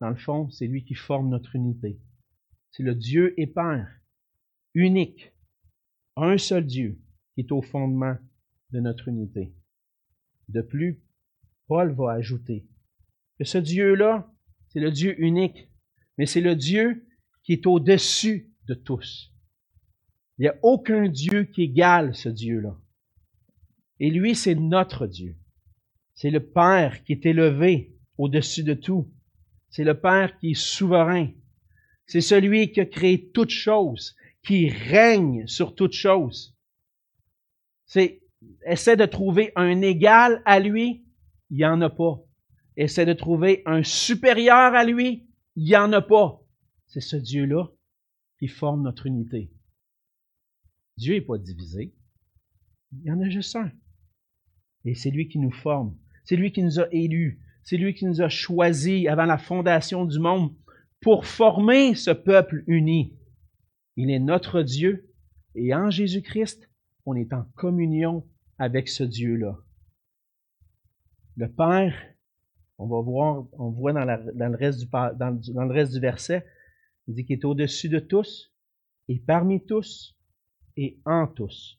dans 0.00 0.08
le 0.08 0.16
fond, 0.16 0.48
c'est 0.48 0.66
lui 0.66 0.84
qui 0.84 0.94
forme 0.94 1.28
notre 1.28 1.54
unité. 1.54 1.98
C'est 2.76 2.82
le 2.82 2.96
Dieu 2.96 3.40
et 3.40 3.46
Père, 3.46 3.88
unique, 4.74 5.32
un 6.16 6.36
seul 6.38 6.66
Dieu, 6.66 7.00
qui 7.32 7.42
est 7.42 7.52
au 7.52 7.62
fondement 7.62 8.16
de 8.72 8.80
notre 8.80 9.06
unité. 9.06 9.54
De 10.48 10.60
plus, 10.60 11.00
Paul 11.68 11.94
va 11.94 12.10
ajouter 12.14 12.66
que 13.38 13.44
ce 13.44 13.58
Dieu-là, 13.58 14.28
c'est 14.66 14.80
le 14.80 14.90
Dieu 14.90 15.14
unique, 15.22 15.70
mais 16.18 16.26
c'est 16.26 16.40
le 16.40 16.56
Dieu 16.56 17.06
qui 17.44 17.52
est 17.52 17.64
au-dessus 17.68 18.52
de 18.66 18.74
tous. 18.74 19.32
Il 20.38 20.42
n'y 20.42 20.48
a 20.48 20.58
aucun 20.62 21.06
Dieu 21.06 21.44
qui 21.44 21.62
égale 21.62 22.12
ce 22.16 22.28
Dieu-là. 22.28 22.76
Et 24.00 24.10
lui, 24.10 24.34
c'est 24.34 24.56
notre 24.56 25.06
Dieu. 25.06 25.36
C'est 26.14 26.30
le 26.30 26.44
Père 26.44 27.04
qui 27.04 27.12
est 27.12 27.24
élevé 27.24 27.96
au-dessus 28.18 28.64
de 28.64 28.74
tout. 28.74 29.14
C'est 29.70 29.84
le 29.84 30.00
Père 30.00 30.36
qui 30.38 30.50
est 30.50 30.60
souverain. 30.60 31.30
C'est 32.06 32.20
celui 32.20 32.72
qui 32.72 32.80
a 32.80 32.86
créé 32.86 33.30
toutes 33.30 33.50
choses, 33.50 34.16
qui 34.42 34.68
règne 34.68 35.46
sur 35.46 35.74
toutes 35.74 35.94
choses. 35.94 36.56
C'est, 37.86 38.22
essaie 38.66 38.96
de 38.96 39.06
trouver 39.06 39.52
un 39.56 39.80
égal 39.80 40.42
à 40.44 40.60
lui, 40.60 41.04
il 41.50 41.56
n'y 41.56 41.64
en 41.64 41.80
a 41.80 41.90
pas. 41.90 42.22
Essaie 42.76 43.06
de 43.06 43.12
trouver 43.12 43.62
un 43.66 43.82
supérieur 43.82 44.74
à 44.74 44.84
lui, 44.84 45.28
il 45.56 45.64
n'y 45.64 45.76
en 45.76 45.92
a 45.92 46.02
pas. 46.02 46.40
C'est 46.86 47.00
ce 47.00 47.16
Dieu-là 47.16 47.68
qui 48.38 48.48
forme 48.48 48.82
notre 48.82 49.06
unité. 49.06 49.50
Dieu 50.96 51.14
n'est 51.14 51.20
pas 51.20 51.38
divisé. 51.38 51.94
Il 52.92 53.04
y 53.04 53.10
en 53.10 53.20
a 53.20 53.28
juste 53.28 53.56
un. 53.56 53.72
Et 54.84 54.94
c'est 54.94 55.10
lui 55.10 55.28
qui 55.28 55.38
nous 55.38 55.50
forme. 55.50 55.96
C'est 56.24 56.36
lui 56.36 56.52
qui 56.52 56.62
nous 56.62 56.80
a 56.80 56.86
élus. 56.92 57.40
C'est 57.62 57.76
lui 57.76 57.94
qui 57.94 58.04
nous 58.04 58.20
a 58.20 58.28
choisis 58.28 59.08
avant 59.08 59.24
la 59.24 59.38
fondation 59.38 60.04
du 60.04 60.18
monde 60.18 60.54
pour 61.04 61.26
former 61.26 61.94
ce 61.94 62.10
peuple 62.10 62.64
uni. 62.66 63.14
Il 63.96 64.10
est 64.10 64.18
notre 64.18 64.62
Dieu 64.62 65.12
et 65.54 65.74
en 65.74 65.90
Jésus-Christ, 65.90 66.70
on 67.04 67.14
est 67.14 67.34
en 67.34 67.44
communion 67.56 68.26
avec 68.56 68.88
ce 68.88 69.04
Dieu-là. 69.04 69.58
Le 71.36 71.52
Père, 71.52 71.94
on 72.78 72.86
va 72.86 73.02
voir, 73.02 73.46
on 73.52 73.68
voit 73.68 73.92
dans, 73.92 74.06
le, 74.06 74.56
reste 74.56 74.80
du, 74.80 74.86
le 74.90 75.72
reste 75.72 75.92
du 75.92 76.00
verset, 76.00 76.46
il 77.06 77.14
dit 77.14 77.26
qu'il 77.26 77.38
est 77.38 77.44
au-dessus 77.44 77.90
de 77.90 77.98
tous 77.98 78.50
et 79.08 79.18
parmi 79.18 79.62
tous 79.62 80.18
et 80.78 80.98
en 81.04 81.26
tous. 81.26 81.78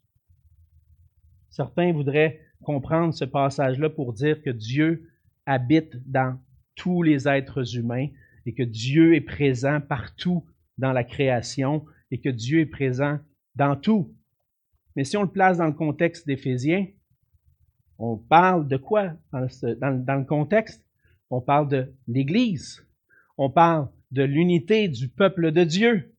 Certains 1.50 1.94
voudraient 1.94 2.42
comprendre 2.64 3.12
ce 3.12 3.26
passage-là 3.26 3.90
pour 3.90 4.14
dire 4.14 4.44
que 4.44 4.52
Dieu 4.52 5.10
habite 5.48 5.96
dans 6.08 6.40
tous 6.76 7.02
les 7.02 7.28
êtres 7.28 7.76
humains 7.76 8.10
et 8.46 8.54
que 8.54 8.64
Dieu 8.64 9.16
est 9.16 9.22
présent 9.22 9.82
partout 9.82 10.46
dans 10.78 10.94
la 10.94 11.04
création 11.04 11.86
et 12.12 12.20
que 12.20 12.30
Dieu 12.30 12.62
est 12.62 12.66
présent 12.66 13.20
dans 13.56 13.76
tout. 13.76 14.14
Mais 14.96 15.04
si 15.04 15.18
on 15.18 15.24
le 15.24 15.30
place 15.30 15.58
dans 15.58 15.68
le 15.68 15.74
contexte 15.74 16.28
d'Éphésiens, 16.28 16.88
on 17.98 18.18
parle 18.18 18.68
de 18.68 18.78
quoi 18.78 19.14
dans 19.32 19.40
le, 19.40 20.26
contexte? 20.26 20.84
On 21.30 21.42
parle 21.42 21.70
de 21.70 21.94
l'Église. 22.08 22.86
On 23.38 23.50
parle 23.50 23.90
de 24.12 24.24
l'unité 24.24 24.88
du 24.88 25.10
peuple 25.10 25.52
de 25.52 25.64
Dieu. 25.64 26.14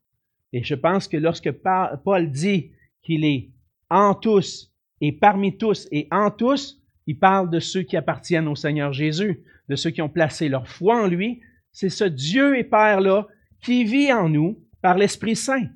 Et 0.52 0.62
je 0.62 0.74
pense 0.74 1.08
que 1.08 1.16
lorsque 1.16 1.50
Paul 1.50 2.30
dit 2.30 2.72
qu'il 3.02 3.24
est 3.24 3.50
en 3.90 4.14
tous 4.14 4.72
et 5.00 5.12
parmi 5.12 5.56
tous 5.56 5.86
et 5.92 6.08
en 6.10 6.30
tous, 6.30 6.82
il 7.06 7.18
parle 7.18 7.50
de 7.50 7.60
ceux 7.60 7.82
qui 7.82 7.96
appartiennent 7.96 8.48
au 8.48 8.56
Seigneur 8.56 8.92
Jésus, 8.92 9.44
de 9.68 9.76
ceux 9.76 9.90
qui 9.90 10.02
ont 10.02 10.08
placé 10.08 10.48
leur 10.48 10.66
foi 10.68 11.02
en 11.02 11.06
lui. 11.06 11.40
C'est 11.76 11.90
ce 11.90 12.04
Dieu 12.04 12.56
et 12.56 12.64
Père-là 12.64 13.28
qui 13.60 13.84
vit 13.84 14.10
en 14.10 14.30
nous 14.30 14.66
par 14.80 14.96
l'Esprit 14.96 15.36
Saint. 15.36 15.68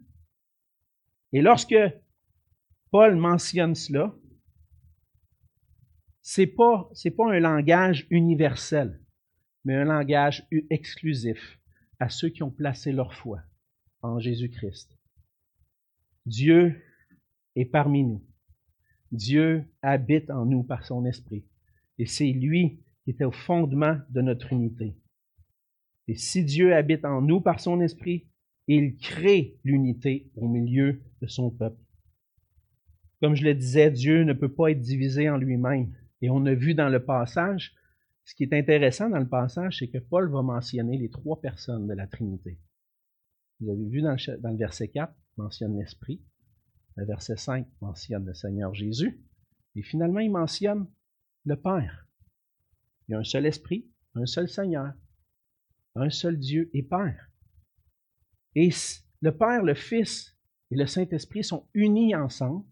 Et 1.35 1.43
lorsque 1.43 1.77
Paul 2.91 3.17
mentionne 3.17 3.75
cela, 3.75 4.15
c'est 6.23 6.47
pas, 6.47 6.91
pas 7.19 7.31
un 7.31 7.39
langage 7.39 8.07
universel, 8.09 8.99
mais 9.67 9.75
un 9.75 9.85
langage 9.85 10.49
exclusif 10.71 11.59
à 11.99 12.09
ceux 12.09 12.31
qui 12.31 12.43
ont 12.43 12.51
placé 12.51 12.93
leur 12.93 13.13
foi 13.13 13.43
en 14.01 14.19
Jésus-Christ. 14.19 14.99
Dieu 16.25 16.83
est 17.57 17.67
parmi 17.67 18.05
nous. 18.05 18.27
Dieu 19.13 19.67
habite 19.83 20.31
en 20.31 20.47
nous 20.47 20.63
par 20.63 20.87
son 20.87 21.05
esprit. 21.05 21.45
Et 21.99 22.07
c'est 22.07 22.33
lui 22.33 22.83
qui 23.05 23.11
est 23.11 23.23
au 23.23 23.33
fondement 23.33 23.99
de 24.09 24.23
notre 24.23 24.55
unité. 24.55 24.97
Et 26.11 26.17
si 26.17 26.45
Dieu 26.45 26.75
habite 26.75 27.05
en 27.05 27.23
nous 27.23 27.41
par 27.41 27.61
son 27.61 27.81
esprit, 27.81 28.27
il 28.67 28.97
crée 28.97 29.61
l'unité 29.63 30.29
au 30.35 30.49
milieu 30.49 31.05
de 31.23 31.29
son 31.29 31.53
peuple. 31.53 31.81
Comme 33.21 33.37
je 33.37 33.45
le 33.45 33.55
disais, 33.55 33.93
Dieu 33.93 34.25
ne 34.25 34.33
peut 34.33 34.53
pas 34.53 34.73
être 34.73 34.81
divisé 34.81 35.31
en 35.31 35.37
lui-même. 35.37 35.95
Et 36.21 36.29
on 36.29 36.47
a 36.47 36.55
vu 36.55 36.75
dans 36.75 36.89
le 36.89 37.05
passage, 37.05 37.77
ce 38.25 38.35
qui 38.35 38.43
est 38.43 38.53
intéressant 38.53 39.09
dans 39.09 39.21
le 39.21 39.29
passage, 39.29 39.79
c'est 39.79 39.87
que 39.87 39.99
Paul 39.99 40.29
va 40.33 40.43
mentionner 40.43 40.99
les 40.99 41.11
trois 41.11 41.41
personnes 41.41 41.87
de 41.87 41.95
la 41.95 42.09
Trinité. 42.09 42.59
Vous 43.61 43.71
avez 43.71 43.87
vu 43.87 44.03
dans 44.03 44.17
le, 44.17 44.57
verset 44.57 44.89
4, 44.89 45.15
il 45.15 45.43
mentionne 45.45 45.79
l'Esprit. 45.79 46.21
Le 46.97 47.07
verset 47.07 47.37
5 47.37 47.69
mentionne 47.81 48.27
le 48.27 48.35
Seigneur 48.35 48.75
Jésus. 48.75 49.23
Et 49.77 49.83
finalement, 49.83 50.19
il 50.19 50.33
mentionne 50.33 50.89
le 51.45 51.55
Père. 51.55 52.09
Il 53.07 53.13
y 53.13 53.15
a 53.15 53.19
un 53.21 53.25
seul 53.25 53.47
Esprit, 53.47 53.89
un 54.17 54.27
seul 54.27 54.49
Seigneur, 54.49 54.93
un 56.01 56.11
seul 56.11 56.39
Dieu 56.39 56.71
et 56.75 56.83
Père. 56.83 57.31
Et 58.55 58.71
le 59.21 59.37
Père, 59.37 59.63
le 59.63 59.75
Fils 59.75 60.37
et 60.71 60.77
le 60.77 60.87
Saint-Esprit 60.87 61.45
sont 61.45 61.69
unis 61.75 62.15
ensemble 62.15 62.65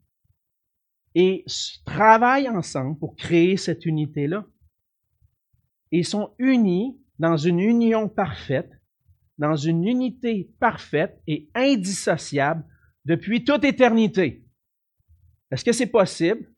et 1.14 1.44
travaillent 1.84 2.48
ensemble 2.48 2.98
pour 2.98 3.16
créer 3.16 3.56
cette 3.56 3.86
unité-là. 3.86 4.46
Ils 5.90 6.04
sont 6.04 6.34
unis 6.38 7.00
dans 7.18 7.36
une 7.36 7.60
union 7.60 8.08
parfaite, 8.08 8.70
dans 9.38 9.56
une 9.56 9.84
unité 9.84 10.52
parfaite 10.60 11.20
et 11.26 11.50
indissociable 11.54 12.64
depuis 13.04 13.44
toute 13.44 13.64
éternité. 13.64 14.44
Est-ce 15.50 15.64
que 15.64 15.72
c'est 15.72 15.86
possible 15.86 16.52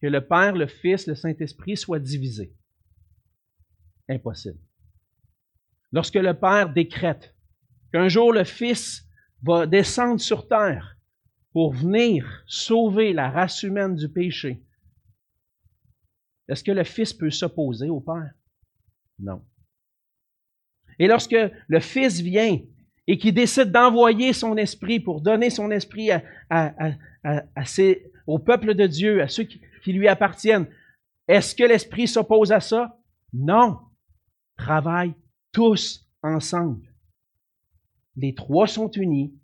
que 0.00 0.06
le 0.06 0.26
Père, 0.26 0.54
le 0.54 0.66
Fils, 0.66 1.06
le 1.06 1.14
Saint-Esprit 1.14 1.76
soient 1.76 1.98
divisés? 1.98 2.54
Impossible. 4.08 4.58
Lorsque 5.92 6.14
le 6.14 6.34
Père 6.34 6.72
décrète 6.72 7.34
qu'un 7.92 8.08
jour 8.08 8.32
le 8.32 8.44
Fils 8.44 9.04
va 9.42 9.66
descendre 9.66 10.20
sur 10.20 10.46
terre 10.46 10.96
pour 11.52 11.72
venir 11.72 12.44
sauver 12.46 13.12
la 13.12 13.30
race 13.30 13.62
humaine 13.62 13.96
du 13.96 14.08
péché, 14.08 14.62
est-ce 16.48 16.64
que 16.64 16.72
le 16.72 16.84
Fils 16.84 17.12
peut 17.12 17.30
s'opposer 17.30 17.88
au 17.88 18.00
Père? 18.00 18.32
Non. 19.18 19.42
Et 20.98 21.06
lorsque 21.06 21.36
le 21.68 21.80
Fils 21.80 22.20
vient 22.20 22.58
et 23.06 23.18
qui 23.18 23.32
décide 23.32 23.72
d'envoyer 23.72 24.32
son 24.32 24.56
esprit 24.56 25.00
pour 25.00 25.20
donner 25.20 25.50
son 25.50 25.70
esprit 25.70 26.10
au 28.26 28.38
peuple 28.38 28.74
de 28.74 28.86
Dieu, 28.86 29.22
à 29.22 29.28
ceux 29.28 29.44
qui, 29.44 29.92
lui 29.92 30.06
appartiennent, 30.08 30.66
est-ce 31.26 31.54
que 31.54 31.64
l'esprit 31.64 32.06
s'oppose 32.06 32.52
à 32.52 32.60
ça? 32.60 33.00
Non. 33.32 33.78
Travaillent 34.56 35.14
tous 35.52 36.08
ensemble 36.22 36.90
les 38.16 38.34
trois 38.34 38.66
sont 38.66 38.90
unis 38.90 39.34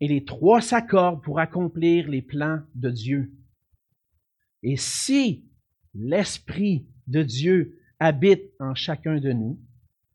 et 0.00 0.08
les 0.08 0.24
trois 0.24 0.60
s'accordent 0.60 1.22
pour 1.22 1.38
accomplir 1.38 2.08
les 2.08 2.22
plans 2.22 2.62
de 2.74 2.90
Dieu. 2.90 3.32
Et 4.62 4.76
si 4.76 5.48
l'Esprit 5.94 6.86
de 7.06 7.22
Dieu 7.22 7.78
habite 7.98 8.52
en 8.58 8.74
chacun 8.74 9.18
de 9.18 9.32
nous, 9.32 9.60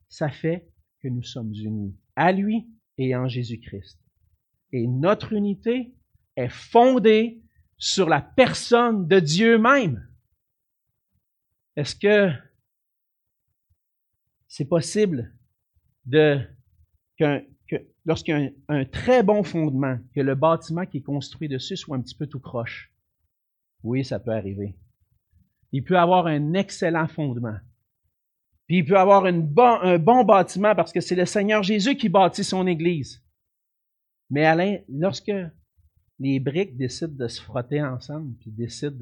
ça 0.09 0.29
fait 0.29 0.69
que 1.01 1.07
nous 1.07 1.23
sommes 1.23 1.53
unis 1.53 1.95
à 2.15 2.31
lui 2.31 2.67
et 2.97 3.15
en 3.15 3.27
Jésus-Christ. 3.27 3.99
Et 4.73 4.87
notre 4.87 5.33
unité 5.33 5.95
est 6.35 6.49
fondée 6.49 7.41
sur 7.77 8.07
la 8.07 8.21
personne 8.21 9.07
de 9.07 9.19
Dieu 9.19 9.57
même. 9.57 10.07
Est-ce 11.75 11.95
que 11.95 12.31
c'est 14.51 14.65
possible 14.65 15.33
de 16.05 16.41
qu'un 17.15 17.41
lorsqu'il 18.03 18.37
y 18.37 18.47
a 18.47 18.51
un, 18.67 18.83
très 18.83 19.23
bon 19.23 19.43
fondement, 19.43 19.97
que 20.13 20.19
le 20.19 20.35
bâtiment 20.35 20.85
qui 20.85 20.97
est 20.97 21.03
construit 21.03 21.47
dessus 21.47 21.77
soit 21.77 21.95
un 21.95 22.01
petit 22.01 22.15
peu 22.15 22.27
tout 22.27 22.41
croche. 22.41 22.91
Oui, 23.81 24.03
ça 24.03 24.19
peut 24.19 24.33
arriver. 24.33 24.75
Il 25.71 25.85
peut 25.85 25.97
avoir 25.97 26.27
un 26.27 26.53
excellent 26.53 27.07
fondement. 27.07 27.55
Puis 28.67 28.79
il 28.79 28.85
peut 28.85 28.97
avoir 28.97 29.23
un 29.23 29.97
bon 29.97 30.23
bâtiment 30.25 30.75
parce 30.75 30.91
que 30.91 30.99
c'est 30.99 31.15
le 31.15 31.25
Seigneur 31.25 31.63
Jésus 31.63 31.95
qui 31.95 32.09
bâtit 32.09 32.43
son 32.43 32.67
Église. 32.67 33.23
Mais 34.29 34.45
Alain, 34.45 34.79
lorsque 34.89 35.31
les 36.19 36.41
briques 36.41 36.75
décident 36.75 37.15
de 37.15 37.29
se 37.29 37.41
frotter 37.41 37.81
ensemble, 37.81 38.35
puis 38.39 38.51
décident 38.51 38.97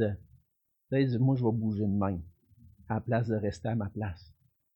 de, 0.91 1.17
moi, 1.17 1.35
je 1.35 1.43
vais 1.43 1.51
bouger 1.51 1.87
de 1.87 1.87
même, 1.87 2.21
à 2.87 2.95
la 2.95 3.01
place 3.01 3.27
de 3.27 3.35
rester 3.35 3.69
à 3.69 3.75
ma 3.75 3.89
place. 3.89 4.31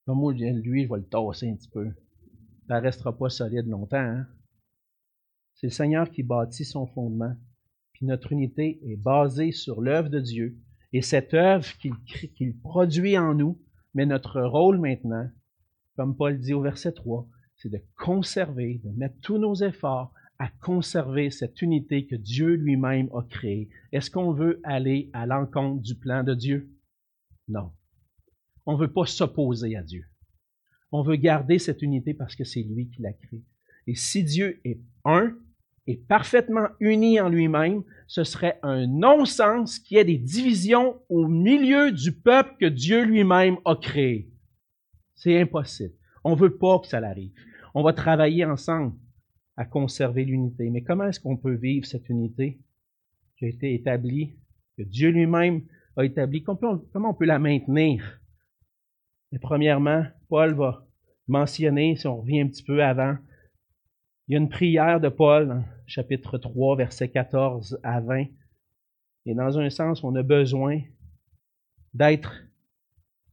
Moi, 0.07 0.33
lui, 0.33 0.83
je 0.83 0.89
vais 0.89 0.97
le 0.97 1.05
tasser 1.05 1.49
un 1.49 1.55
petit 1.55 1.69
peu. 1.69 1.89
Ça 2.67 2.79
restera 2.79 3.17
pas 3.17 3.29
solide 3.29 3.67
longtemps, 3.67 3.97
hein? 3.97 4.27
C'est 5.55 5.67
le 5.67 5.71
Seigneur 5.71 6.09
qui 6.09 6.23
bâtit 6.23 6.65
son 6.65 6.85
fondement. 6.87 7.35
Puis 7.93 8.05
notre 8.05 8.31
unité 8.31 8.79
est 8.83 8.97
basée 8.97 9.51
sur 9.51 9.81
l'œuvre 9.81 10.09
de 10.09 10.19
Dieu. 10.19 10.57
Et 10.91 11.01
cette 11.01 11.33
œuvre 11.33 11.65
qu'il 11.77 12.59
produit 12.59 13.17
en 13.17 13.33
nous, 13.33 13.61
mais 13.93 14.05
notre 14.05 14.41
rôle 14.41 14.79
maintenant, 14.79 15.29
comme 15.95 16.15
Paul 16.15 16.39
dit 16.39 16.53
au 16.53 16.61
verset 16.61 16.91
3, 16.91 17.27
c'est 17.55 17.69
de 17.69 17.81
conserver, 17.97 18.81
de 18.83 18.89
mettre 18.97 19.19
tous 19.21 19.37
nos 19.37 19.55
efforts 19.55 20.13
à 20.39 20.49
conserver 20.49 21.29
cette 21.29 21.61
unité 21.61 22.05
que 22.05 22.15
Dieu 22.15 22.55
lui-même 22.55 23.09
a 23.13 23.21
créée. 23.23 23.69
Est-ce 23.91 24.11
qu'on 24.11 24.33
veut 24.33 24.59
aller 24.63 25.09
à 25.13 25.25
l'encontre 25.25 25.81
du 25.81 25.95
plan 25.95 26.23
de 26.23 26.33
Dieu? 26.33 26.69
Non. 27.47 27.71
On 28.65 28.73
ne 28.73 28.79
veut 28.79 28.91
pas 28.91 29.05
s'opposer 29.05 29.75
à 29.75 29.83
Dieu. 29.83 30.05
On 30.91 31.01
veut 31.01 31.15
garder 31.15 31.59
cette 31.59 31.81
unité 31.81 32.13
parce 32.13 32.35
que 32.35 32.43
c'est 32.43 32.61
lui 32.63 32.89
qui 32.89 33.01
l'a 33.01 33.13
créée. 33.13 33.43
Et 33.87 33.95
si 33.95 34.23
Dieu 34.23 34.61
est 34.63 34.79
un, 35.05 35.35
et 35.85 35.97
parfaitement 35.97 36.67
uni 36.79 37.19
en 37.19 37.29
lui-même, 37.29 37.83
ce 38.07 38.23
serait 38.23 38.57
un 38.63 38.87
non-sens 38.87 39.79
qui 39.79 39.97
ait 39.97 40.05
des 40.05 40.17
divisions 40.17 41.01
au 41.09 41.27
milieu 41.27 41.91
du 41.91 42.13
peuple 42.13 42.55
que 42.59 42.67
Dieu 42.67 43.03
lui-même 43.03 43.57
a 43.65 43.75
créé. 43.75 44.31
C'est 45.15 45.41
impossible. 45.41 45.93
On 46.23 46.35
veut 46.35 46.57
pas 46.57 46.79
que 46.79 46.87
ça 46.87 47.01
l'arrive. 47.01 47.33
On 47.73 47.83
va 47.83 47.91
travailler 47.91 48.45
ensemble 48.45 48.95
à 49.57 49.65
conserver 49.65 50.23
l'unité. 50.25 50.69
Mais 50.69 50.83
comment 50.83 51.05
est-ce 51.05 51.19
qu'on 51.19 51.37
peut 51.37 51.55
vivre 51.55 51.85
cette 51.85 52.07
unité 52.07 52.61
qui 53.37 53.45
a 53.45 53.49
été 53.49 53.73
établie, 53.73 54.37
que 54.77 54.83
Dieu 54.83 55.09
lui-même 55.09 55.63
a 55.97 56.05
établie? 56.05 56.43
Comment 56.43 56.79
on 56.95 57.13
peut 57.13 57.25
la 57.25 57.39
maintenir? 57.39 58.21
Et 59.33 59.39
premièrement, 59.39 60.05
Paul 60.29 60.53
va 60.53 60.85
mentionner, 61.27 61.95
si 61.95 62.05
on 62.05 62.21
revient 62.21 62.41
un 62.41 62.47
petit 62.47 62.61
peu 62.61 62.83
avant, 62.83 63.17
il 64.27 64.33
y 64.33 64.35
a 64.35 64.39
une 64.39 64.47
prière 64.47 65.01
de 65.01 65.09
Paul, 65.09 65.63
chapitre 65.87 66.37
3, 66.37 66.77
versets 66.77 67.09
14 67.09 67.79
à 67.81 67.99
20. 67.99 68.25
Et 69.25 69.33
dans 69.33 69.57
un 69.57 69.71
sens, 69.71 70.03
on 70.03 70.15
a 70.15 70.21
besoin 70.21 70.81
d'être, 71.95 72.43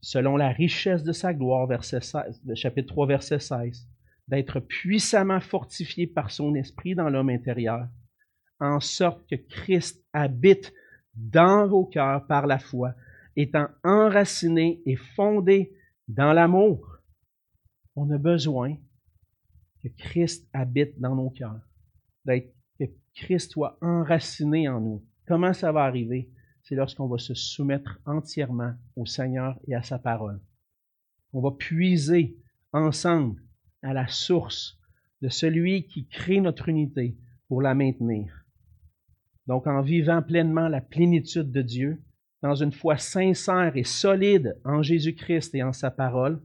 selon 0.01 0.37
la 0.37 0.49
richesse 0.49 1.03
de 1.03 1.11
sa 1.11 1.35
gloire, 1.35 1.67
verset 1.67 2.01
16, 2.01 2.41
chapitre 2.55 2.87
3, 2.93 3.05
verset 3.05 3.39
16, 3.39 3.87
d'être 4.27 4.59
puissamment 4.59 5.39
fortifié 5.39 6.07
par 6.07 6.31
son 6.31 6.55
esprit 6.55 6.95
dans 6.95 7.09
l'homme 7.09 7.29
intérieur, 7.29 7.87
en 8.59 8.79
sorte 8.79 9.29
que 9.29 9.35
Christ 9.35 10.03
habite 10.13 10.73
dans 11.13 11.67
vos 11.67 11.85
cœurs 11.85 12.25
par 12.25 12.47
la 12.47 12.57
foi, 12.57 12.95
étant 13.35 13.67
enraciné 13.83 14.81
et 14.87 14.95
fondé 14.95 15.71
dans 16.07 16.33
l'amour. 16.33 16.97
On 17.95 18.09
a 18.11 18.17
besoin 18.17 18.77
que 19.81 19.87
Christ 19.89 20.47
habite 20.53 20.99
dans 20.99 21.15
nos 21.15 21.29
cœurs, 21.29 21.61
que 22.25 22.85
Christ 23.13 23.51
soit 23.51 23.77
enraciné 23.81 24.69
en 24.69 24.79
nous. 24.79 25.05
Comment 25.27 25.53
ça 25.53 25.71
va 25.71 25.83
arriver? 25.83 26.31
C'est 26.63 26.75
lorsqu'on 26.75 27.07
va 27.07 27.17
se 27.17 27.33
soumettre 27.33 27.99
entièrement 28.05 28.73
au 28.95 29.05
Seigneur 29.05 29.59
et 29.67 29.75
à 29.75 29.81
sa 29.81 29.99
parole. 29.99 30.39
On 31.33 31.41
va 31.41 31.51
puiser 31.51 32.37
ensemble 32.71 33.41
à 33.81 33.93
la 33.93 34.07
source 34.07 34.77
de 35.21 35.29
celui 35.29 35.87
qui 35.87 36.07
crée 36.07 36.41
notre 36.41 36.69
unité 36.69 37.17
pour 37.47 37.61
la 37.61 37.73
maintenir. 37.73 38.45
Donc 39.47 39.67
en 39.67 39.81
vivant 39.81 40.21
pleinement 40.21 40.67
la 40.67 40.81
plénitude 40.81 41.51
de 41.51 41.61
Dieu, 41.61 42.03
dans 42.41 42.55
une 42.55 42.71
foi 42.71 42.97
sincère 42.97 43.75
et 43.75 43.83
solide 43.83 44.59
en 44.65 44.81
Jésus-Christ 44.81 45.53
et 45.55 45.63
en 45.63 45.73
sa 45.73 45.91
parole, 45.91 46.41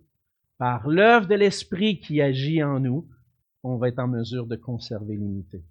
par 0.59 0.89
l'œuvre 0.89 1.27
de 1.27 1.35
l'Esprit 1.35 2.01
qui 2.01 2.21
agit 2.21 2.63
en 2.63 2.81
nous, 2.81 3.09
on 3.63 3.77
va 3.77 3.89
être 3.89 3.99
en 3.99 4.09
mesure 4.09 4.47
de 4.47 4.57
conserver 4.57 5.17
l'unité. 5.17 5.65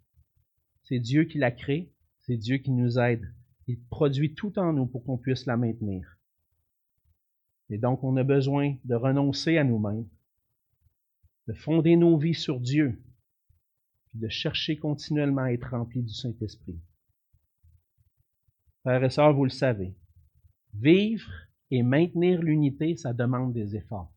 C'est 0.84 1.00
Dieu 1.00 1.24
qui 1.24 1.38
la 1.38 1.52
crée, 1.52 1.92
c'est 2.22 2.38
Dieu 2.38 2.58
qui 2.58 2.72
nous 2.72 3.00
aide. 3.00 3.34
Il 3.68 3.80
produit 3.86 4.36
tout 4.36 4.58
en 4.60 4.74
nous 4.74 4.86
pour 4.86 5.04
qu'on 5.04 5.18
puisse 5.18 5.46
la 5.46 5.58
maintenir. 5.58 6.18
Et 7.70 7.78
donc, 7.78 8.04
on 8.04 8.16
a 8.18 8.24
besoin 8.24 8.76
de 8.84 8.96
renoncer 8.96 9.58
à 9.58 9.64
nous-mêmes, 9.64 10.08
de 11.48 11.54
fonder 11.54 11.96
nos 11.96 12.18
vies 12.18 12.36
sur 12.36 12.60
Dieu, 12.60 13.02
puis 14.10 14.20
de 14.20 14.28
chercher 14.28 14.78
continuellement 14.78 15.44
à 15.44 15.52
être 15.52 15.72
remplis 15.72 16.04
du 16.04 16.14
Saint-Esprit. 16.14 16.80
Frères 18.82 19.04
et 19.04 19.10
sœurs, 19.10 19.34
vous 19.34 19.46
le 19.46 19.50
savez, 19.50 19.96
vivre 20.80 21.30
et 21.72 21.84
maintenir 21.84 22.42
l'unité, 22.42 22.96
ça 22.96 23.14
demande 23.14 23.54
des 23.54 23.76
efforts. 23.76 24.14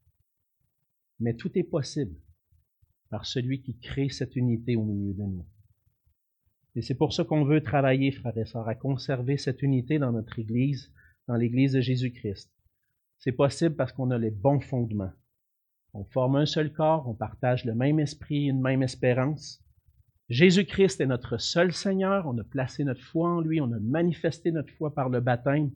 Mais 1.21 1.35
tout 1.35 1.51
est 1.59 1.65
possible 1.65 2.17
par 3.11 3.27
celui 3.27 3.63
qui 3.63 3.79
crée 3.79 4.09
cette 4.09 4.37
unité 4.37 4.77
au 4.77 4.85
milieu 4.85 5.15
de 5.15 5.23
nous. 5.23 5.47
Et 6.77 6.83
c'est 6.83 6.95
pour 6.95 7.13
ça 7.13 7.25
qu'on 7.25 7.45
veut 7.45 7.63
travailler, 7.63 8.13
frères 8.13 8.37
et 8.37 8.45
sœurs, 8.45 8.69
à 8.69 8.75
conserver 8.75 9.37
cette 9.37 9.63
unité 9.63 9.99
dans 9.99 10.13
notre 10.13 10.39
Église, 10.39 10.93
dans 11.27 11.35
l'Église 11.35 11.73
de 11.73 11.81
Jésus-Christ. 11.81 12.53
C'est 13.19 13.33
possible 13.33 13.75
parce 13.75 13.93
qu'on 13.93 14.11
a 14.11 14.19
les 14.19 14.31
bons 14.31 14.61
fondements. 14.61 15.13
On 15.95 16.05
forme 16.05 16.37
un 16.37 16.47
seul 16.47 16.73
corps, 16.73 17.09
on 17.09 17.15
partage 17.15 17.65
le 17.65 17.75
même 17.75 17.99
esprit, 17.99 18.45
une 18.45 18.61
même 18.61 18.83
espérance. 18.83 19.61
Jésus-Christ 20.29 21.01
est 21.01 21.07
notre 21.07 21.39
seul 21.39 21.73
Seigneur, 21.73 22.27
on 22.27 22.37
a 22.39 22.45
placé 22.45 22.85
notre 22.85 23.03
foi 23.03 23.31
en 23.31 23.41
lui, 23.41 23.61
on 23.61 23.73
a 23.73 23.79
manifesté 23.81 24.53
notre 24.53 24.73
foi 24.75 24.95
par 24.95 25.09
le 25.09 25.21
baptême. 25.21 25.71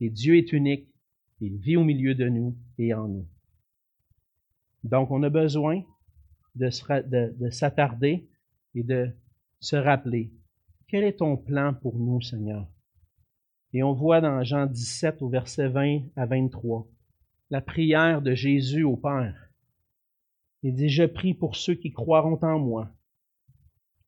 Et 0.00 0.10
Dieu 0.10 0.36
est 0.36 0.52
unique, 0.52 0.88
il 1.40 1.56
vit 1.58 1.76
au 1.76 1.84
milieu 1.84 2.14
de 2.14 2.28
nous 2.28 2.56
et 2.78 2.94
en 2.94 3.08
nous. 3.08 3.26
Donc 4.84 5.10
on 5.10 5.22
a 5.22 5.30
besoin 5.30 5.82
de, 6.54 6.70
s'attarder 7.50 8.28
et 8.74 8.82
de 8.82 9.10
se 9.60 9.76
rappeler. 9.76 10.32
Quel 10.88 11.04
est 11.04 11.18
ton 11.18 11.36
plan 11.36 11.74
pour 11.74 11.98
nous, 11.98 12.20
Seigneur? 12.20 12.66
Et 13.72 13.82
on 13.82 13.92
voit 13.92 14.20
dans 14.20 14.42
Jean 14.44 14.66
17 14.66 15.22
au 15.22 15.28
verset 15.28 15.68
20 15.68 16.02
à 16.14 16.26
23 16.26 16.88
la 17.50 17.60
prière 17.60 18.22
de 18.22 18.34
Jésus 18.34 18.82
au 18.82 18.96
Père. 18.96 19.50
Il 20.62 20.74
dit, 20.74 20.88
je 20.88 21.04
prie 21.04 21.34
pour 21.34 21.54
ceux 21.54 21.74
qui 21.74 21.92
croiront 21.92 22.38
en 22.42 22.58
moi, 22.58 22.90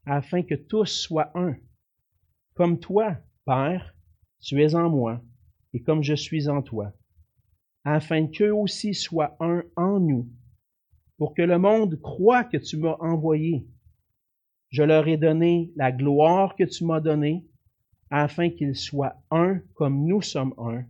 afin 0.05 0.43
que 0.43 0.55
tous 0.55 0.86
soient 0.86 1.30
un. 1.39 1.57
Comme 2.55 2.80
toi, 2.80 3.16
Père, 3.45 3.95
tu 4.41 4.61
es 4.61 4.74
en 4.74 4.91
moi, 4.91 5.22
comme 5.82 6.02
je 6.02 6.14
suis 6.14 6.48
en 6.48 6.62
toi, 6.62 6.92
afin 7.84 8.26
qu'eux 8.26 8.52
aussi 8.52 8.94
soient 8.94 9.36
un 9.40 9.62
en 9.76 10.00
nous, 10.00 10.28
pour 11.16 11.34
que 11.34 11.42
le 11.42 11.58
monde 11.58 12.00
croit 12.00 12.44
que 12.44 12.56
tu 12.56 12.76
m'as 12.76 12.96
envoyé. 13.00 13.66
Je 14.70 14.82
leur 14.82 15.08
ai 15.08 15.16
donné 15.16 15.72
la 15.76 15.90
gloire 15.90 16.54
que 16.54 16.64
tu 16.64 16.84
m'as 16.84 17.00
donnée, 17.00 17.46
afin 18.10 18.50
qu'ils 18.50 18.76
soient 18.76 19.16
un 19.30 19.60
comme 19.74 20.06
nous 20.06 20.22
sommes 20.22 20.54
un, 20.58 20.84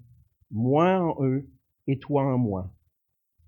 moi 0.51 1.01
en 1.01 1.25
eux 1.25 1.49
et 1.87 1.99
toi 1.99 2.25
en 2.25 2.39
moi, 2.39 2.73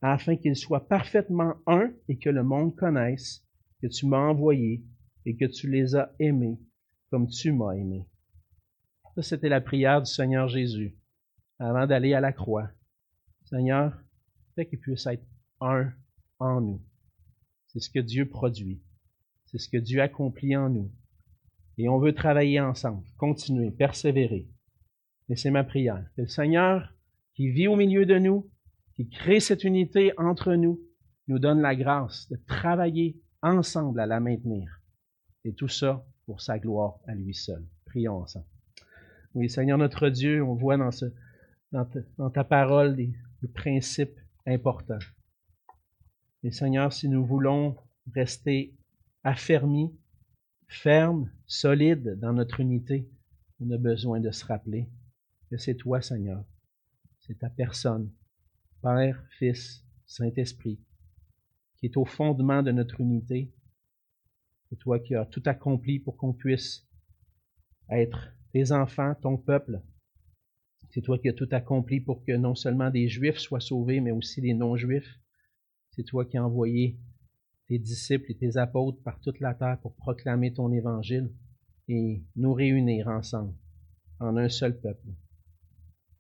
afin 0.01 0.37
qu'ils 0.37 0.57
soient 0.57 0.89
parfaitement 0.89 1.55
un 1.67 1.93
et 2.09 2.19
que 2.19 2.31
le 2.31 2.43
monde 2.43 2.75
connaisse 2.75 3.45
que 3.83 3.87
tu 3.87 4.07
m'as 4.07 4.29
envoyé 4.29 4.83
et 5.27 5.37
que 5.37 5.45
tu 5.45 5.71
les 5.71 5.95
as 5.95 6.13
aimés 6.19 6.59
comme 7.11 7.29
tu 7.29 7.53
m'as 7.53 7.73
aimé. 7.73 8.07
Ça, 9.17 9.23
c'était 9.23 9.49
la 9.49 9.61
prière 9.61 10.01
du 10.01 10.11
Seigneur 10.11 10.49
Jésus 10.49 10.97
avant 11.61 11.87
d'aller 11.87 12.15
à 12.15 12.21
la 12.21 12.33
croix. 12.33 12.71
Seigneur, 13.45 13.97
fais 14.55 14.67
qu'ils 14.67 14.81
puissent 14.81 15.07
être 15.07 15.25
un 15.61 15.93
en 16.39 16.61
nous. 16.61 16.83
C'est 17.69 17.81
ce 17.81 17.91
que 17.91 18.01
Dieu 18.01 18.29
produit. 18.29 18.83
C'est 19.47 19.59
ce 19.59 19.69
que 19.69 19.77
Dieu 19.77 20.01
accomplit 20.01 20.57
en 20.57 20.71
nous. 20.71 20.91
Et 21.77 21.89
on 21.89 21.99
veut 21.99 22.15
travailler 22.15 22.61
ensemble, 22.61 23.05
continuer, 23.17 23.71
persévérer. 23.71 24.49
Et 25.29 25.37
c'est 25.37 25.51
ma 25.51 25.65
prière. 25.65 26.05
Que 26.17 26.23
le 26.23 26.29
Seigneur, 26.29 26.93
qui 27.35 27.51
vit 27.51 27.69
au 27.69 27.77
milieu 27.77 28.07
de 28.07 28.19
nous, 28.19 28.51
qui 28.95 29.09
crée 29.09 29.41
cette 29.41 29.65
unité 29.65 30.13
entre 30.19 30.55
nous, 30.55 30.81
nous 31.29 31.39
donne 31.39 31.61
la 31.61 31.77
grâce 31.77 32.29
de 32.29 32.37
travailler 32.47 33.21
ensemble 33.43 34.01
à 34.01 34.07
la 34.07 34.21
maintenir. 34.21 34.83
Et 35.45 35.55
tout 35.55 35.69
ça 35.69 36.05
pour 36.27 36.41
sa 36.41 36.59
gloire 36.59 36.99
à 37.07 37.15
lui 37.15 37.35
seul. 37.35 37.65
Prions 37.87 38.19
ensemble. 38.19 38.47
Oui, 39.35 39.49
Seigneur 39.49 39.79
notre 39.79 40.09
Dieu, 40.09 40.43
on 40.43 40.55
voit 40.55 40.77
dans, 40.77 40.91
ce, 40.91 41.07
dans, 41.73 42.31
ta, 42.31 42.45
parole 42.45 42.97
des 42.97 43.13
principes 43.55 44.19
importants. 44.47 44.99
Et 46.43 46.51
Seigneur, 46.51 46.93
si 46.93 47.09
nous 47.09 47.25
voulons 47.25 47.77
rester 48.15 48.75
affermis, 49.25 49.95
fermes, 50.69 51.31
solides 51.47 52.19
dans 52.19 52.33
notre 52.33 52.61
unité, 52.61 53.09
on 53.61 53.71
a 53.71 53.77
besoin 53.77 54.21
de 54.21 54.31
se 54.31 54.45
rappeler 54.45 54.89
que 55.51 55.59
c'est 55.59 55.75
toi, 55.75 56.01
Seigneur. 56.01 56.45
C'est 57.21 57.39
ta 57.39 57.51
personne, 57.51 58.11
Père, 58.83 59.23
Fils, 59.39 59.85
Saint-Esprit, 60.07 60.81
qui 61.77 61.87
est 61.87 61.97
au 61.97 62.05
fondement 62.05 62.63
de 62.63 62.71
notre 62.71 63.01
unité. 63.01 63.53
C'est 64.69 64.79
toi 64.79 64.99
qui 64.99 65.15
as 65.15 65.27
tout 65.27 65.43
accompli 65.45 65.99
pour 65.99 66.17
qu'on 66.17 66.33
puisse 66.33 66.89
être 67.91 68.33
tes 68.53 68.73
enfants, 68.73 69.15
ton 69.17 69.37
peuple. 69.37 69.83
C'est 70.91 71.03
toi 71.03 71.19
qui 71.19 71.29
as 71.29 71.33
tout 71.33 71.49
accompli 71.53 72.01
pour 72.01 72.25
que 72.25 72.33
non 72.33 72.55
seulement 72.55 72.91
des 72.91 73.09
Juifs 73.09 73.39
soient 73.39 73.61
sauvés, 73.61 74.01
mais 74.01 74.11
aussi 74.11 74.41
des 74.41 74.55
non-Juifs. 74.55 75.19
C'est 75.93 76.05
toi 76.05 76.25
qui 76.25 76.37
as 76.37 76.45
envoyé 76.45 76.99
tes 77.69 77.79
disciples 77.79 78.31
et 78.31 78.37
tes 78.37 78.57
apôtres 78.57 79.01
par 79.03 79.21
toute 79.21 79.39
la 79.39 79.55
terre 79.55 79.79
pour 79.81 79.95
proclamer 79.95 80.53
ton 80.53 80.73
évangile 80.73 81.33
et 81.89 82.23
nous 82.37 82.53
réunir 82.53 83.09
ensemble 83.09 83.55
en 84.19 84.37
un 84.37 84.49
seul 84.49 84.81
peuple. 84.81 85.07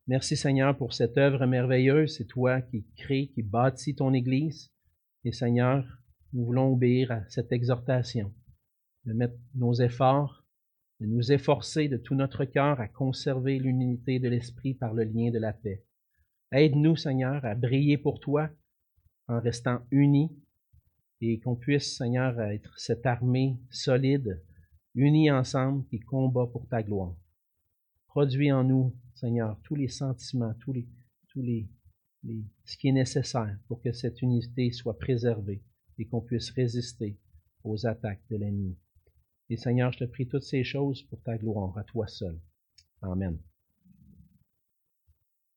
Merci 0.07 0.37
Seigneur 0.37 0.77
pour 0.77 0.93
cette 0.93 1.19
œuvre 1.19 1.47
merveilleuse. 1.47 2.17
C'est 2.17 2.27
toi 2.27 2.61
qui 2.63 2.87
crée, 2.97 3.29
qui 3.29 3.43
bâtis 3.43 3.95
ton 3.95 4.13
Église. 4.13 4.73
Et 5.25 5.33
Seigneur, 5.33 5.85
nous 6.33 6.45
voulons 6.45 6.73
obéir 6.73 7.13
à 7.13 7.29
cette 7.29 7.53
exhortation, 7.53 8.33
de 9.05 9.13
mettre 9.13 9.35
nos 9.55 9.75
efforts, 9.75 10.40
de 11.01 11.07
nous 11.07 11.33
efforcer 11.33 11.89
de 11.89 11.97
tout 11.97 12.15
notre 12.15 12.45
cœur 12.45 12.81
à 12.81 12.89
conserver 12.89 13.59
l'unité 13.59 14.19
de 14.19 14.29
l'Esprit 14.29 14.75
par 14.75 14.93
le 14.93 15.05
lien 15.05 15.31
de 15.31 15.39
la 15.39 15.53
paix. 15.53 15.83
Aide-nous, 16.53 16.97
Seigneur, 16.97 17.45
à 17.45 17.55
briller 17.55 17.97
pour 17.97 18.21
toi 18.21 18.51
en 19.29 19.41
restant 19.41 19.81
unis 19.91 20.31
et 21.21 21.41
qu'on 21.41 21.57
puisse, 21.57 21.97
Seigneur, 21.97 22.41
être 22.41 22.79
cette 22.79 23.07
armée 23.07 23.59
solide, 23.71 24.43
unie 24.95 25.31
ensemble, 25.31 25.87
qui 25.87 26.01
combat 26.01 26.47
pour 26.47 26.67
ta 26.69 26.83
gloire. 26.83 27.17
Produis 28.09 28.53
en 28.53 28.65
nous, 28.65 28.95
Seigneur, 29.15 29.59
tous 29.63 29.77
les 29.77 29.89
sentiments, 29.89 30.55
tous 30.61 30.73
les, 30.73 30.89
tous 31.29 31.43
les, 31.43 31.69
ce 32.65 32.77
qui 32.77 32.89
est 32.89 32.93
nécessaire 32.93 33.57
pour 33.69 33.81
que 33.81 33.93
cette 33.93 34.21
unité 34.23 34.73
soit 34.73 34.99
préservée 34.99 35.63
et 35.99 36.07
qu'on 36.07 36.21
puisse 36.21 36.51
résister 36.51 37.19
aux 37.63 37.87
attaques 37.87 38.27
de 38.31 38.37
l'ennemi. 38.37 38.77
Et 39.51 39.57
Seigneur, 39.57 39.93
je 39.93 39.99
te 39.99 40.05
prie 40.05 40.29
toutes 40.29 40.45
ces 40.45 40.63
choses 40.65 41.03
pour 41.03 41.21
ta 41.23 41.37
gloire, 41.37 41.77
à 41.77 41.85
toi 41.85 42.07
seul. 42.07 42.41
Amen. 43.03 43.37